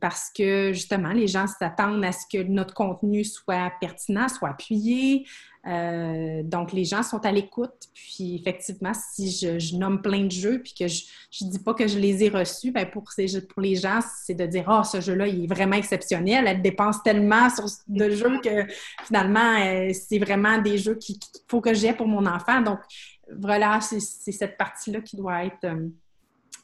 parce 0.01 0.33
que 0.37 0.73
justement, 0.73 1.13
les 1.13 1.29
gens 1.29 1.47
s'attendent 1.47 2.05
à 2.05 2.11
ce 2.11 2.27
que 2.27 2.43
notre 2.43 2.75
contenu 2.75 3.23
soit 3.25 3.73
pertinent, 3.81 4.29
soit 4.29 4.49
appuyé, 4.49 5.25
euh, 5.67 6.43
donc, 6.45 6.73
les 6.73 6.85
gens 6.85 7.03
sont 7.03 7.25
à 7.27 7.33
l'écoute. 7.33 7.89
Puis, 7.93 8.37
effectivement, 8.37 8.93
si 8.95 9.31
je, 9.31 9.77
nomme 9.77 10.01
plein 10.01 10.25
de 10.25 10.31
jeux 10.31 10.63
puis 10.63 10.75
que 10.79 10.87
je 10.87 11.05
ne 11.45 11.51
dis 11.51 11.59
pas 11.59 11.75
que 11.75 11.89
je 11.89 11.99
les 11.99 12.23
ai 12.25 12.29
reçus, 12.29 12.71
bien, 12.71 12.87
pour, 12.87 13.03
pour 13.03 13.63
les 13.63 13.75
gens, 13.75 13.99
c'est 14.25 14.35
de 14.35 14.47
dire 14.47 14.65
Ah, 14.69 14.81
oh, 14.81 14.85
ce 14.85 15.01
jeu-là, 15.01 15.27
il 15.27 15.45
est 15.45 15.47
vraiment 15.47 15.77
exceptionnel. 15.77 16.47
Elle 16.47 16.63
dépense 16.63 17.03
tellement 17.03 17.51
sur 17.51 17.65
de 17.89 18.11
jeux 18.11 18.41
que 18.41 18.67
finalement, 19.05 19.59
euh, 19.59 19.91
c'est 19.93 20.19
vraiment 20.19 20.59
des 20.59 20.79
jeux 20.79 20.95
qu'il 20.95 21.17
faut 21.49 21.61
que 21.61 21.75
j'ai 21.75 21.93
pour 21.93 22.07
mon 22.07 22.27
enfant. 22.27 22.61
Donc, 22.61 22.79
voilà, 23.37 23.81
c'est 23.81 24.01
cette 24.01 24.57
partie-là 24.57 25.01
qui 25.01 25.17
doit 25.17 25.45
être 25.47 25.65
euh, 25.65 25.89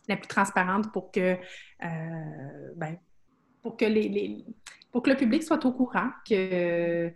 la 0.07 0.17
plus 0.17 0.29
transparente 0.29 0.93
pour 0.93 1.11
que, 1.11 1.37
ben, 1.81 2.97
pour 3.63 3.77
que 3.77 3.85
les, 3.85 4.45
pour 4.93 5.03
que 5.03 5.11
le 5.11 5.17
public 5.17 5.43
soit 5.43 5.65
au 5.65 5.73
courant 5.73 6.11
que 6.29 7.13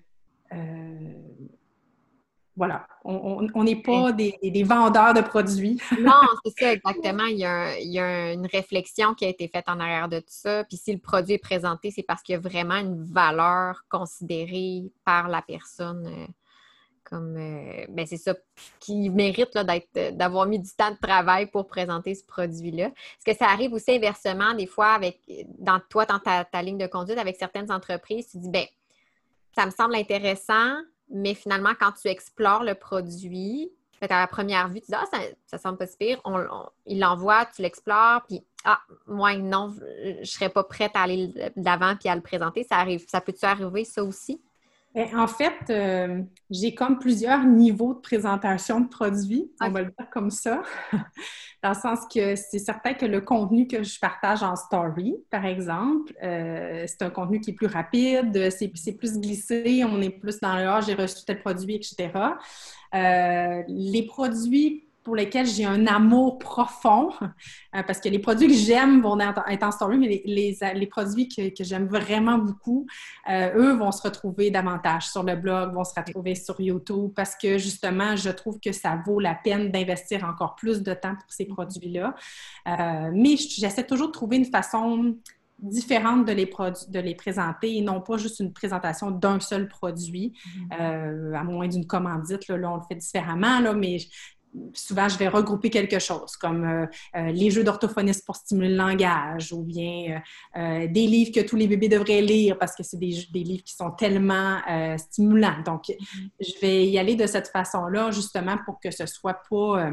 voilà, 2.56 2.86
on 3.04 3.64
n'est 3.64 3.82
pas 3.82 4.12
des, 4.12 4.64
vendeurs 4.64 5.12
de 5.12 5.20
produits. 5.20 5.78
non, 6.00 6.12
c'est 6.44 6.58
ça, 6.58 6.72
exactement. 6.72 7.24
Il 7.24 7.36
y, 7.38 7.98
a 7.98 8.32
une 8.32 8.46
réflexion 8.46 9.12
qui 9.12 9.26
a 9.26 9.28
été 9.28 9.46
faite 9.48 9.68
en 9.68 9.78
arrière 9.78 10.08
de 10.08 10.20
tout 10.20 10.24
ça. 10.28 10.64
Puis 10.64 10.78
si 10.78 10.92
le 10.92 10.98
produit 10.98 11.34
est 11.34 11.38
présenté, 11.38 11.90
c'est 11.90 12.02
parce 12.02 12.22
qu'il 12.22 12.32
y 12.32 12.36
a 12.36 12.40
vraiment 12.40 12.76
une 12.76 13.04
valeur 13.04 13.82
considérée 13.90 14.84
par 15.04 15.28
la 15.28 15.42
personne. 15.42 16.06
Euh, 16.06 16.26
comme, 17.04 17.36
euh, 17.36 17.86
ben 17.90 18.04
c'est 18.06 18.16
ça, 18.16 18.34
qui 18.80 19.10
mérite 19.10 19.56
d'avoir 20.12 20.46
mis 20.46 20.58
du 20.58 20.70
temps 20.70 20.90
de 20.90 20.96
travail 20.96 21.46
pour 21.46 21.68
présenter 21.68 22.14
ce 22.14 22.24
produit-là. 22.24 22.86
Est-ce 22.86 23.32
que 23.32 23.36
ça 23.36 23.48
arrive 23.48 23.74
aussi 23.74 23.92
inversement, 23.92 24.54
des 24.54 24.66
fois, 24.66 24.88
avec 24.88 25.20
dans 25.58 25.80
toi, 25.88 26.04
dans 26.04 26.18
ta, 26.18 26.44
ta 26.44 26.62
ligne 26.62 26.78
de 26.78 26.88
conduite 26.88 27.18
avec 27.18 27.36
certaines 27.36 27.70
entreprises, 27.70 28.30
tu 28.30 28.38
dis, 28.38 28.50
ben 28.50 28.66
ça 29.54 29.66
me 29.66 29.70
semble 29.70 29.94
intéressant, 29.94 30.74
mais 31.10 31.34
finalement, 31.34 31.72
quand 31.78 31.92
tu 31.92 32.08
explores 32.08 32.64
le 32.64 32.74
produit, 32.74 33.70
à 34.02 34.20
la 34.20 34.26
première 34.26 34.68
vue, 34.68 34.80
tu 34.80 34.86
dis 34.88 34.94
Ah, 34.94 35.06
ça, 35.10 35.18
ça 35.46 35.58
semble 35.58 35.78
pas 35.78 35.86
si 35.86 35.96
pire. 35.96 36.20
On, 36.24 36.44
il 36.86 37.00
l'envoie, 37.00 37.46
tu 37.46 37.62
l'explores, 37.62 38.22
puis 38.26 38.44
Ah, 38.64 38.80
moi, 39.06 39.36
non, 39.36 39.74
je 40.20 40.30
serais 40.30 40.48
pas 40.48 40.64
prête 40.64 40.92
à 40.94 41.02
aller 41.02 41.28
de 41.28 41.64
l'avant 41.64 41.96
puis 41.96 42.08
à 42.08 42.14
le 42.14 42.22
présenter. 42.22 42.64
Ça 42.64 42.76
arrive, 42.76 43.04
ça 43.08 43.20
peut-tu 43.20 43.44
arriver, 43.44 43.84
ça 43.84 44.04
aussi? 44.04 44.40
Ben, 44.96 45.14
en 45.14 45.26
fait, 45.26 45.52
euh, 45.68 46.22
j'ai 46.48 46.74
comme 46.74 46.98
plusieurs 46.98 47.44
niveaux 47.44 47.92
de 47.92 47.98
présentation 47.98 48.80
de 48.80 48.88
produits, 48.88 49.52
on 49.60 49.68
va 49.68 49.82
le 49.82 49.92
dire 49.98 50.08
comme 50.10 50.30
ça, 50.30 50.62
dans 51.62 51.68
le 51.68 51.74
sens 51.74 51.98
que 52.10 52.34
c'est 52.34 52.58
certain 52.58 52.94
que 52.94 53.04
le 53.04 53.20
contenu 53.20 53.68
que 53.68 53.82
je 53.82 54.00
partage 54.00 54.42
en 54.42 54.56
story, 54.56 55.16
par 55.30 55.44
exemple, 55.44 56.14
euh, 56.22 56.86
c'est 56.86 57.02
un 57.02 57.10
contenu 57.10 57.40
qui 57.40 57.50
est 57.50 57.52
plus 57.52 57.66
rapide, 57.66 58.48
c'est 58.50 58.92
plus 58.92 59.18
glissé, 59.20 59.84
on 59.84 60.00
est 60.00 60.08
plus 60.08 60.40
dans 60.40 60.56
le 60.56 60.66
«ah, 60.66 60.80
j'ai 60.80 60.94
reçu 60.94 61.26
tel 61.26 61.40
produit», 61.40 61.74
etc. 61.76 62.08
Euh, 62.94 63.62
les 63.68 64.06
produits 64.06 64.85
pour 65.06 65.14
lesquels 65.14 65.46
j'ai 65.46 65.64
un 65.64 65.86
amour 65.86 66.36
profond, 66.36 67.10
euh, 67.20 67.82
parce 67.86 68.00
que 68.00 68.08
les 68.08 68.18
produits 68.18 68.48
que 68.48 68.54
j'aime 68.54 69.02
vont 69.02 69.16
être 69.20 69.62
en 69.62 69.70
story, 69.70 69.98
mais 69.98 70.20
les, 70.24 70.58
les, 70.74 70.86
produits 70.88 71.28
que, 71.28 71.56
que 71.56 71.62
j'aime 71.62 71.86
vraiment 71.86 72.38
beaucoup, 72.38 72.88
euh, 73.30 73.54
eux 73.54 73.72
vont 73.74 73.92
se 73.92 74.02
retrouver 74.02 74.50
davantage 74.50 75.06
sur 75.08 75.22
le 75.22 75.36
blog, 75.36 75.72
vont 75.74 75.84
se 75.84 75.94
retrouver 75.96 76.34
sur 76.34 76.60
YouTube, 76.60 77.12
parce 77.14 77.36
que 77.36 77.56
justement, 77.56 78.16
je 78.16 78.30
trouve 78.30 78.58
que 78.58 78.72
ça 78.72 79.00
vaut 79.06 79.20
la 79.20 79.36
peine 79.36 79.70
d'investir 79.70 80.24
encore 80.24 80.56
plus 80.56 80.82
de 80.82 80.92
temps 80.92 81.14
pour 81.14 81.32
ces 81.32 81.44
produits-là. 81.44 82.16
Euh, 82.66 83.10
mais 83.14 83.36
j'essaie 83.36 83.86
toujours 83.86 84.08
de 84.08 84.12
trouver 84.12 84.38
une 84.38 84.46
façon 84.46 85.14
différente 85.58 86.26
de 86.26 86.32
les, 86.32 86.44
de 86.44 86.98
les 86.98 87.14
présenter 87.14 87.76
et 87.76 87.80
non 87.80 88.02
pas 88.02 88.18
juste 88.18 88.40
une 88.40 88.52
présentation 88.52 89.10
d'un 89.10 89.40
seul 89.40 89.68
produit, 89.68 90.34
mm-hmm. 90.70 91.34
à 91.34 91.44
moins 91.44 91.66
d'une 91.66 91.86
commandite. 91.86 92.46
Là, 92.48 92.58
là, 92.58 92.72
on 92.72 92.76
le 92.76 92.82
fait 92.86 92.96
différemment, 92.96 93.60
là, 93.60 93.72
mais 93.72 93.96
souvent, 94.74 95.08
je 95.08 95.18
vais 95.18 95.28
regrouper 95.28 95.70
quelque 95.70 95.98
chose, 95.98 96.36
comme 96.36 96.64
euh, 96.64 96.86
euh, 97.16 97.32
les 97.32 97.50
jeux 97.50 97.64
d'orthophonistes 97.64 98.24
pour 98.24 98.36
stimuler 98.36 98.70
le 98.70 98.76
langage, 98.76 99.52
ou 99.52 99.62
bien 99.62 100.20
euh, 100.56 100.86
des 100.86 101.06
livres 101.06 101.32
que 101.32 101.40
tous 101.40 101.56
les 101.56 101.66
bébés 101.66 101.88
devraient 101.88 102.22
lire 102.22 102.58
parce 102.58 102.74
que 102.74 102.82
c'est 102.82 102.98
des, 102.98 103.26
livres 103.32 103.64
qui 103.64 103.74
sont 103.74 103.90
tellement 103.90 104.60
stimulants. 104.96 105.62
Donc, 105.64 105.84
je 106.40 106.60
vais 106.60 106.86
y 106.86 106.98
aller 106.98 107.14
de 107.14 107.26
cette 107.26 107.48
façon-là, 107.48 108.10
justement, 108.10 108.56
pour 108.64 108.80
que 108.80 108.90
ce 108.90 109.06
soit 109.06 109.40
pas... 109.48 109.90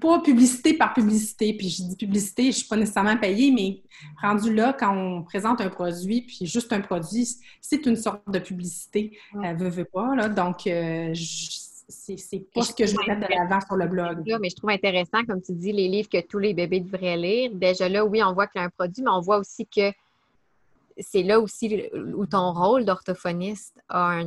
pas 0.00 0.20
publicité 0.20 0.74
par 0.74 0.94
publicité, 0.94 1.54
puis 1.56 1.68
je 1.68 1.82
dis 1.82 1.96
publicité, 1.96 2.44
je 2.44 2.48
ne 2.48 2.52
suis 2.52 2.68
pas 2.68 2.76
nécessairement 2.76 3.16
payée, 3.16 3.50
mais 3.50 3.82
rendu 4.20 4.52
là, 4.52 4.72
quand 4.78 4.94
on 4.94 5.22
présente 5.22 5.60
un 5.60 5.68
produit, 5.68 6.22
puis 6.22 6.46
juste 6.46 6.72
un 6.72 6.80
produit, 6.80 7.28
c'est 7.60 7.86
une 7.86 7.96
sorte 7.96 8.28
de 8.28 8.38
publicité, 8.38 9.18
veut, 9.34 9.68
veut 9.68 9.88
pas, 9.90 10.14
là. 10.16 10.28
Donc, 10.28 10.62
je, 10.64 11.67
c'est 11.88 12.52
pas 12.54 12.62
ce 12.62 12.74
que 12.74 12.86
je 12.86 12.94
vais 12.96 13.14
mettre 13.14 13.28
de 13.28 13.34
l'avant 13.34 13.60
sur 13.60 13.76
le 13.76 13.86
blog. 13.86 14.22
mais 14.40 14.50
je 14.50 14.56
trouve 14.56 14.70
intéressant, 14.70 15.24
comme 15.24 15.40
tu 15.40 15.52
dis, 15.52 15.72
les 15.72 15.88
livres 15.88 16.08
que 16.08 16.20
tous 16.20 16.38
les 16.38 16.52
bébés 16.52 16.80
devraient 16.80 17.16
lire. 17.16 17.50
Déjà 17.54 17.88
là, 17.88 18.04
oui, 18.04 18.22
on 18.22 18.34
voit 18.34 18.46
qu'il 18.46 18.60
y 18.60 18.64
a 18.64 18.66
un 18.66 18.70
produit, 18.70 19.02
mais 19.02 19.10
on 19.10 19.20
voit 19.20 19.38
aussi 19.38 19.66
que 19.66 19.90
c'est 20.98 21.22
là 21.22 21.40
aussi 21.40 21.88
où 21.94 22.26
ton 22.26 22.52
rôle 22.52 22.84
d'orthophoniste 22.84 23.82
a 23.88 24.20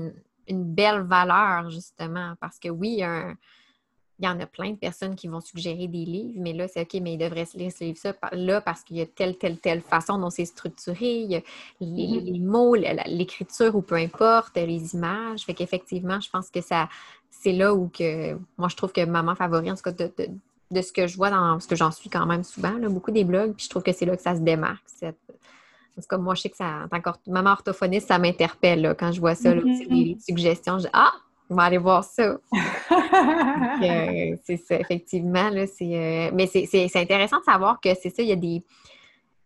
une 0.47 0.63
belle 0.63 1.01
valeur, 1.01 1.69
justement, 1.69 2.33
parce 2.39 2.57
que 2.57 2.69
oui, 2.69 2.93
il 2.93 2.99
y, 2.99 3.03
il 4.21 4.25
y, 4.25 4.27
en 4.27 4.39
a 4.39 4.45
plein 4.45 4.71
de 4.71 4.75
personnes 4.75 5.15
qui 5.15 5.27
vont 5.27 5.41
suggérer 5.41 5.87
des 5.87 6.05
livres, 6.05 6.37
mais 6.37 6.53
là, 6.53 6.67
c'est 6.67 6.81
OK, 6.81 7.01
mais 7.01 7.13
ils 7.13 7.17
devraient 7.17 7.45
se 7.45 7.57
lire 7.57 7.71
ce 7.71 7.83
livre 7.83 7.97
là 8.33 8.61
parce 8.61 8.83
qu'il 8.83 8.97
y 8.97 9.01
a 9.01 9.05
telle, 9.07 9.35
telle, 9.37 9.57
telle 9.57 9.81
façon 9.81 10.19
dont 10.19 10.29
c'est 10.29 10.45
structuré, 10.45 11.21
il 11.21 11.31
y 11.31 11.35
a 11.35 11.41
les, 11.79 11.87
mm-hmm. 11.87 12.23
les 12.31 12.39
mots, 12.39 12.75
l'écriture 12.75 13.75
ou 13.75 13.81
peu 13.81 13.95
importe, 13.95 14.55
les 14.55 14.93
images. 14.93 15.41
Fait 15.41 15.55
qu'effectivement, 15.55 16.19
je 16.21 16.29
pense 16.29 16.49
que 16.49 16.61
ça, 16.61 16.87
c'est 17.31 17.51
là 17.51 17.73
où 17.73 17.89
que 17.89 18.37
moi 18.57 18.69
je 18.69 18.75
trouve 18.75 18.91
que 18.91 19.03
maman 19.03 19.33
favori, 19.33 19.71
en 19.71 19.75
tout 19.75 19.81
cas 19.81 19.91
de, 19.91 20.81
ce 20.81 20.91
que 20.93 21.07
je 21.07 21.17
vois 21.17 21.31
dans 21.31 21.59
ce 21.59 21.67
que 21.67 21.75
j'en 21.75 21.91
suis 21.91 22.09
quand 22.09 22.25
même 22.27 22.43
souvent, 22.43 22.73
beaucoup 22.89 23.11
des 23.11 23.23
blogs, 23.23 23.53
puis 23.55 23.65
je 23.65 23.69
trouve 23.69 23.83
que 23.83 23.91
c'est 23.91 24.05
là 24.05 24.15
que 24.15 24.21
ça 24.21 24.35
se 24.35 24.41
démarque. 24.41 24.83
Cette... 24.85 25.17
En 25.97 26.01
tout 26.01 26.07
cas, 26.07 26.17
moi, 26.17 26.35
je 26.35 26.43
sais 26.43 26.49
que 26.49 26.57
ça, 26.57 26.87
encore 26.91 27.17
maman 27.27 27.51
orthophoniste, 27.51 28.07
ça 28.07 28.19
m'interpelle 28.19 28.95
quand 28.97 29.11
je 29.11 29.19
vois 29.19 29.35
ça, 29.35 29.53
là, 29.53 29.61
mm-hmm. 29.61 29.89
les 29.89 30.17
suggestions. 30.19 30.77
Je 30.77 30.83
dis 30.83 30.89
Ah, 30.93 31.11
on 31.51 31.55
va 31.55 31.63
aller 31.63 31.77
voir 31.77 32.03
ça. 32.03 32.37
Euh, 33.83 34.35
c'est 34.43 34.57
ça, 34.57 34.79
effectivement. 34.79 35.49
Là, 35.49 35.63
euh, 35.63 36.29
mais 36.33 36.45
c'est 36.45 36.95
intéressant 36.95 37.39
de 37.39 37.43
savoir 37.43 37.79
que 37.81 37.89
c'est 37.95 38.11
ça, 38.11 38.21
il 38.21 38.29
y 38.29 38.31
a 38.31 38.35
des. 38.35 38.63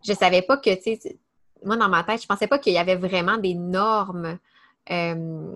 Je 0.06 0.12
savais 0.12 0.42
pas 0.42 0.58
que, 0.58 0.76
tu 0.76 0.96
sais, 0.98 1.18
moi, 1.64 1.78
dans 1.78 1.88
ma 1.88 2.04
tête, 2.04 2.22
je 2.22 2.28
pensais 2.28 2.48
pas 2.48 2.60
qu'il 2.60 2.74
y 2.74 2.78
avait 2.78 2.98
vraiment 2.98 3.38
des 3.38 3.54
normes. 3.54 4.38
Euh, 4.92 5.56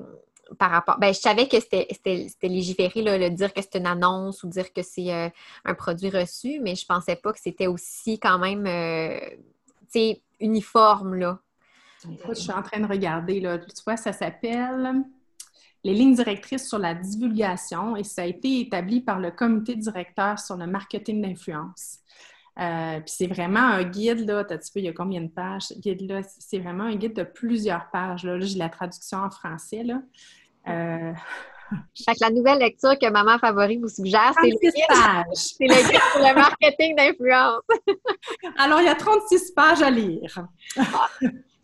par 0.57 0.71
rapport. 0.71 0.97
Ben, 0.97 1.13
je 1.13 1.19
savais 1.19 1.47
que 1.47 1.59
c'était 1.59 2.27
légiféré, 2.43 3.01
là, 3.01 3.17
le 3.17 3.29
dire 3.31 3.53
que 3.53 3.61
c'est 3.61 3.75
une 3.75 3.85
annonce 3.85 4.43
ou 4.43 4.47
dire 4.47 4.71
que 4.71 4.81
c'est 4.81 5.31
un 5.65 5.73
produit 5.73 6.09
reçu, 6.09 6.59
mais 6.61 6.75
je 6.75 6.85
pensais 6.85 7.17
pas 7.17 7.33
que 7.33 7.39
c'était 7.39 7.67
aussi 7.67 8.17
quand 8.17 8.39
même 8.39 8.65
uniforme. 10.39 11.15
Là. 11.15 11.39
je 12.29 12.33
suis 12.33 12.51
en 12.51 12.63
train 12.63 12.79
de 12.79 12.87
regarder. 12.87 13.41
Là. 13.41 13.57
Tu 13.57 13.83
vois, 13.85 13.97
ça 13.97 14.13
s'appelle 14.13 15.03
les 15.83 15.93
lignes 15.93 16.15
directrices 16.15 16.67
sur 16.67 16.79
la 16.79 16.93
divulgation 16.93 17.95
et 17.95 18.03
ça 18.03 18.23
a 18.23 18.25
été 18.25 18.61
établi 18.61 19.01
par 19.01 19.19
le 19.19 19.31
comité 19.31 19.75
directeur 19.75 20.39
sur 20.39 20.57
le 20.57 20.67
marketing 20.67 21.21
d'influence. 21.21 21.99
Euh, 22.59 22.99
puis 22.99 23.13
c'est 23.15 23.27
vraiment 23.27 23.61
un 23.61 23.83
guide, 23.83 24.27
là, 24.27 24.43
tu 24.43 24.57
il 24.75 24.83
y 24.83 24.89
a 24.89 24.93
combien 24.93 25.21
de 25.21 25.29
pages? 25.29 25.71
Guide, 25.77 26.01
là, 26.09 26.21
c'est 26.23 26.59
vraiment 26.59 26.83
un 26.85 26.95
guide 26.95 27.15
de 27.15 27.23
plusieurs 27.23 27.89
pages. 27.91 28.25
Là, 28.25 28.37
là 28.37 28.45
j'ai 28.45 28.57
la 28.57 28.67
traduction 28.67 29.19
en 29.19 29.29
français. 29.29 29.83
Là. 29.83 30.01
Euh... 30.67 31.13
la 32.21 32.29
nouvelle 32.31 32.59
lecture 32.59 32.97
que 32.99 33.09
Maman 33.09 33.37
Favori 33.37 33.77
vous 33.77 33.87
suggère, 33.87 34.33
c'est 34.41 34.49
le, 34.49 34.57
c'est 35.33 35.67
le 35.67 35.89
guide 35.89 36.01
pour 36.11 36.21
le 36.21 36.35
marketing 36.35 36.95
d'influence. 36.97 37.61
Alors, 38.57 38.81
il 38.81 38.87
y 38.87 38.89
a 38.89 38.95
36 38.95 39.51
pages 39.51 39.81
à 39.81 39.89
lire. 39.89 40.45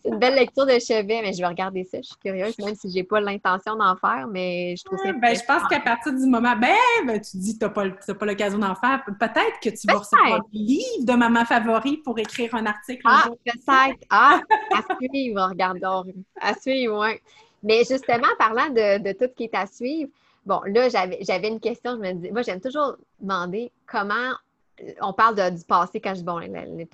C'est 0.06 0.12
une 0.12 0.20
belle 0.20 0.36
lecture 0.36 0.68
de 0.68 0.78
chevet, 0.78 1.22
mais 1.24 1.34
je 1.34 1.40
vais 1.40 1.48
regarder 1.48 1.84
ça. 1.84 1.98
Je 1.98 2.04
suis 2.04 2.16
curieuse, 2.18 2.56
même 2.60 2.76
si 2.76 2.92
je 2.92 2.94
n'ai 2.94 3.04
pas 3.04 3.20
l'intention 3.20 3.76
d'en 3.76 3.96
faire, 3.96 4.28
mais 4.28 4.76
je 4.78 4.84
trouve 4.84 5.00
ça. 5.00 5.12
Ben, 5.14 5.36
je 5.36 5.44
pense 5.44 5.68
qu'à 5.68 5.80
partir 5.80 6.14
du 6.14 6.28
moment, 6.28 6.56
ben, 6.56 6.76
ben 7.08 7.20
tu 7.20 7.38
dis 7.38 7.58
que 7.58 7.66
tu 7.66 8.12
n'as 8.12 8.16
pas, 8.16 8.26
l'occasion 8.28 8.60
d'en 8.60 8.76
faire, 8.76 9.04
peut-être 9.20 9.60
que 9.64 9.70
tu 9.70 9.88
vas 9.88 9.98
recevoir 9.98 10.44
le 10.54 10.60
livre 10.60 11.06
de 11.06 11.14
Maman 11.14 11.44
Favori 11.44 11.98
pour 11.98 12.20
écrire 12.20 12.54
un 12.54 12.68
article. 12.68 13.02
Ah, 13.04 13.30
peut-être. 13.44 14.06
Ah, 14.12 14.42
à 14.76 14.96
suivre, 14.96 15.50
regardons. 15.50 16.04
À 16.40 16.54
suivre, 16.54 17.04
oui. 17.04 17.20
Mais 17.64 17.80
justement, 17.80 18.28
parlant 18.38 18.70
de, 18.70 19.12
tout 19.14 19.26
ce 19.26 19.34
qui 19.36 19.46
est 19.46 19.56
à 19.56 19.66
suivre, 19.66 20.12
bon, 20.46 20.62
là, 20.68 20.88
j'avais 20.88 21.48
une 21.48 21.60
question. 21.60 21.94
Je 21.96 22.02
me 22.02 22.14
dis, 22.14 22.32
moi, 22.32 22.44
j'aime 22.44 22.62
toujours 22.62 22.96
demander 23.20 23.72
comment 23.88 24.36
on 25.02 25.14
parle 25.14 25.52
du 25.52 25.64
passé 25.64 26.00
quand 26.00 26.12
je 26.12 26.20
dis, 26.20 26.24
bon, 26.24 26.40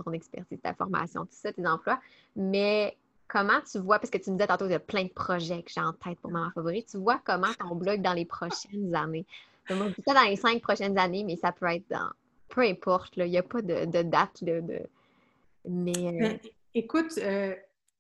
ton 0.02 0.14
expertise, 0.14 0.62
ta 0.62 0.74
formation, 0.74 1.24
tout 1.24 1.32
ça, 1.32 1.52
tes 1.52 1.68
emplois, 1.68 2.00
mais 2.38 2.96
comment 3.32 3.62
tu 3.70 3.80
vois, 3.80 3.98
parce 3.98 4.10
que 4.10 4.18
tu 4.18 4.30
me 4.30 4.36
disais 4.36 4.48
tantôt, 4.48 4.66
il 4.66 4.72
y 4.72 4.76
a 4.76 4.80
plein 4.80 5.06
de 5.06 5.10
projets 5.10 5.64
que 5.64 5.72
j'ai 5.74 5.82
en 5.82 5.94
tête 5.94 6.20
pour 6.20 6.32
Maman 6.32 6.52
Favori, 6.54 6.84
tu 6.84 6.98
vois 6.98 7.22
comment 7.24 7.54
ton 7.58 7.76
blog 7.76 8.02
dans 8.02 8.14
les 8.14 8.26
prochaines 8.26 8.94
années? 8.94 9.26
Moi, 9.70 9.88
ça 10.06 10.14
dans 10.14 10.30
les 10.30 10.36
cinq 10.36 10.62
prochaines 10.62 10.98
années, 10.98 11.24
mais 11.24 11.38
ça 11.38 11.54
peut 11.54 11.68
être 11.68 11.88
dans, 11.90 12.10
peu 12.50 12.62
importe, 12.62 13.14
il 13.16 13.26
n'y 13.26 13.38
a 13.38 13.44
pas 13.44 13.62
de, 13.62 14.02
date, 14.02 14.44
mais... 14.44 15.92
Euh, 15.96 16.20
ben, 16.20 16.40
écoute, 16.74 17.18
euh, 17.20 17.56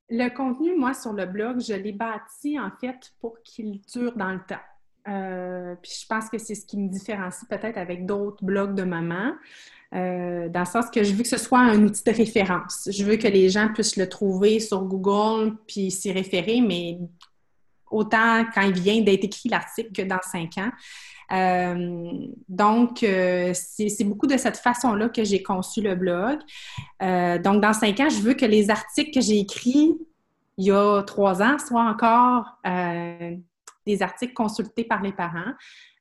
le 0.09 0.29
contenu, 0.35 0.75
moi, 0.75 0.93
sur 0.93 1.13
le 1.13 1.25
blog, 1.25 1.61
je 1.61 1.73
l'ai 1.73 1.93
bâti 1.93 2.59
en 2.59 2.71
fait 2.71 3.13
pour 3.21 3.41
qu'il 3.43 3.79
dure 3.81 4.13
dans 4.17 4.33
le 4.33 4.41
temps. 4.45 4.59
Euh, 5.07 5.75
puis 5.81 5.91
je 6.01 6.07
pense 6.07 6.29
que 6.29 6.37
c'est 6.37 6.55
ce 6.55 6.65
qui 6.65 6.77
me 6.77 6.89
différencie 6.89 7.47
peut-être 7.49 7.77
avec 7.77 8.05
d'autres 8.05 8.43
blogs 8.43 8.75
de 8.75 8.83
maman, 8.83 9.33
euh, 9.93 10.47
dans 10.49 10.61
le 10.61 10.65
sens 10.65 10.85
que 10.89 11.03
je 11.03 11.13
veux 11.13 11.23
que 11.23 11.29
ce 11.29 11.37
soit 11.37 11.59
un 11.59 11.83
outil 11.83 12.03
de 12.03 12.11
référence. 12.11 12.87
Je 12.91 13.03
veux 13.03 13.17
que 13.17 13.27
les 13.27 13.49
gens 13.49 13.69
puissent 13.73 13.97
le 13.97 14.07
trouver 14.07 14.59
sur 14.59 14.83
Google 14.83 15.57
puis 15.67 15.91
s'y 15.91 16.11
référer, 16.11 16.61
mais 16.61 16.99
autant 17.89 18.45
quand 18.53 18.61
il 18.61 18.79
vient 18.79 19.01
d'être 19.01 19.23
écrit 19.25 19.49
l'article 19.49 19.91
que 19.91 20.01
dans 20.03 20.21
cinq 20.21 20.57
ans. 20.57 20.71
Euh, 21.33 22.27
donc, 22.47 22.99
c'est 22.99 24.03
beaucoup 24.03 24.27
de 24.27 24.37
cette 24.37 24.57
façon-là 24.57 25.09
que 25.09 25.23
j'ai 25.23 25.41
conçu 25.41 25.81
le 25.81 25.95
blog. 25.95 26.39
donc, 26.99 27.61
dans 27.61 27.73
cinq 27.73 27.99
ans, 28.01 28.09
je 28.09 28.21
veux 28.21 28.33
que 28.33 28.45
les 28.45 28.69
articles 28.69 29.11
que 29.11 29.21
j'ai 29.21 29.39
écrits 29.39 29.97
il 30.57 30.65
y 30.65 30.71
a 30.71 31.01
trois 31.03 31.41
ans 31.41 31.57
soient 31.57 31.89
encore 31.89 32.59
des 33.85 34.01
articles 34.01 34.33
consultés 34.33 34.83
par 34.83 35.01
les 35.01 35.11
parents. 35.11 35.53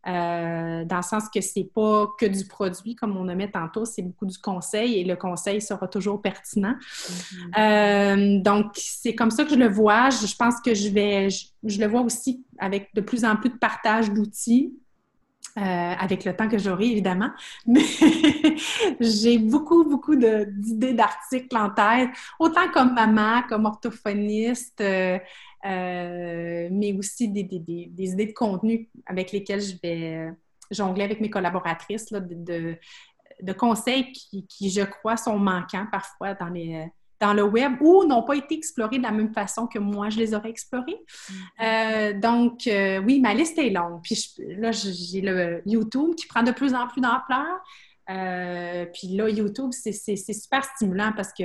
Euh, 0.07 0.85
dans 0.87 0.97
le 0.97 1.03
sens 1.03 1.25
que 1.29 1.43
c'est 1.43 1.69
pas 1.75 2.09
que 2.19 2.25
du 2.25 2.47
produit, 2.47 2.95
comme 2.95 3.19
on 3.19 3.29
a 3.29 3.35
mis 3.35 3.51
tantôt, 3.51 3.85
c'est 3.85 4.01
beaucoup 4.01 4.25
du 4.25 4.39
conseil 4.39 4.99
et 4.99 5.05
le 5.05 5.15
conseil 5.15 5.61
sera 5.61 5.87
toujours 5.89 6.23
pertinent. 6.23 6.75
Mm-hmm. 6.75 7.59
Euh, 7.59 8.43
donc, 8.43 8.73
c'est 8.77 9.15
comme 9.15 9.31
ça 9.31 9.45
que 9.45 9.51
je 9.51 9.57
le 9.57 9.69
vois. 9.69 10.09
Je, 10.09 10.35
pense 10.37 10.55
que 10.65 10.75
je 10.75 10.89
vais, 10.89 11.29
je, 11.29 11.81
le 11.81 11.87
vois 11.87 12.01
aussi 12.01 12.47
avec 12.59 12.95
de 12.95 13.03
plus 13.03 13.27
en 13.27 13.37
plus 13.37 13.51
de 13.51 13.59
partage 13.59 14.11
d'outils. 14.11 14.75
Euh, 15.59 15.63
avec 15.63 16.25
le 16.25 16.35
temps 16.35 16.49
que 16.49 16.59
j'aurai, 16.59 16.87
évidemment. 16.87 17.31
Mais 17.67 17.83
j'ai 19.01 19.37
beaucoup, 19.37 19.83
beaucoup 19.83 20.15
d'idées 20.15 20.93
d'articles 20.93 21.57
en 21.57 21.71
tête, 21.71 22.11
autant 22.39 22.71
comme 22.73 22.95
maman, 22.95 23.43
comme 23.49 23.65
orthophoniste, 23.65 24.81
euh, 25.65 26.69
mais 26.71 26.93
aussi 26.95 27.29
des, 27.29 27.41
idées 27.43 28.27
de 28.27 28.33
contenu 28.33 28.89
avec 29.07 29.33
lesquelles 29.33 29.61
je 29.61 29.75
vais 29.83 30.17
euh, 30.17 30.31
jongler 30.71 31.05
avec 31.05 31.21
mes 31.21 31.31
collaboratrices, 31.31 32.07
de, 32.13 33.53
conseils 33.53 34.13
qui, 34.13 34.71
je 34.71 34.83
crois, 34.83 35.17
sont 35.17 35.39
manquants 35.39 35.87
parfois 35.91 36.35
dans, 36.35 36.49
les, 36.49 36.87
dans 37.21 37.35
le 37.35 37.43
web 37.43 37.73
ou 37.81 38.05
n'ont 38.05 38.23
pas 38.23 38.37
été 38.37 38.55
explorés 38.55 38.99
de 38.99 39.03
la 39.03 39.11
même 39.11 39.33
façon 39.33 39.67
que 39.67 39.79
moi, 39.79 40.11
je 40.11 40.19
les 40.19 40.35
aurais 40.35 40.51
explorés. 40.51 40.99
Mm-hmm. 40.99 41.35
Euh, 41.63 42.21
donc, 42.21 43.05
oui, 43.05 43.21
ma 43.21 43.35
liste 43.35 43.59
est 43.59 43.71
longue. 43.71 44.01
Puis 44.03 44.35
là, 44.39 44.73
j'ai 44.73 45.21
le 45.21 45.63
YouTube 45.67 46.15
qui 46.17 46.27
prend 46.27 46.43
de 46.43 46.53
plus 46.53 46.75
en 46.75 46.87
plus 46.89 47.01
d'ampleur. 47.01 47.61
Euh, 48.11 48.87
puis 48.93 49.09
là, 49.17 49.29
YouTube, 49.29 49.71
c'est 49.73 49.93
super 50.17 50.65
stimulant 50.65 51.13
parce 51.17 51.33
que 51.33 51.45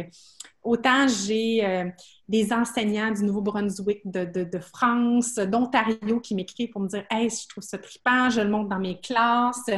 autant 0.63 1.07
j'ai 1.07 1.63
euh, 1.63 1.89
des 2.27 2.51
enseignants 2.51 3.11
du 3.11 3.23
Nouveau-Brunswick, 3.23 4.01
de, 4.05 4.59
France, 4.59 5.35
d'Ontario 5.35 6.19
qui 6.19 6.33
m'écrivent 6.33 6.71
pour 6.71 6.81
me 6.81 6.87
dire 6.87 7.05
Hey, 7.09 7.29
je 7.29 7.47
trouve 7.47 7.63
ça 7.63 7.77
trippant, 7.77 8.29
je 8.29 8.41
le 8.41 8.49
montre 8.49 8.69
dans 8.69 8.79
mes 8.79 8.99
classes. 8.99 9.69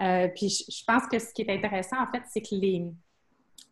Euh, 0.00 0.28
puis 0.34 0.48
je, 0.48 0.84
pense 0.86 1.06
que 1.10 1.18
ce 1.18 1.32
qui 1.34 1.42
est 1.42 1.50
intéressant, 1.50 1.96
en 2.00 2.10
fait, 2.10 2.22
c'est 2.30 2.40
que 2.40 2.54
les, 2.54 2.86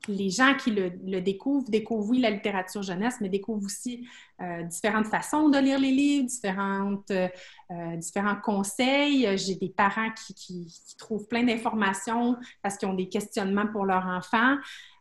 les 0.07 0.31
gens 0.31 0.55
qui 0.55 0.71
le, 0.71 1.21
découvrent 1.21 1.69
découvrent, 1.69 2.09
oui, 2.09 2.21
la 2.21 2.31
littérature 2.31 2.83
jeunesse, 2.83 3.17
mais 3.21 3.29
découvrent 3.29 3.65
aussi 3.65 4.09
euh, 4.41 4.63
différentes 4.63 5.07
façons 5.07 5.49
de 5.49 5.59
lire 5.59 5.79
les 5.79 5.91
livres, 5.91 6.27
différentes, 6.27 7.11
euh, 7.11 7.97
différents 7.97 8.37
conseils. 8.37 9.37
J'ai 9.37 9.57
des 9.57 9.69
parents 9.69 10.11
qui, 10.37 10.73
trouvent 10.99 11.27
plein 11.27 11.43
d'informations 11.43 12.37
parce 12.63 12.77
qu'ils 12.77 12.89
ont 12.89 12.95
des 12.95 13.09
questionnements 13.09 13.67
pour 13.67 13.85
leur 13.85 14.07
enfant. 14.07 14.57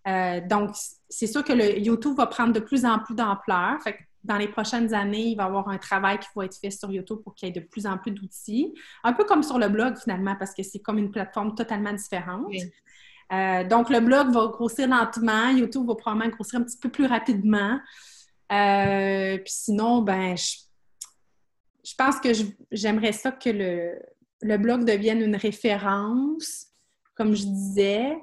Euh, 0.08 0.42
donc, 0.42 0.76
c'est 1.10 1.28
sûr 1.28 1.44
que 1.44 1.54
le 1.54 1.80
YouTube 1.80 2.16
va 2.18 2.28
prendre 2.28 2.54
de 2.54 2.60
plus 2.60 2.86
en 2.86 3.00
plus 3.00 3.16
d'ampleur. 3.16 3.78
dans 4.24 4.38
les 4.38 4.48
prochaines 4.48 4.94
années, 4.94 5.28
il 5.28 5.36
va 5.36 5.44
y 5.44 5.46
avoir 5.46 5.70
un 5.70 5.78
travail 5.78 6.20
qui 6.20 6.28
va 6.36 6.46
être 6.46 6.58
fait 6.58 6.72
sur 6.72 6.92
YouTube 6.92 7.20
pour 7.24 7.34
qu'il 7.34 7.48
y 7.48 7.50
ait 7.50 7.62
de 7.62 7.66
plus 7.66 7.86
en 7.86 7.98
plus 7.98 8.12
d'outils. 8.12 8.74
Un 9.04 9.14
peu 9.14 9.24
comme 9.24 9.44
sur 9.44 9.58
le 9.58 9.70
blog, 9.70 9.96
finalement, 9.98 10.36
parce 10.36 10.54
que 10.54 10.64
c'est 10.64 10.80
comme 10.80 10.98
une 10.98 11.12
plateforme 11.12 11.56
totalement 11.56 11.94
différente. 11.94 12.52
Euh, 13.34 13.64
donc, 13.66 13.90
le 13.90 14.00
blog 14.00 14.32
va 14.32 14.48
grossir 14.48 14.88
lentement, 14.88 15.50
YouTube 15.50 15.88
va 15.88 15.96
probablement 15.96 16.30
grossir 16.30 16.60
un 16.60 16.64
petit 16.64 16.78
peu 16.78 16.90
plus 16.90 17.06
rapidement. 17.06 17.80
Euh, 18.52 19.38
puis 19.38 19.54
sinon, 19.54 20.02
ben, 20.02 20.36
je, 20.38 21.94
pense 21.98 22.20
que 22.20 22.30
j'aimerais 22.72 23.12
ça 23.12 23.32
que 23.32 23.50
le, 23.50 24.00
le, 24.42 24.58
blog 24.58 24.86
devienne 24.86 25.22
une 25.22 25.36
référence, 25.36 26.68
comme 27.16 27.36
je 27.36 27.44
disais, 27.44 28.18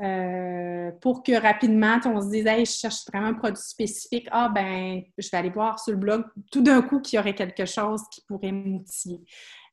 euh, 0.00 0.92
pour 1.00 1.22
que 1.24 1.32
rapidement, 1.32 1.98
on 2.04 2.20
se 2.20 2.28
dise, 2.28 2.44
je 2.46 2.64
cherche 2.64 3.04
vraiment 3.12 3.28
un 3.28 3.34
produit 3.34 3.62
spécifique. 3.62 4.28
Ah, 4.30 4.48
ben, 4.48 5.02
je 5.16 5.28
vais 5.28 5.36
aller 5.36 5.50
voir 5.50 5.80
sur 5.80 5.92
le 5.92 5.98
blog 5.98 6.24
tout 6.52 6.62
d'un 6.62 6.82
coup 6.82 7.00
qu'il 7.00 7.16
y 7.16 7.20
aurait 7.20 7.34
quelque 7.34 7.64
chose 7.64 8.02
qui 8.12 8.20
pourrait 8.22 8.52
m'outiller. 8.52 9.20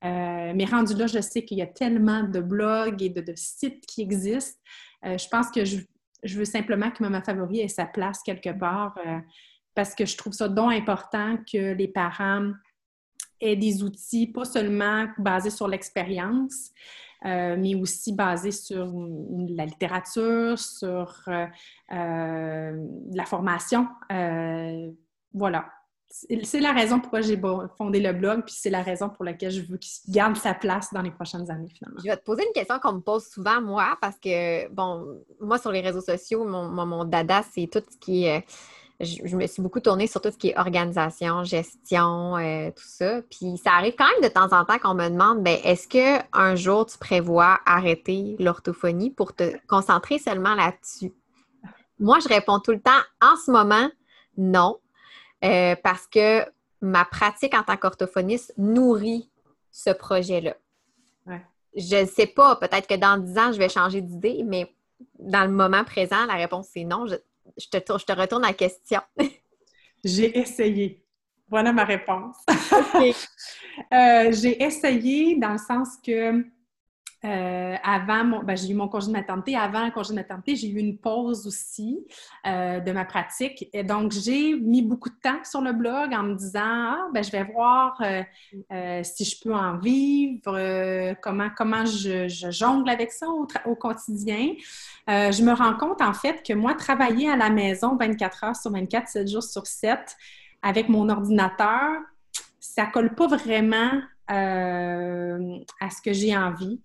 Euh, 0.04 0.54
mais 0.56 0.66
rendu 0.66 0.96
là, 0.96 1.08
je 1.08 1.20
sais 1.20 1.46
qu'il 1.46 1.60
y 1.60 1.62
a 1.62 1.68
tellement 1.68 2.24
de 2.24 2.40
blogs 2.40 3.02
et 3.04 3.10
de, 3.10 3.34
sites 3.36 3.86
qui 3.86 4.02
existent. 4.02 4.60
Euh, 5.06 5.18
je 5.18 5.28
pense 5.28 5.52
que 5.52 5.64
je, 5.64 5.78
veux 6.36 6.46
simplement 6.46 6.90
que 6.90 7.04
ma 7.04 7.22
Favori 7.22 7.60
ait 7.60 7.68
sa 7.68 7.86
place 7.86 8.24
quelque 8.24 8.50
part 8.58 8.96
parce 9.76 9.94
que 9.94 10.06
je 10.06 10.18
trouve 10.18 10.34
ça 10.34 10.48
donc 10.48 10.72
important 10.72 11.38
que 11.52 11.74
les 11.74 11.88
parents 11.88 12.52
aient 13.42 13.56
des 13.56 13.84
outils, 13.84 14.28
pas 14.28 14.46
seulement 14.46 15.08
basés 15.18 15.50
sur 15.50 15.68
l'expérience, 15.68 16.72
mais 17.26 17.76
aussi 17.76 18.14
basés 18.14 18.52
sur 18.52 18.94
la 19.50 19.66
littérature, 19.66 20.60
sur 20.60 21.24
la 21.90 23.26
formation. 23.26 23.88
voilà 25.34 25.66
c'est 26.44 26.60
la 26.60 26.72
raison 26.72 27.00
pourquoi 27.00 27.22
j'ai 27.22 27.40
fondé 27.78 28.00
le 28.00 28.14
blog, 28.14 28.44
puis 28.46 28.56
c'est 28.58 28.70
la 28.70 28.82
raison 28.82 29.10
pour 29.10 29.26
laquelle 29.26 29.52
je 29.52 29.62
veux 29.62 29.78
qu'il 29.78 30.14
garde 30.14 30.38
sa 30.38 30.54
place 30.54 30.94
dans 30.94 31.02
les 31.02 31.12
prochaines 31.12 31.50
années, 31.52 31.68
finalement. 31.70 32.00
Je 32.04 32.10
vais 32.10 32.16
te 32.16 32.24
poser 32.24 32.44
une 32.46 32.54
question 32.54 32.80
qu'on 32.80 32.94
me 32.94 33.00
pose 33.02 33.26
souvent, 33.28 33.62
moi, 33.62 33.98
parce 34.00 34.18
que, 34.18 34.70
bon, 34.70 35.24
moi, 35.42 35.58
sur 35.58 35.72
les 35.72 35.82
réseaux 35.82 36.02
sociaux, 36.02 36.46
mon, 36.46 37.04
dada, 37.06 37.42
c'est 37.54 37.68
tout 37.72 37.82
ce 37.90 37.98
qui 37.98 38.26
est. 38.26 38.46
Je, 39.02 39.36
me 39.36 39.46
suis 39.46 39.62
beaucoup 39.62 39.82
tournée 39.82 40.08
sur 40.08 40.22
tout 40.22 40.32
ce 40.32 40.38
qui 40.38 40.50
est 40.50 40.58
organisation, 40.58 41.44
gestion, 41.44 42.38
euh, 42.38 42.72
tout 42.72 42.84
ça. 42.86 43.22
Puis 43.30 43.58
ça 43.58 43.74
arrive 43.74 43.96
quand 43.98 44.08
même 44.10 44.30
de 44.30 44.34
temps 44.34 44.58
en 44.58 44.64
temps 44.64 44.80
qu'on 44.80 44.94
me 44.94 45.10
demande 45.10 45.44
ben, 45.44 45.58
est-ce 45.64 45.88
qu'un 45.88 46.56
jour 46.56 46.86
tu 46.86 46.98
prévois 46.98 47.60
arrêter 47.66 48.38
l'orthophonie 48.40 49.12
pour 49.12 49.36
te 49.36 49.54
concentrer 49.68 50.18
seulement 50.18 50.56
là-dessus? 50.56 51.14
Moi, 52.00 52.20
je 52.20 52.30
réponds 52.30 52.60
tout 52.60 52.72
le 52.72 52.82
temps 52.82 52.92
en 53.22 53.36
ce 53.36 53.52
moment, 53.52 53.90
non 54.38 54.80
euh, 55.44 55.76
parce 55.84 56.08
que 56.08 56.46
ma 56.82 57.06
pratique 57.06 57.54
en 57.54 57.64
tant 57.64 57.78
qu'orthophoniste 57.78 58.54
nourrit 58.58 59.30
ce 59.72 59.90
projet-là. 59.90 60.56
Je 61.78 62.04
ne 62.04 62.06
sais 62.06 62.28
pas, 62.28 62.56
peut-être 62.56 62.88
que 62.88 62.96
dans 62.96 63.18
10 63.18 63.38
ans, 63.38 63.52
je 63.52 63.58
vais 63.58 63.68
changer 63.68 64.00
d'idée, 64.00 64.44
mais 64.46 64.74
dans 65.20 65.44
le 65.44 65.52
moment 65.52 65.84
présent, 65.84 66.26
la 66.26 66.36
réponse 66.36 66.70
c'est 66.72 66.86
non. 66.86 67.06
Je, 67.06 67.16
te, 67.68 67.78
je 67.98 68.06
te 68.06 68.12
retourne 68.12 68.44
la 68.44 68.54
question. 68.54 69.02
J'ai 70.04 70.38
essayé. 70.38 71.04
Voilà 71.50 71.72
ma 71.74 71.84
réponse. 71.86 72.38
Euh, 73.94 74.32
j'ai 74.32 74.64
essayé 74.64 75.36
dans 75.36 75.52
le 75.52 75.58
sens 75.58 75.98
que 76.02 76.46
euh, 77.26 77.76
avant, 77.84 78.44
ben, 78.44 78.56
j'ai 78.56 78.70
eu 78.70 78.76
mon 78.76 78.88
congé 78.88 79.08
de 79.08 79.12
maternité. 79.12 79.56
Avant 79.56 79.84
le 79.84 79.92
congé 79.92 80.12
de 80.12 80.16
maternité, 80.16 80.56
j'ai 80.56 80.70
eu 80.70 80.78
une 80.78 80.98
pause 80.98 81.48
aussi 81.48 82.06
euh, 82.46 82.80
de 82.80 82.92
ma 82.92 83.04
pratique. 83.06 83.68
Et 83.74 83.84
donc, 83.84 84.12
j'ai 84.12 84.56
mis 84.56 84.82
beaucoup 84.82 85.10
de 85.10 85.16
temps 85.16 85.44
sur 85.44 85.62
le 85.62 85.74
blog 85.74 86.14
en 86.14 86.24
me 86.24 86.36
disant 86.36 86.62
Ah, 86.64 87.08
ben, 87.14 87.24
je 87.24 87.32
vais 87.32 87.44
voir 87.44 88.00
euh, 88.02 89.02
si 89.04 89.26
je 89.26 89.42
peux 89.42 89.54
en 89.54 89.78
vivre, 89.78 91.16
comment, 91.22 91.50
comment 91.56 91.86
je, 91.86 92.28
jongle 92.52 92.90
avec 92.90 93.12
ça 93.12 93.28
au, 93.28 93.48
au 93.66 93.76
quotidien. 93.76 94.54
je 95.08 95.44
me 95.44 95.54
rends 95.54 95.76
compte, 95.76 96.02
en 96.02 96.14
fait, 96.14 96.44
que 96.46 96.54
moi, 96.54 96.76
travailler 96.76 97.30
à 97.30 97.36
la 97.36 97.50
maison 97.50 97.96
24 97.96 98.44
heures 98.44 98.56
sur 98.56 98.72
24, 98.72 99.08
7 99.08 99.28
jours 99.28 99.44
sur 99.44 99.66
7, 99.66 100.16
avec 100.62 100.90
mon 100.90 101.10
ordinateur, 101.10 102.02
ça 102.60 102.86
colle 102.86 103.16
pas 103.16 103.28
vraiment 103.28 104.02
euh, 104.30 105.60
à 105.80 105.90
ce 105.90 106.02
que 106.02 106.14
j'ai 106.14 106.36
envie, 106.36 106.80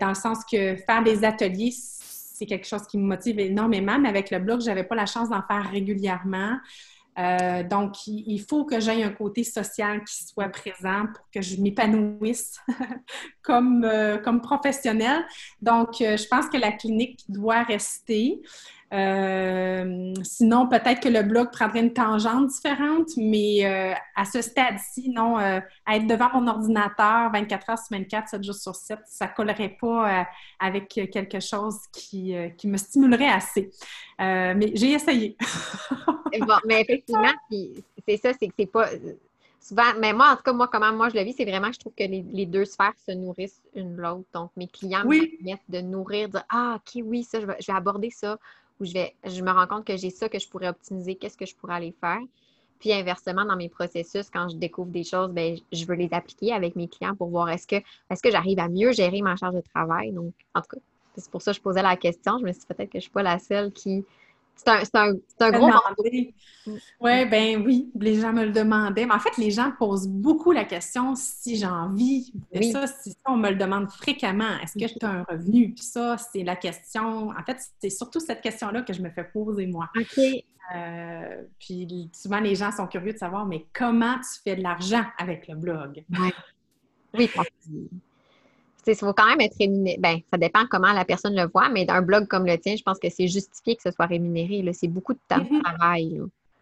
dans 0.00 0.08
le 0.08 0.14
sens 0.14 0.44
que 0.50 0.76
faire 0.76 1.02
des 1.02 1.24
ateliers, 1.24 1.72
c'est 1.72 2.46
quelque 2.46 2.66
chose 2.66 2.86
qui 2.86 2.98
me 2.98 3.04
motive 3.04 3.38
énormément, 3.40 3.98
mais 3.98 4.08
avec 4.08 4.30
le 4.30 4.38
blog, 4.38 4.60
je 4.60 4.66
n'avais 4.66 4.84
pas 4.84 4.94
la 4.94 5.06
chance 5.06 5.30
d'en 5.30 5.42
faire 5.42 5.70
régulièrement. 5.70 6.58
Euh, 7.18 7.62
donc, 7.62 8.06
il 8.06 8.38
faut 8.40 8.66
que 8.66 8.78
j'aie 8.78 9.02
un 9.02 9.10
côté 9.10 9.42
social 9.42 10.04
qui 10.04 10.24
soit 10.26 10.50
présent 10.50 11.06
pour 11.14 11.26
que 11.32 11.40
je 11.40 11.58
m'épanouisse 11.62 12.60
comme, 13.42 13.84
euh, 13.84 14.18
comme 14.18 14.42
professionnelle. 14.42 15.24
Donc, 15.62 15.94
je 16.00 16.28
pense 16.28 16.46
que 16.48 16.58
la 16.58 16.72
clinique 16.72 17.24
doit 17.28 17.62
rester. 17.62 18.42
Euh, 18.92 20.14
sinon, 20.22 20.68
peut-être 20.68 21.00
que 21.00 21.08
le 21.08 21.22
blog 21.22 21.50
prendrait 21.50 21.80
une 21.80 21.92
tangente 21.92 22.48
différente, 22.48 23.08
mais 23.16 23.64
euh, 23.64 23.94
à 24.14 24.24
ce 24.24 24.40
stade-ci, 24.40 25.10
non, 25.10 25.38
euh, 25.38 25.60
être 25.90 26.06
devant 26.06 26.40
mon 26.40 26.46
ordinateur 26.46 27.32
24 27.32 27.70
heures 27.70 27.78
sur 27.78 27.96
24, 27.96 28.28
7 28.28 28.44
jours 28.44 28.54
sur 28.54 28.74
7, 28.74 29.00
ça 29.06 29.26
collerait 29.26 29.76
pas 29.80 30.26
avec 30.60 30.88
quelque 30.88 31.40
chose 31.40 31.78
qui, 31.92 32.34
qui, 32.56 32.68
me 32.68 32.76
stimulerait 32.76 33.28
assez. 33.28 33.70
mais 34.18 34.70
j'ai 34.74 34.92
essayé. 34.92 35.36
bon, 36.40 36.56
mais 36.64 36.82
effectivement, 36.82 37.32
c'est 37.50 38.16
ça, 38.18 38.32
c'est 38.38 38.46
que 38.46 38.54
c'est 38.56 38.70
pas 38.70 38.88
souvent, 39.58 39.94
mais 39.98 40.12
moi, 40.12 40.30
en 40.32 40.36
tout 40.36 40.42
cas, 40.44 40.52
moi, 40.52 40.68
comment 40.68 40.92
moi 40.92 41.08
je 41.08 41.16
le 41.16 41.24
vis, 41.24 41.32
c'est 41.32 41.44
vraiment 41.44 41.68
que 41.68 41.74
je 41.74 41.80
trouve 41.80 41.94
que 41.94 42.04
les, 42.04 42.46
deux 42.46 42.64
sphères 42.64 42.94
se 43.04 43.10
nourrissent 43.12 43.62
une 43.74 43.96
l'autre. 43.96 44.28
Donc, 44.32 44.52
mes 44.56 44.68
clients 44.68 45.04
me 45.04 45.26
permettent 45.38 45.60
de 45.68 45.80
nourrir, 45.80 46.28
de 46.28 46.32
dire 46.34 46.44
Ah, 46.48 46.76
OK, 46.76 47.02
oui, 47.04 47.24
ça, 47.24 47.40
je 47.40 47.46
vais, 47.46 47.56
je 47.58 47.66
vais 47.66 47.76
aborder 47.76 48.10
ça 48.10 48.38
où 48.80 48.84
je, 48.84 48.92
vais, 48.92 49.14
je 49.24 49.42
me 49.42 49.50
rends 49.50 49.66
compte 49.66 49.84
que 49.84 49.96
j'ai 49.96 50.10
ça 50.10 50.28
que 50.28 50.38
je 50.38 50.48
pourrais 50.48 50.68
optimiser, 50.68 51.14
qu'est-ce 51.14 51.36
que 51.36 51.46
je 51.46 51.54
pourrais 51.54 51.74
aller 51.74 51.94
faire. 52.00 52.20
Puis 52.78 52.92
inversement, 52.92 53.44
dans 53.44 53.56
mes 53.56 53.68
processus, 53.68 54.28
quand 54.30 54.48
je 54.48 54.56
découvre 54.56 54.90
des 54.90 55.04
choses, 55.04 55.30
bien, 55.30 55.54
je 55.72 55.84
veux 55.86 55.94
les 55.94 56.12
appliquer 56.12 56.52
avec 56.52 56.76
mes 56.76 56.88
clients 56.88 57.14
pour 57.14 57.28
voir 57.28 57.48
est-ce 57.48 57.66
que, 57.66 57.76
est-ce 58.10 58.22
que 58.22 58.30
j'arrive 58.30 58.58
à 58.58 58.68
mieux 58.68 58.92
gérer 58.92 59.22
ma 59.22 59.36
charge 59.36 59.54
de 59.54 59.62
travail. 59.62 60.12
Donc, 60.12 60.34
en 60.54 60.60
tout 60.60 60.68
cas, 60.76 60.80
c'est 61.16 61.30
pour 61.30 61.40
ça 61.40 61.52
que 61.52 61.56
je 61.56 61.62
posais 61.62 61.82
la 61.82 61.96
question. 61.96 62.38
Je 62.38 62.44
me 62.44 62.52
suis 62.52 62.60
dit 62.60 62.66
peut-être 62.66 62.90
que 62.90 62.94
je 62.94 62.98
ne 62.98 63.02
suis 63.02 63.10
pas 63.10 63.22
la 63.22 63.38
seule 63.38 63.72
qui, 63.72 64.04
c'est 64.56 64.94
un, 64.94 65.12
un, 65.40 65.50
gros 65.52 65.70
Oui, 66.66 67.26
ben 67.26 67.62
oui, 67.64 67.90
les 67.94 68.20
gens 68.20 68.32
me 68.32 68.44
le 68.44 68.52
demandaient. 68.52 69.06
Mais 69.06 69.14
en 69.14 69.20
fait, 69.20 69.36
les 69.36 69.50
gens 69.50 69.72
posent 69.78 70.08
beaucoup 70.08 70.52
la 70.52 70.64
question 70.64 71.14
si 71.14 71.56
j'ai 71.56 71.66
envie. 71.66 72.32
Ça, 72.72 72.86
si 72.86 73.10
ça, 73.10 73.18
on 73.26 73.36
me 73.36 73.50
le 73.50 73.56
demande 73.56 73.90
fréquemment. 73.90 74.58
Est-ce 74.62 74.74
que 74.74 74.98
tu 74.98 75.06
as 75.06 75.10
un 75.10 75.22
revenu? 75.24 75.72
Puis 75.72 75.84
ça, 75.84 76.16
c'est 76.18 76.42
la 76.42 76.56
question. 76.56 77.28
En 77.28 77.44
fait, 77.44 77.58
c'est 77.80 77.90
surtout 77.90 78.20
cette 78.20 78.40
question-là 78.40 78.82
que 78.82 78.92
je 78.92 79.02
me 79.02 79.10
fais 79.10 79.24
poser 79.24 79.66
moi. 79.66 79.88
OK. 79.96 80.20
Euh, 80.74 81.42
puis 81.60 82.10
souvent, 82.12 82.40
les 82.40 82.56
gens 82.56 82.72
sont 82.72 82.86
curieux 82.86 83.12
de 83.12 83.18
savoir, 83.18 83.46
mais 83.46 83.66
comment 83.72 84.16
tu 84.16 84.40
fais 84.42 84.56
de 84.56 84.62
l'argent 84.62 85.04
avec 85.18 85.46
le 85.46 85.54
blog? 85.54 86.04
Oui. 86.10 86.32
Oui, 87.14 87.30
il 88.86 88.96
faut 88.96 89.12
quand 89.12 89.26
même 89.26 89.40
être 89.40 89.56
rémunéré. 89.58 89.98
Ben, 89.98 90.18
ça 90.32 90.38
dépend 90.38 90.66
comment 90.70 90.92
la 90.92 91.04
personne 91.04 91.34
le 91.34 91.46
voit, 91.46 91.68
mais 91.68 91.84
d'un 91.84 92.02
blog 92.02 92.26
comme 92.26 92.46
le 92.46 92.56
tien, 92.58 92.76
je 92.76 92.82
pense 92.82 92.98
que 92.98 93.08
c'est 93.10 93.28
justifié 93.28 93.76
que 93.76 93.82
ce 93.82 93.90
soit 93.90 94.06
rémunéré. 94.06 94.64
C'est 94.72 94.88
beaucoup 94.88 95.14
de 95.14 95.20
temps 95.28 95.38
de 95.38 95.44
mm-hmm. 95.44 95.62
travail. 95.62 96.20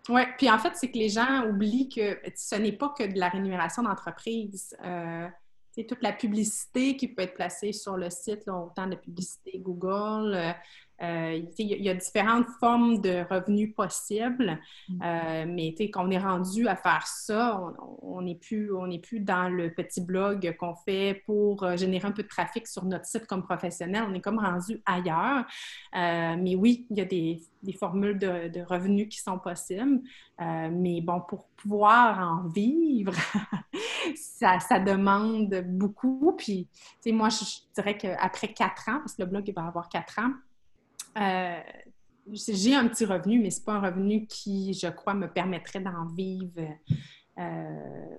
Oui, 0.09 0.23
puis 0.37 0.51
en 0.51 0.59
fait, 0.59 0.73
c'est 0.75 0.91
que 0.91 0.99
les 0.99 1.09
gens 1.09 1.47
oublient 1.49 1.89
que 1.89 2.19
ce 2.37 2.57
n'est 2.57 2.73
pas 2.73 2.95
que 2.97 3.05
de 3.05 3.19
la 3.19 3.29
rémunération 3.29 3.83
d'entreprise. 3.83 4.77
Euh, 4.85 5.29
toute 5.83 6.03
la 6.03 6.13
publicité 6.13 6.97
qui 6.97 7.09
peut 7.09 7.23
être 7.23 7.35
placée 7.35 7.73
sur 7.73 7.97
le 7.97 8.09
site, 8.09 8.47
autant 8.47 8.87
de 8.87 8.95
publicité 8.95 9.59
Google, 9.59 10.55
euh, 11.03 11.41
il 11.59 11.83
y 11.83 11.89
a 11.89 11.95
différentes 11.95 12.49
formes 12.61 13.01
de 13.01 13.25
revenus 13.29 13.75
possibles, 13.75 14.61
Mm. 14.89 15.03
euh, 15.03 15.45
mais 15.49 15.75
quand 15.91 16.07
on 16.07 16.11
est 16.11 16.19
rendu 16.19 16.69
à 16.69 16.77
faire 16.77 17.07
ça, 17.07 17.61
on 18.03 18.23
n'est 18.23 18.35
plus, 18.35 18.73
on 18.75 18.87
n'est 18.87 18.99
plus 18.99 19.21
dans 19.21 19.49
le 19.49 19.73
petit 19.73 20.01
blog 20.01 20.55
qu'on 20.59 20.75
fait 20.75 21.23
pour 21.27 21.63
euh, 21.63 21.77
générer 21.77 22.07
un 22.09 22.13
peu 22.13 22.23
de 22.23 22.29
trafic 22.29 22.67
sur 22.67 22.85
notre 22.85 23.07
site 23.07 23.27
comme 23.27 23.43
professionnel. 23.43 24.05
On 24.09 24.15
est 24.15 24.21
comme 24.21 24.39
rendu 24.39 24.83
ailleurs. 24.85 25.45
Euh, 25.95 26.37
mais 26.39 26.55
oui, 26.55 26.87
il 26.91 26.99
y 26.99 27.01
a 27.01 27.05
des, 27.05 27.41
des 27.63 27.73
formules 27.73 28.19
de, 28.19 28.49
de, 28.49 28.61
revenus 28.61 29.09
qui 29.09 29.21
sont 29.21 29.39
possibles. 29.39 30.01
Mais 30.39 31.01
bon, 31.01 31.21
pour 31.21 31.47
pouvoir 31.57 32.19
en 32.19 32.49
vivre, 32.49 33.15
ça, 34.17 34.59
ça, 34.61 34.79
demande 34.81 35.63
beaucoup. 35.67 36.35
Puis, 36.37 36.69
moi, 37.07 37.29
je, 37.29 37.45
je 37.45 37.75
dirais 37.75 37.97
qu'après 37.97 38.49
quatre 38.49 38.89
ans, 38.89 38.99
parce 38.99 39.15
que 39.15 39.23
le 39.23 39.29
blog 39.29 39.45
il 39.47 39.55
va 39.55 39.67
avoir 39.67 39.89
quatre 39.89 40.19
ans, 40.19 40.33
euh, 41.17 41.61
j'ai 42.33 42.75
un 42.75 42.89
petit 42.89 43.05
revenu, 43.05 43.39
mais 43.39 43.51
ce 43.51 43.59
n'est 43.61 43.65
pas 43.65 43.75
un 43.75 43.81
revenu 43.81 44.27
qui, 44.27 44.73
je 44.75 44.89
crois, 44.89 45.15
me 45.15 45.29
permettrait 45.29 45.81
d'en 45.81 46.07
vivre 46.07 46.61
euh, 47.39 48.17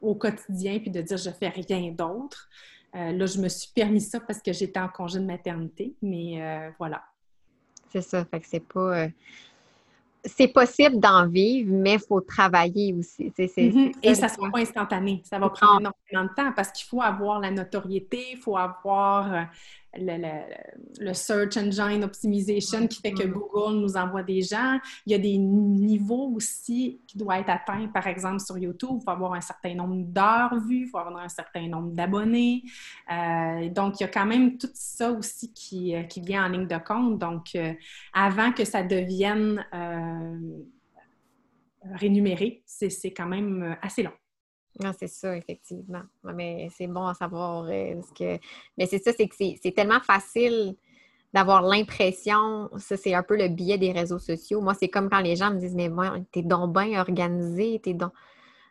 au 0.00 0.14
quotidien 0.14 0.78
puis 0.78 0.90
de 0.90 1.00
dire 1.02 1.16
je 1.16 1.30
fais 1.30 1.48
rien 1.48 1.90
d'autre. 1.90 2.48
Euh, 2.94 3.12
là, 3.12 3.26
je 3.26 3.38
me 3.38 3.48
suis 3.48 3.70
permis 3.74 4.00
ça 4.00 4.20
parce 4.20 4.40
que 4.40 4.52
j'étais 4.52 4.80
en 4.80 4.88
congé 4.88 5.18
de 5.18 5.24
maternité, 5.24 5.94
mais 6.00 6.72
voilà. 6.78 7.02
C'est 7.90 8.02
ça, 8.02 8.24
fait 8.24 8.40
que 8.40 8.46
c'est 8.46 8.66
pas. 8.66 9.08
C'est 10.24 10.48
possible 10.48 10.98
d'en 10.98 11.26
vivre, 11.28 11.72
mais 11.72 11.94
il 11.94 12.00
faut 12.00 12.20
travailler 12.20 12.92
aussi. 12.92 13.32
C'est, 13.36 13.46
c'est, 13.46 13.70
mm 13.70 13.70
-hmm. 13.70 13.94
Et 14.02 14.14
ça 14.14 14.26
ne 14.26 14.32
sera 14.32 14.50
pas 14.50 14.58
instantané. 14.58 15.22
Ça 15.24 15.38
va 15.38 15.48
prendre 15.48 15.80
énormément 15.80 16.24
de 16.30 16.34
temps 16.34 16.52
parce 16.54 16.70
qu'il 16.72 16.86
faut 16.86 17.00
avoir 17.02 17.40
la 17.40 17.50
notoriété, 17.50 18.32
il 18.32 18.36
faut 18.36 18.56
avoir 18.56 19.48
le, 19.96 20.16
le, 20.16 21.06
le, 21.06 21.14
search 21.14 21.56
engine 21.56 22.04
optimization 22.04 22.86
qui 22.86 23.00
fait 23.00 23.12
que 23.12 23.26
Google 23.26 23.80
nous 23.80 23.96
envoie 23.96 24.22
des 24.22 24.42
gens. 24.42 24.78
Il 25.06 25.12
y 25.12 25.14
a 25.14 25.18
des 25.18 25.38
niveaux 25.38 26.32
aussi 26.34 27.00
qui 27.06 27.16
doivent 27.16 27.40
être 27.40 27.50
atteints, 27.50 27.88
par 27.88 28.06
exemple, 28.06 28.40
sur 28.40 28.58
YouTube. 28.58 28.98
Il 29.00 29.04
faut 29.04 29.10
avoir 29.10 29.34
un 29.34 29.40
certain 29.40 29.74
nombre 29.74 30.04
d'heures 30.04 30.58
vues, 30.66 30.82
il 30.82 30.88
faut 30.88 30.98
avoir 30.98 31.22
un 31.22 31.28
certain 31.28 31.66
nombre 31.68 31.92
d'abonnés. 31.92 32.62
Euh, 33.10 33.68
donc, 33.70 34.00
il 34.00 34.02
y 34.02 34.06
a 34.06 34.08
quand 34.08 34.26
même 34.26 34.58
tout 34.58 34.70
ça 34.74 35.10
aussi 35.12 35.52
qui, 35.52 35.94
qui 36.08 36.20
vient 36.20 36.44
en 36.44 36.48
ligne 36.48 36.66
de 36.66 36.78
compte. 36.78 37.18
Donc, 37.18 37.54
euh, 37.54 37.72
avant 38.12 38.52
que 38.52 38.64
ça 38.64 38.82
devienne 38.82 39.64
euh, 39.74 40.38
rémunéré, 41.94 42.62
c'est 42.66 43.12
quand 43.12 43.26
même 43.26 43.76
assez 43.82 44.02
long. 44.02 44.12
Non, 44.82 44.92
c'est 44.98 45.08
ça, 45.08 45.36
effectivement. 45.36 46.02
Mais 46.22 46.68
c'est 46.76 46.86
bon 46.86 47.06
à 47.06 47.14
savoir. 47.14 47.64
Euh, 47.64 48.00
que... 48.16 48.38
Mais 48.76 48.86
c'est 48.86 49.02
ça, 49.02 49.12
c'est 49.16 49.28
que 49.28 49.34
c'est 49.36 49.74
tellement 49.74 50.00
facile 50.00 50.76
d'avoir 51.34 51.62
l'impression, 51.62 52.70
ça 52.78 52.96
c'est 52.96 53.12
un 53.12 53.22
peu 53.22 53.36
le 53.36 53.48
biais 53.48 53.76
des 53.76 53.92
réseaux 53.92 54.18
sociaux. 54.18 54.60
Moi, 54.60 54.74
c'est 54.74 54.88
comme 54.88 55.10
quand 55.10 55.20
les 55.20 55.36
gens 55.36 55.50
me 55.52 55.58
disent, 55.58 55.74
mais 55.74 55.88
moi, 55.88 56.16
t'es 56.32 56.42
donc 56.42 56.72
bien 56.72 56.98
organisé, 57.00 57.80
t'es 57.82 57.92
donc... 57.92 58.12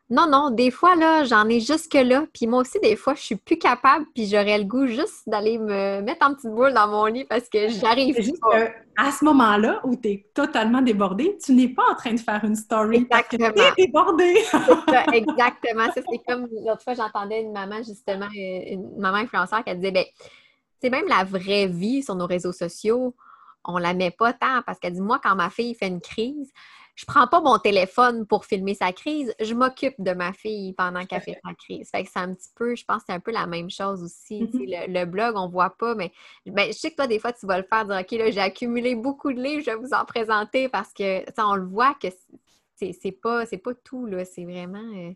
Non, 0.09 0.25
non, 0.29 0.51
des 0.51 0.71
fois, 0.71 0.95
là, 0.95 1.25
j'en 1.25 1.49
ai 1.49 1.59
jusque-là. 1.59 2.25
Puis 2.33 2.47
moi 2.47 2.61
aussi, 2.61 2.79
des 2.79 2.95
fois, 2.95 3.13
je 3.13 3.21
suis 3.21 3.35
plus 3.35 3.57
capable, 3.57 4.05
puis 4.15 4.25
j'aurais 4.27 4.57
le 4.57 4.63
goût 4.63 4.87
juste 4.87 5.27
d'aller 5.27 5.57
me 5.57 6.01
mettre 6.01 6.25
en 6.25 6.33
petite 6.33 6.51
boule 6.51 6.73
dans 6.73 6.87
mon 6.87 7.05
lit 7.07 7.25
parce 7.25 7.49
que 7.49 7.67
j'arrive 7.67 8.15
pas. 8.39 8.69
à 8.97 9.11
ce 9.11 9.25
moment-là 9.25 9.81
où 9.83 9.97
tu 9.97 10.07
es 10.09 10.25
totalement 10.33 10.81
débordée, 10.81 11.37
tu 11.43 11.51
n'es 11.51 11.67
pas 11.67 11.83
en 11.91 11.95
train 11.95 12.13
de 12.13 12.19
faire 12.21 12.41
une 12.45 12.55
story 12.55 12.97
exactement. 12.97 13.49
parce 13.53 13.71
que 13.71 13.75
tu 13.75 13.81
es 13.81 13.85
débordée. 13.85 14.35
ça, 14.89 15.03
exactement. 15.13 15.91
Ça, 15.93 16.01
c'est 16.09 16.21
comme 16.25 16.47
l'autre 16.65 16.83
fois, 16.83 16.93
j'entendais 16.93 17.41
une 17.41 17.51
maman, 17.51 17.83
justement, 17.83 18.27
une 18.33 18.97
maman 18.97 19.17
influenceur 19.17 19.61
qui 19.65 19.75
disait, 19.75 19.91
ben, 19.91 20.05
c'est 20.79 20.89
même 20.89 21.07
la 21.09 21.25
vraie 21.25 21.67
vie 21.67 22.01
sur 22.01 22.15
nos 22.15 22.27
réseaux 22.27 22.53
sociaux, 22.53 23.13
on 23.65 23.77
la 23.77 23.93
met 23.93 24.11
pas 24.11 24.31
tant 24.31 24.61
parce 24.65 24.79
qu'elle 24.79 24.93
dit, 24.93 25.01
moi, 25.01 25.19
quand 25.21 25.35
ma 25.35 25.49
fille 25.49 25.75
fait 25.75 25.87
une 25.87 25.99
crise, 25.99 26.51
je 26.97 27.05
prends 27.05 27.27
pas 27.27 27.41
mon 27.41 27.59
téléphone 27.59 28.25
pour 28.25 28.45
filmer 28.45 28.73
sa 28.73 28.91
crise, 28.91 29.31
je 29.39 29.53
m'occupe 29.53 29.93
de 29.99 30.13
ma 30.13 30.33
fille 30.33 30.73
pendant 30.73 31.05
qu'elle 31.05 31.21
fait 31.21 31.39
sa 31.45 31.53
crise. 31.53 31.89
Fait 31.91 32.03
que 32.03 32.09
c'est 32.11 32.19
un 32.19 32.33
petit 32.33 32.49
peu, 32.55 32.75
je 32.75 32.83
pense 32.83 32.97
que 32.97 33.03
c'est 33.09 33.13
un 33.13 33.19
peu 33.19 33.31
la 33.31 33.45
même 33.45 33.69
chose 33.69 34.01
aussi. 34.03 34.41
Mm 34.41 34.45
-hmm. 34.47 34.87
le, 34.87 34.99
le, 34.99 35.05
blog, 35.05 35.35
on 35.37 35.47
voit 35.47 35.77
pas, 35.77 35.93
mais 35.93 36.11
ben, 36.47 36.67
je 36.67 36.77
sais 36.77 36.89
que 36.89 36.95
toi, 36.95 37.05
des 37.05 37.19
fois, 37.19 37.33
tu 37.33 37.45
vas 37.45 37.59
le 37.59 37.67
faire, 37.71 37.85
dire 37.85 37.99
OK, 38.01 38.11
là, 38.11 38.31
j'ai 38.31 38.41
accumulé 38.41 38.95
beaucoup 38.95 39.31
de 39.31 39.39
livres, 39.39 39.63
je 39.63 39.69
vais 39.71 39.77
vous 39.77 39.93
en 39.93 40.05
présenter 40.05 40.69
parce 40.69 40.91
que 40.91 41.23
on 41.39 41.55
le 41.55 41.67
voit 41.67 41.93
que 42.01 42.07
c'est 42.75 43.11
pas, 43.11 43.45
pas 43.45 43.73
tout, 43.83 44.07
là. 44.07 44.25
C'est 44.25 44.45
vraiment 44.45 44.89
euh, 44.95 45.11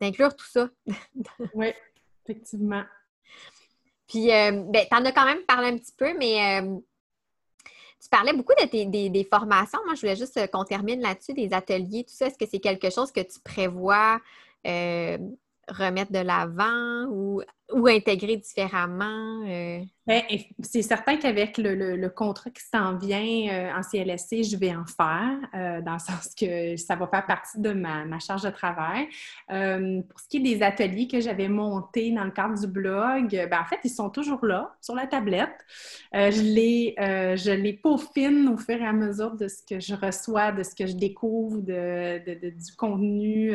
d'inclure 0.00 0.34
tout 0.34 0.50
ça. 0.56 0.70
oui, 1.54 1.72
effectivement. 2.22 2.84
Puis, 4.08 4.32
euh, 4.32 4.64
ben, 4.72 4.86
tu 4.90 4.96
en 4.96 5.04
as 5.04 5.12
quand 5.12 5.26
même 5.26 5.44
parlé 5.46 5.68
un 5.68 5.78
petit 5.78 5.94
peu, 5.96 6.16
mais 6.18 6.62
euh, 6.62 6.78
tu 8.02 8.08
parlais 8.08 8.32
beaucoup 8.32 8.54
de 8.60 8.66
tes, 8.66 8.84
des, 8.86 9.24
formations. 9.24 9.78
Moi, 9.84 9.94
je 9.94 10.00
voulais 10.00 10.16
juste 10.16 10.50
qu'on 10.50 10.64
termine 10.64 11.00
là-dessus, 11.00 11.34
des 11.34 11.52
ateliers, 11.52 12.02
tout 12.02 12.14
ça. 12.14 12.26
Est-ce 12.26 12.36
que 12.36 12.46
c'est 12.50 12.58
quelque 12.58 12.90
chose 12.90 13.12
que 13.12 13.20
tu 13.20 13.38
prévois 13.44 14.20
euh, 14.66 15.18
remettre 15.68 16.10
de 16.10 16.18
l'avant 16.18 17.06
ou, 17.10 17.42
ou, 17.74 17.86
intégrer 17.88 18.36
différemment? 18.36 19.44
Euh... 19.46 19.80
Ben, 20.04 20.22
c'est 20.60 20.82
certain 20.82 21.16
qu'avec 21.16 21.58
le, 21.58 21.76
le, 21.76 21.94
le, 21.94 22.10
contrat 22.10 22.50
qui 22.50 22.62
s'en 22.64 22.96
vient 22.96 23.52
euh, 23.52 23.70
en 23.72 23.82
CLSC, 23.82 24.42
je 24.42 24.56
vais 24.56 24.74
en 24.74 24.84
faire, 24.84 25.38
euh, 25.54 25.80
dans 25.80 25.92
le 25.92 25.98
sens 26.00 26.34
que 26.34 26.76
ça 26.76 26.96
va 26.96 27.06
faire 27.06 27.24
partie 27.24 27.60
de 27.60 27.72
ma, 27.72 28.04
ma 28.04 28.18
charge 28.18 28.42
de 28.42 28.50
travail. 28.50 29.06
Pour 29.46 30.18
ce 30.18 30.28
qui 30.28 30.38
est 30.38 30.40
des 30.40 30.62
ateliers 30.64 31.06
que 31.06 31.20
j'avais 31.20 31.48
montés 31.48 32.10
dans 32.10 32.24
le 32.24 32.32
cadre 32.32 32.58
du 32.58 32.66
blog, 32.66 33.30
ben, 33.30 33.60
en 33.60 33.64
fait, 33.64 33.78
ils 33.84 33.90
sont 33.90 34.10
toujours 34.10 34.44
là, 34.44 34.74
sur 34.80 34.96
la 34.96 35.06
tablette. 35.06 35.54
Je, 36.12 36.42
les, 36.42 36.94
je 36.98 37.52
les 37.52 37.74
peaufine 37.74 38.48
au 38.48 38.56
fur 38.56 38.80
et 38.80 38.86
à 38.86 38.92
mesure 38.92 39.36
de 39.36 39.46
ce 39.46 39.62
que 39.62 39.78
je 39.78 39.94
reçois, 39.94 40.50
de 40.50 40.64
ce 40.64 40.74
que 40.74 40.86
je 40.86 40.96
découvre, 40.96 41.60
de, 41.60 42.24
de, 42.26 42.50
du 42.50 42.72
contenu 42.76 43.52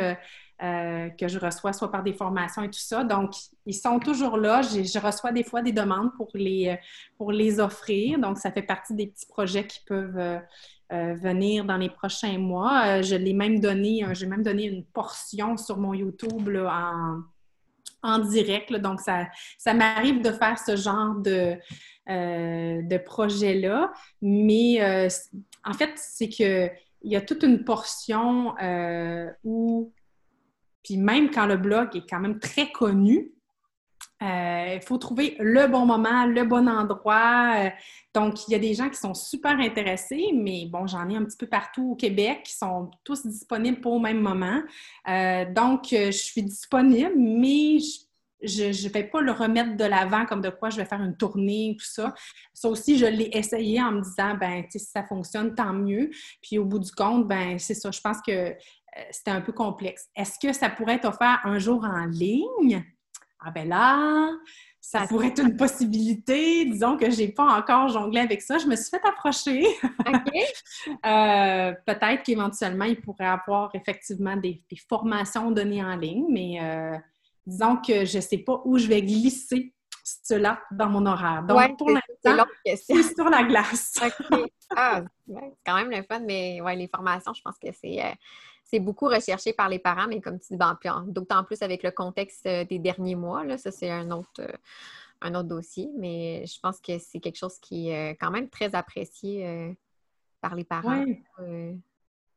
que 0.59 1.27
je 1.27 1.39
reçois 1.39 1.73
soit 1.73 1.91
par 1.91 2.03
des 2.03 2.13
formations 2.13 2.63
et 2.63 2.69
tout 2.69 2.79
ça. 2.79 3.03
Donc, 3.03 3.33
ils 3.65 3.75
sont 3.75 3.99
toujours 4.07 4.37
là. 4.37 4.61
Je 4.61 4.99
reçois 4.99 5.31
des 5.33 5.43
fois 5.43 5.61
des 5.61 5.73
demandes 5.73 6.13
pour 6.15 6.29
les, 6.33 6.77
pour 7.17 7.31
les 7.31 7.59
offrir. 7.59 8.17
Donc, 8.19 8.37
ça 8.37 8.51
fait 8.51 8.61
partie 8.61 8.93
des 8.93 9.07
petits 9.07 9.25
projets 9.25 9.67
qui 9.67 9.79
peuvent 9.85 10.17
euh, 10.17 10.39
euh, 10.93 11.13
venir 11.15 11.65
dans 11.65 11.75
les 11.75 11.89
prochains 11.89 12.37
mois. 12.37 13.01
je 13.01 13.15
l'ai 13.15 13.33
même 13.33 13.59
donné, 13.59 14.05
j'ai 14.13 14.25
même 14.25 14.43
donné 14.43 14.63
une 14.63 14.85
portion 14.85 15.57
sur 15.57 15.77
mon 15.77 15.93
YouTube 15.93 16.47
là, 16.47 16.93
en, 18.03 18.13
en 18.13 18.19
direct. 18.19 18.73
Donc, 18.75 19.01
ça, 19.01 19.27
ça 19.57 19.73
m'arrive 19.73 20.21
de 20.21 20.31
faire 20.31 20.57
ce 20.57 20.77
genre 20.77 21.15
de, 21.15 21.57
de 22.07 22.97
projet-là. 22.97 23.91
Mais 24.21 25.09
en 25.65 25.73
fait, 25.73 25.91
c'est 25.95 26.29
que 26.29 26.69
il 27.03 27.11
y 27.11 27.15
a 27.15 27.21
toute 27.21 27.43
une 27.43 27.63
portion 27.63 28.55
où 29.43 29.91
puis 30.87 30.95
même 30.95 31.31
quand 31.31 31.47
le 31.47 31.57
blog 31.57 31.97
est 31.97 32.09
quand 32.09 32.21
même 32.21 32.39
très 32.39 32.71
connu, 32.71 33.19
euh, 33.19 33.36
il 34.21 34.81
faut 34.85 34.97
trouver 34.97 35.35
le 35.39 35.67
bon 35.67 35.85
moment, 35.85 36.25
le 36.25 36.43
bon 36.43 36.67
endroit. 36.67 37.55
Euh, 37.57 37.69
donc, 38.13 38.47
il 38.47 38.51
y 38.51 38.55
a 38.55 38.59
des 38.59 38.73
gens 38.73 38.89
qui 38.89 38.97
sont 38.97 39.13
super 39.13 39.59
intéressés, 39.59 40.31
mais 40.33 40.65
bon, 40.67 40.87
j'en 40.87 41.07
ai 41.09 41.15
un 41.15 41.23
petit 41.23 41.37
peu 41.37 41.47
partout 41.47 41.91
au 41.91 41.95
Québec 41.95 42.41
qui 42.43 42.53
sont 42.53 42.89
tous 43.03 43.25
disponibles 43.25 43.79
pour 43.79 43.93
au 43.93 43.99
même 43.99 44.19
moment. 44.19 44.61
Euh, 45.07 45.45
donc, 45.53 45.87
je 45.91 46.11
suis 46.11 46.43
disponible, 46.43 47.13
mais 47.15 47.77
je 48.41 48.65
ne 48.65 48.91
vais 48.91 49.03
pas 49.03 49.21
le 49.21 49.31
remettre 49.31 49.77
de 49.77 49.83
l'avant 49.83 50.25
comme 50.25 50.41
de 50.41 50.49
quoi 50.49 50.69
je 50.69 50.77
vais 50.77 50.85
faire 50.85 51.01
une 51.01 51.15
tournée, 51.15 51.75
tout 51.79 51.85
ça. 51.85 52.13
Ça 52.53 52.69
aussi, 52.69 52.97
je 52.97 53.05
l'ai 53.05 53.29
essayé 53.33 53.81
en 53.81 53.91
me 53.91 54.01
disant, 54.01 54.35
ben, 54.35 54.63
si 54.69 54.79
ça 54.79 55.03
fonctionne, 55.03 55.55
tant 55.55 55.73
mieux. 55.73 56.09
Puis 56.41 56.57
au 56.57 56.65
bout 56.65 56.79
du 56.79 56.91
compte, 56.91 57.27
ben, 57.27 57.57
c'est 57.59 57.73
ça. 57.73 57.91
Je 57.91 58.01
pense 58.01 58.17
que 58.25 58.55
c'était 59.11 59.31
un 59.31 59.41
peu 59.41 59.51
complexe. 59.51 60.07
Est-ce 60.15 60.39
que 60.39 60.53
ça 60.53 60.69
pourrait 60.69 60.95
être 60.95 61.07
offert 61.07 61.39
un 61.43 61.59
jour 61.59 61.83
en 61.83 62.05
ligne? 62.05 62.83
Ah 63.39 63.51
ben 63.51 63.67
là, 63.67 64.31
ça 64.81 65.05
pourrait 65.05 65.27
être 65.27 65.41
une 65.41 65.57
possibilité. 65.57 66.65
Disons 66.65 66.97
que 66.97 67.09
je 67.11 67.17
n'ai 67.17 67.27
pas 67.27 67.43
encore 67.43 67.89
jonglé 67.89 68.21
avec 68.21 68.41
ça. 68.41 68.57
Je 68.57 68.67
me 68.67 68.75
suis 68.75 68.89
fait 68.89 69.05
approcher. 69.05 69.65
euh, 71.05 71.73
Peut-être 71.85 72.23
qu'éventuellement, 72.23 72.85
il 72.85 73.01
pourrait 73.01 73.25
avoir 73.25 73.69
effectivement 73.75 74.37
des, 74.37 74.61
des, 74.69 74.77
formations 74.87 75.51
données 75.51 75.83
en 75.83 75.95
ligne, 75.95 76.25
mais 76.29 76.59
euh, 76.61 76.97
disons 77.45 77.77
que 77.77 78.05
je 78.05 78.17
ne 78.17 78.21
sais 78.21 78.37
pas 78.39 78.61
où 78.65 78.77
je 78.77 78.87
vais 78.87 79.01
glisser 79.01 79.73
cela 80.03 80.61
dans 80.71 80.87
mon 80.87 81.05
horaire. 81.05 81.43
Donc, 81.43 81.57
ouais, 81.57 81.75
pour 81.77 81.89
l'instant, 81.89 82.45
c'est 82.65 83.03
sur 83.13 83.29
la 83.29 83.43
glace. 83.43 83.93
okay. 84.01 84.51
Ah, 84.75 85.01
c'est 85.27 85.53
quand 85.65 85.75
même 85.75 85.91
le 85.91 86.03
fun, 86.03 86.21
mais 86.25 86.61
ouais, 86.61 86.75
les 86.75 86.87
formations, 86.87 87.33
je 87.33 87.41
pense 87.41 87.57
que 87.59 87.69
c'est... 87.73 88.03
Euh 88.03 88.13
c'est 88.69 88.79
beaucoup 88.79 89.07
recherché 89.07 89.53
par 89.53 89.69
les 89.69 89.79
parents, 89.79 90.07
mais 90.07 90.19
comme 90.19 90.39
tu 90.39 90.47
dis, 90.53 90.57
ben, 90.57 90.77
d'autant 91.07 91.43
plus 91.45 91.61
avec 91.61 91.83
le 91.83 91.91
contexte 91.91 92.45
des 92.45 92.79
derniers 92.79 93.15
mois, 93.15 93.45
là, 93.45 93.57
ça 93.57 93.71
c'est 93.71 93.89
un 93.89 94.11
autre, 94.11 94.29
euh, 94.39 94.51
un 95.21 95.33
autre 95.35 95.47
dossier, 95.47 95.89
mais 95.97 96.45
je 96.45 96.59
pense 96.59 96.81
que 96.81 96.99
c'est 96.99 97.19
quelque 97.19 97.37
chose 97.37 97.57
qui 97.59 97.89
est 97.89 98.17
quand 98.19 98.29
même 98.29 98.49
très 98.49 98.75
apprécié 98.75 99.47
euh, 99.47 99.73
par 100.41 100.53
les 100.53 100.65
parents. 100.65 101.01
Oui. 101.03 101.23
Euh, 101.39 101.73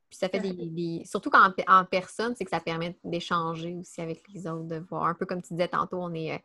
puis 0.08 0.18
ça 0.18 0.28
fait 0.28 0.40
des, 0.40 0.52
des... 0.52 1.02
Surtout 1.04 1.30
qu'en 1.30 1.52
en 1.66 1.84
personne, 1.84 2.34
c'est 2.36 2.44
que 2.44 2.50
ça 2.50 2.60
permet 2.60 2.96
d'échanger 3.04 3.74
aussi 3.74 4.00
avec 4.00 4.22
les 4.28 4.46
autres, 4.46 4.68
de 4.68 4.78
voir. 4.88 5.06
Un 5.06 5.14
peu 5.14 5.26
comme 5.26 5.42
tu 5.42 5.54
disais 5.54 5.68
tantôt, 5.68 5.98
on 5.98 6.14
est, 6.14 6.42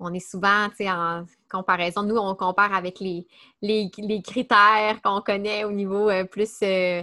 on 0.00 0.12
est 0.14 0.26
souvent, 0.26 0.68
tu 0.70 0.76
sais, 0.76 0.90
en 0.90 1.26
comparaison, 1.50 2.02
nous, 2.02 2.16
on 2.16 2.34
compare 2.34 2.74
avec 2.74 3.00
les, 3.00 3.26
les, 3.60 3.90
critères 4.22 5.00
qu'on 5.02 5.20
connaît 5.20 5.64
au 5.64 5.72
niveau 5.72 6.08
euh, 6.08 6.24
plus 6.24 6.58
euh, 6.62 7.02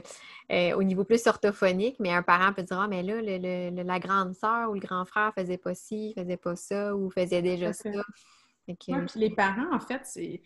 euh, 0.51 0.73
au 0.75 0.83
niveau 0.83 1.03
plus 1.03 1.27
orthophonique, 1.27 1.97
mais 1.99 2.11
un 2.11 2.23
parent 2.23 2.53
peut 2.53 2.63
dire 2.63 2.79
Ah, 2.79 2.87
mais 2.87 3.03
là, 3.03 3.21
la 3.21 3.99
grande 3.99 4.33
sœur 4.33 4.71
ou 4.71 4.73
le 4.73 4.79
grand 4.79 5.05
frère 5.05 5.31
faisait 5.35 5.57
pas 5.57 5.75
ci, 5.75 6.13
faisait 6.17 6.37
pas 6.37 6.55
ça, 6.55 6.95
ou 6.95 7.09
faisait 7.11 7.41
déjà 7.41 7.71
ça. 7.73 7.89
les 9.15 9.29
parents, 9.29 9.73
en 9.73 9.79
fait, 9.79 10.01
c'est 10.03 10.41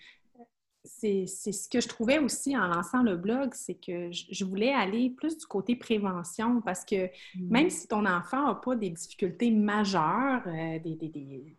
c'est 0.83 1.27
ce 1.27 1.69
que 1.69 1.79
je 1.79 1.87
trouvais 1.87 2.17
aussi 2.17 2.57
en 2.57 2.65
lançant 2.65 3.03
le 3.03 3.15
blog, 3.15 3.53
c'est 3.53 3.75
que 3.75 4.11
je, 4.11 4.43
voulais 4.43 4.73
aller 4.73 5.11
plus 5.11 5.37
du 5.37 5.45
côté 5.45 5.75
prévention 5.75 6.59
parce 6.61 6.83
que 6.83 7.07
même 7.35 7.67
mm. 7.67 7.69
si 7.69 7.87
ton 7.87 8.03
enfant 8.07 8.47
n'a 8.47 8.55
pas 8.55 8.75
des 8.75 8.89
difficultés 8.89 9.51
majeures, 9.51 10.41
des, 10.83 10.95
des 10.95 11.55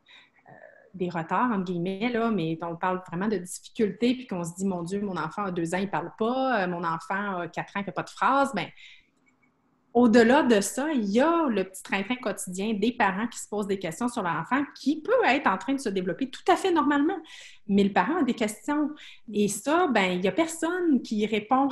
retards, 1.10 1.50
entre 1.52 1.64
guillemets, 1.64 2.10
là, 2.12 2.30
mais 2.30 2.58
on 2.62 2.76
parle 2.76 3.02
vraiment 3.08 3.28
de 3.28 3.38
difficultés, 3.38 4.14
puis 4.14 4.26
qu'on 4.26 4.44
se 4.44 4.54
dit, 4.56 4.66
mon 4.66 4.82
Dieu, 4.82 5.00
mon 5.00 5.16
enfant 5.16 5.44
a 5.44 5.50
deux 5.50 5.74
ans, 5.74 5.78
il 5.78 5.86
ne 5.86 5.90
parle 5.90 6.12
pas, 6.18 6.62
euh, 6.62 6.68
mon 6.68 6.84
enfant 6.84 7.40
a 7.40 7.48
quatre 7.48 7.76
ans, 7.76 7.80
il 7.80 7.80
ne 7.80 7.84
fait 7.84 7.92
pas 7.92 8.02
de 8.02 8.10
phrases, 8.10 8.54
bien, 8.54 8.68
au-delà 9.94 10.42
de 10.42 10.60
ça, 10.60 10.90
il 10.92 11.08
y 11.10 11.20
a 11.20 11.46
le 11.48 11.64
petit 11.64 11.82
train-train 11.82 12.16
quotidien 12.16 12.74
des 12.74 12.92
parents 12.92 13.26
qui 13.28 13.38
se 13.38 13.48
posent 13.48 13.66
des 13.66 13.78
questions 13.78 14.08
sur 14.08 14.22
leur 14.22 14.34
enfant 14.34 14.62
qui 14.78 15.02
peut 15.02 15.12
être 15.26 15.46
en 15.46 15.58
train 15.58 15.74
de 15.74 15.80
se 15.80 15.88
développer 15.88 16.30
tout 16.30 16.44
à 16.48 16.56
fait 16.56 16.70
normalement. 16.70 17.16
Mais 17.68 17.84
le 17.84 17.92
parent 17.92 18.18
a 18.18 18.22
des 18.22 18.34
questions. 18.34 18.90
Et 19.32 19.48
ça, 19.48 19.86
ben, 19.88 20.12
il 20.12 20.20
n'y 20.20 20.28
a 20.28 20.32
personne 20.32 21.00
qui 21.02 21.16
y 21.16 21.26
répond 21.26 21.68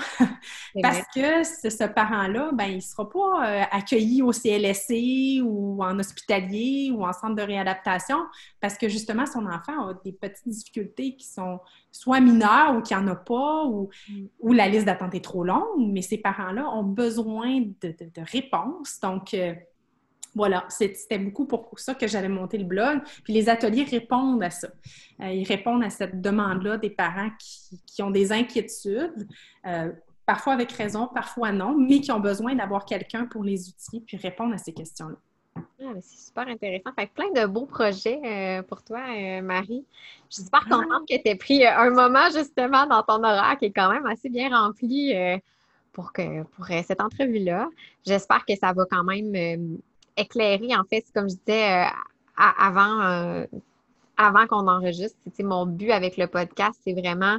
parce 0.82 1.02
que 1.14 1.44
ce, 1.44 1.84
parent-là, 1.84 2.50
ben, 2.52 2.66
il 2.66 2.76
ne 2.76 2.80
sera 2.80 3.08
pas 3.08 3.18
euh, 3.46 3.62
accueilli 3.70 4.22
au 4.22 4.32
CLSC 4.32 5.42
ou 5.42 5.82
en 5.82 5.98
hospitalier 5.98 6.92
ou 6.94 7.04
en 7.04 7.12
centre 7.12 7.34
de 7.34 7.42
réadaptation 7.42 8.18
parce 8.60 8.78
que 8.78 8.88
justement, 8.88 9.26
son 9.26 9.46
enfant 9.46 9.88
a 9.88 9.94
des 10.04 10.12
petites 10.12 10.48
difficultés 10.48 11.16
qui 11.16 11.26
sont 11.26 11.58
soit 11.90 12.20
mineures 12.20 12.76
ou 12.76 12.82
qui 12.82 12.94
n'en 12.94 13.06
a 13.08 13.16
pas 13.16 13.64
ou, 13.64 13.90
mm. 14.08 14.26
ou 14.40 14.52
la 14.52 14.68
liste 14.68 14.86
d'attente 14.86 15.14
est 15.14 15.24
trop 15.24 15.42
longue, 15.42 15.90
mais 15.92 16.02
ces 16.02 16.18
parents-là 16.18 16.68
ont 16.70 16.84
besoin 16.84 17.60
de 17.82 17.90
de 18.00 18.09
réponses. 18.18 19.00
Donc, 19.00 19.34
euh, 19.34 19.54
voilà, 20.34 20.64
c'était 20.68 21.18
beaucoup 21.18 21.46
pour 21.46 21.70
ça 21.78 21.94
que 21.94 22.06
j'avais 22.06 22.28
monté 22.28 22.58
le 22.58 22.64
blog. 22.64 23.00
Puis 23.24 23.32
les 23.32 23.48
ateliers 23.48 23.84
répondent 23.84 24.42
à 24.42 24.50
ça. 24.50 24.68
Euh, 25.20 25.32
ils 25.32 25.46
répondent 25.46 25.82
à 25.82 25.90
cette 25.90 26.20
demande-là 26.20 26.78
des 26.78 26.90
parents 26.90 27.30
qui, 27.38 28.02
ont 28.02 28.10
des 28.10 28.32
inquiétudes, 28.32 29.26
euh, 29.66 29.90
parfois 30.24 30.52
avec 30.52 30.70
raison, 30.72 31.08
parfois 31.12 31.52
non, 31.52 31.76
mais 31.76 32.00
qui 32.00 32.12
ont 32.12 32.20
besoin 32.20 32.54
d'avoir 32.54 32.84
quelqu'un 32.84 33.26
pour 33.26 33.42
les 33.42 33.68
outils 33.68 34.00
puis 34.00 34.16
répondre 34.16 34.54
à 34.54 34.58
ces 34.58 34.72
questions-là. 34.72 35.16
Ah, 35.82 35.92
c'est 36.00 36.26
super 36.26 36.46
intéressant. 36.46 36.90
Fait 36.96 37.10
plein 37.12 37.30
de 37.32 37.46
beaux 37.46 37.66
projets 37.66 38.62
pour 38.68 38.84
toi, 38.84 39.00
Marie. 39.42 39.84
Je 40.30 40.36
suis 40.36 40.44
super 40.44 40.64
ah. 40.66 40.70
contente 40.70 41.08
que 41.08 41.16
tu 41.16 41.22
aies 41.28 41.34
pris 41.34 41.66
un 41.66 41.90
moment 41.90 42.30
justement 42.32 42.86
dans 42.86 43.02
ton 43.02 43.22
horaire 43.24 43.56
qui 43.58 43.66
est 43.66 43.72
quand 43.72 43.90
même 43.90 44.06
assez 44.06 44.28
bien 44.28 44.56
rempli 44.56 45.12
pour, 45.92 46.12
que, 46.12 46.42
pour 46.42 46.70
euh, 46.70 46.82
cette 46.86 47.00
entrevue-là. 47.00 47.68
J'espère 48.06 48.44
que 48.44 48.56
ça 48.56 48.72
va 48.72 48.84
quand 48.90 49.04
même 49.04 49.34
euh, 49.34 49.76
éclairer, 50.16 50.74
en 50.76 50.84
fait, 50.84 51.04
comme 51.14 51.28
je 51.28 51.36
disais 51.36 51.84
euh, 51.84 51.90
avant, 52.36 53.46
avant 54.16 54.46
qu'on 54.46 54.66
enregistre, 54.66 55.18
mon 55.40 55.66
but 55.66 55.90
avec 55.90 56.16
le 56.16 56.26
podcast, 56.26 56.78
c'est 56.84 56.94
vraiment 56.94 57.38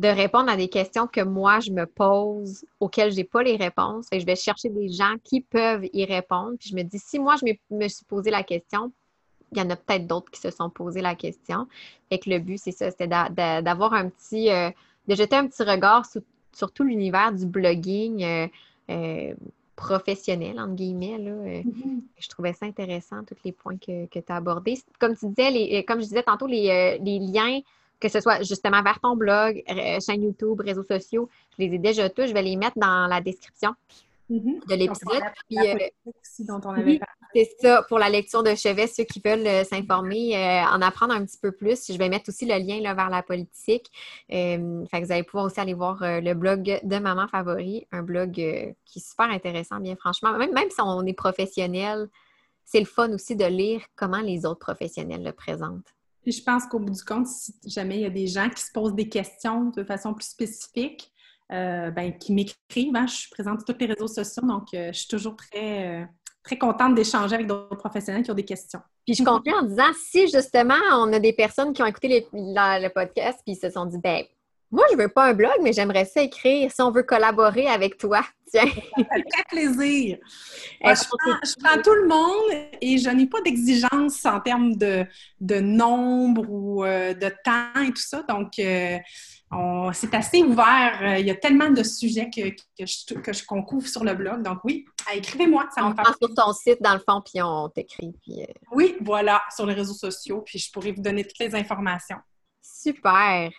de 0.00 0.08
répondre 0.08 0.50
à 0.50 0.56
des 0.56 0.68
questions 0.68 1.06
que 1.06 1.20
moi, 1.20 1.60
je 1.60 1.70
me 1.70 1.86
pose, 1.86 2.64
auxquelles 2.80 3.12
je 3.12 3.18
n'ai 3.18 3.24
pas 3.24 3.44
les 3.44 3.54
réponses. 3.54 4.06
Et 4.10 4.18
je 4.18 4.26
vais 4.26 4.34
chercher 4.34 4.68
des 4.70 4.88
gens 4.88 5.14
qui 5.22 5.40
peuvent 5.40 5.86
y 5.92 6.04
répondre. 6.04 6.56
Puis 6.58 6.70
je 6.70 6.74
me 6.74 6.82
dis, 6.82 6.98
si 6.98 7.20
moi, 7.20 7.36
je 7.40 7.54
me 7.70 7.88
suis 7.88 8.04
posé 8.04 8.32
la 8.32 8.42
question, 8.42 8.92
il 9.52 9.58
y 9.58 9.60
en 9.62 9.70
a 9.70 9.76
peut-être 9.76 10.08
d'autres 10.08 10.32
qui 10.32 10.40
se 10.40 10.50
sont 10.50 10.68
posé 10.68 11.00
la 11.00 11.14
question. 11.14 11.68
Et 12.10 12.18
que 12.18 12.28
le 12.28 12.40
but, 12.40 12.58
c'est 12.58 12.72
ça, 12.72 12.90
c'est 12.90 13.06
d'avoir 13.06 13.92
un 13.92 14.08
petit, 14.08 14.48
de 14.48 15.14
jeter 15.14 15.36
un 15.36 15.46
petit 15.46 15.62
regard 15.62 16.06
sous 16.06 16.22
surtout 16.54 16.84
l'univers 16.84 17.32
du 17.32 17.46
blogging 17.46 18.22
euh, 18.22 18.46
euh, 18.90 19.34
professionnel, 19.76 20.58
entre 20.58 20.74
guillemets. 20.74 21.18
Là, 21.18 21.30
euh, 21.30 21.62
mm-hmm. 21.62 22.00
Je 22.18 22.28
trouvais 22.28 22.52
ça 22.52 22.66
intéressant, 22.66 23.24
tous 23.24 23.36
les 23.44 23.52
points 23.52 23.76
que, 23.76 24.06
que 24.06 24.18
tu 24.18 24.32
as 24.32 24.36
abordés. 24.36 24.78
Comme 24.98 25.16
tu 25.16 25.26
disais, 25.26 25.50
les, 25.50 25.84
comme 25.84 26.00
je 26.00 26.06
disais 26.06 26.22
tantôt, 26.22 26.46
les, 26.46 26.98
liens, 27.00 27.60
que 28.00 28.08
ce 28.08 28.20
soit 28.20 28.42
justement 28.42 28.82
vers 28.82 29.00
ton 29.00 29.16
blog, 29.16 29.62
chaîne 30.04 30.22
YouTube, 30.22 30.60
réseaux 30.60 30.84
sociaux, 30.84 31.28
je 31.58 31.64
les 31.64 31.74
ai 31.74 31.78
déjà 31.78 32.08
tous. 32.10 32.26
Je 32.26 32.34
vais 32.34 32.42
les 32.42 32.56
mettre 32.56 32.78
dans 32.78 33.06
la 33.06 33.20
description. 33.20 33.74
Mm-hmm. 34.30 34.68
de 34.68 34.74
l'épisode. 34.74 35.22
C'est 37.34 37.50
ça, 37.60 37.82
pour 37.82 37.98
la 37.98 38.08
lecture 38.08 38.42
de 38.42 38.54
chevet, 38.54 38.86
ceux 38.86 39.04
qui 39.04 39.20
veulent 39.22 39.46
euh, 39.46 39.64
s'informer, 39.64 40.34
euh, 40.34 40.64
en 40.64 40.80
apprendre 40.80 41.12
un 41.12 41.26
petit 41.26 41.36
peu 41.36 41.52
plus. 41.52 41.92
Je 41.92 41.98
vais 41.98 42.08
mettre 42.08 42.30
aussi 42.30 42.46
le 42.46 42.56
lien 42.56 42.80
là, 42.80 42.94
vers 42.94 43.10
la 43.10 43.22
politique. 43.22 43.90
Euh, 44.32 44.86
fait 44.86 45.00
que 45.00 45.06
vous 45.06 45.12
allez 45.12 45.24
pouvoir 45.24 45.44
aussi 45.44 45.60
aller 45.60 45.74
voir 45.74 45.98
le 46.00 46.32
blog 46.32 46.80
de 46.82 46.98
Maman 46.98 47.28
Favori, 47.28 47.86
un 47.92 48.02
blog 48.02 48.32
qui 48.32 48.42
est 48.42 48.76
super 48.98 49.26
intéressant, 49.26 49.78
bien 49.78 49.96
franchement. 49.96 50.32
Même, 50.38 50.54
même 50.54 50.70
si 50.70 50.80
on 50.80 51.04
est 51.04 51.12
professionnel, 51.12 52.08
c'est 52.64 52.80
le 52.80 52.86
fun 52.86 53.12
aussi 53.12 53.36
de 53.36 53.44
lire 53.44 53.82
comment 53.94 54.20
les 54.20 54.46
autres 54.46 54.60
professionnels 54.60 55.22
le 55.22 55.32
présentent. 55.32 55.94
Puis 56.22 56.32
je 56.32 56.42
pense 56.42 56.64
qu'au 56.66 56.78
bout 56.78 56.92
du 56.92 57.04
compte, 57.04 57.26
si 57.26 57.52
jamais 57.66 57.96
il 57.96 58.00
y 58.00 58.06
a 58.06 58.10
des 58.10 58.26
gens 58.26 58.48
qui 58.48 58.62
se 58.62 58.72
posent 58.72 58.94
des 58.94 59.10
questions 59.10 59.70
de 59.76 59.84
façon 59.84 60.14
plus 60.14 60.26
spécifique, 60.26 61.12
euh, 61.52 61.90
ben, 61.90 62.16
qui 62.16 62.32
m'écrivent. 62.32 62.96
Hein. 62.96 63.06
Je 63.06 63.14
suis 63.14 63.30
présente 63.30 63.60
sur 63.60 63.74
tous 63.74 63.78
les 63.78 63.92
réseaux 63.92 64.08
sociaux, 64.08 64.42
donc 64.46 64.68
euh, 64.72 64.88
je 64.92 65.00
suis 65.00 65.08
toujours 65.08 65.36
très, 65.36 66.02
euh, 66.02 66.04
très 66.42 66.56
contente 66.56 66.94
d'échanger 66.94 67.34
avec 67.34 67.46
d'autres 67.46 67.76
professionnels 67.76 68.22
qui 68.22 68.30
ont 68.30 68.34
des 68.34 68.46
questions. 68.46 68.80
Puis 69.06 69.14
je 69.14 69.22
conclue 69.22 69.52
en 69.52 69.62
disant, 69.62 69.92
si 69.94 70.26
justement 70.28 70.80
on 70.92 71.12
a 71.12 71.18
des 71.18 71.34
personnes 71.34 71.74
qui 71.74 71.82
ont 71.82 71.86
écouté 71.86 72.26
le 72.32 72.88
podcast 72.88 73.40
puis 73.44 73.56
se 73.56 73.68
sont 73.68 73.84
dit, 73.84 73.98
ben 73.98 74.22
moi, 74.70 74.84
je 74.90 74.96
veux 74.96 75.08
pas 75.08 75.26
un 75.26 75.34
blog, 75.34 75.52
mais 75.62 75.72
j'aimerais 75.74 76.06
ça 76.06 76.22
écrire 76.22 76.72
si 76.72 76.80
on 76.80 76.90
veut 76.90 77.04
collaborer 77.04 77.68
avec 77.68 77.98
toi. 77.98 78.24
Tiens. 78.50 78.64
Ça 78.64 79.04
fait 79.04 79.24
très 79.30 79.44
plaisir. 79.50 80.16
je, 80.82 81.58
prends, 81.62 81.82
tout 81.82 81.94
le 81.94 82.08
monde 82.08 82.70
et 82.80 82.98
je 82.98 83.10
n'ai 83.10 83.26
pas 83.26 83.40
d'exigence 83.42 84.24
en 84.24 84.40
termes 84.40 84.76
de, 84.76 85.04
de 85.40 85.60
nombre 85.60 86.48
ou 86.48 86.84
de 86.84 87.28
temps 87.44 87.82
et 87.82 87.90
tout 87.90 88.02
ça. 88.02 88.24
Donc, 88.28 88.58
c'est 89.92 90.14
assez 90.14 90.42
ouvert. 90.42 90.98
Euh, 91.02 91.18
il 91.18 91.26
y 91.26 91.30
a 91.30 91.34
tellement 91.34 91.70
de 91.70 91.82
sujets 91.82 92.30
que, 92.30 92.50
que, 92.50 92.86
je, 92.86 93.14
que 93.14 93.46
qu'on 93.46 93.62
couvre 93.62 93.86
sur 93.86 94.04
le 94.04 94.14
blog. 94.14 94.42
Donc 94.42 94.58
oui, 94.64 94.84
écrivez-moi. 95.12 95.66
Ça 95.74 95.84
on 95.84 95.94
prend 95.94 96.12
sur 96.20 96.34
ton 96.34 96.52
site, 96.52 96.80
dans 96.80 96.94
le 96.94 97.00
fond, 97.00 97.22
puis 97.24 97.42
on 97.42 97.68
t'écrit. 97.68 98.14
Euh, 98.28 98.44
oui, 98.72 98.96
voilà, 99.00 99.42
sur 99.54 99.66
les 99.66 99.74
réseaux 99.74 99.94
sociaux. 99.94 100.42
Puis 100.44 100.58
je 100.58 100.70
pourrais 100.72 100.92
vous 100.92 101.02
donner 101.02 101.24
toutes 101.24 101.38
les 101.38 101.54
informations. 101.54 102.18
Super! 102.60 103.50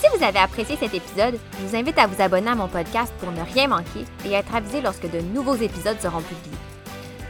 Si 0.00 0.08
vous 0.16 0.24
avez 0.24 0.40
apprécié 0.40 0.76
cet 0.76 0.94
épisode, 0.94 1.38
je 1.60 1.66
vous 1.66 1.76
invite 1.76 1.96
à 1.98 2.08
vous 2.08 2.20
abonner 2.20 2.50
à 2.50 2.54
mon 2.56 2.66
podcast 2.66 3.12
pour 3.20 3.30
ne 3.30 3.42
rien 3.42 3.68
manquer 3.68 4.04
et 4.24 4.32
être 4.32 4.54
avisé 4.54 4.80
lorsque 4.80 5.08
de 5.08 5.20
nouveaux 5.20 5.54
épisodes 5.54 6.00
seront 6.00 6.22
publiés. 6.22 6.58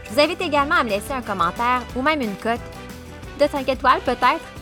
Je 0.05 0.11
vous 0.11 0.21
invite 0.21 0.41
également 0.41 0.77
à 0.77 0.85
me 0.85 0.89
laisser 0.89 1.13
un 1.13 1.23
commentaire 1.23 1.83
ou 1.95 2.03
même 2.03 2.23
une 2.23 2.37
cote 2.37 2.61
de 3.39 3.47
5 3.47 3.69
étoiles 3.69 4.01
peut-être? 4.01 4.62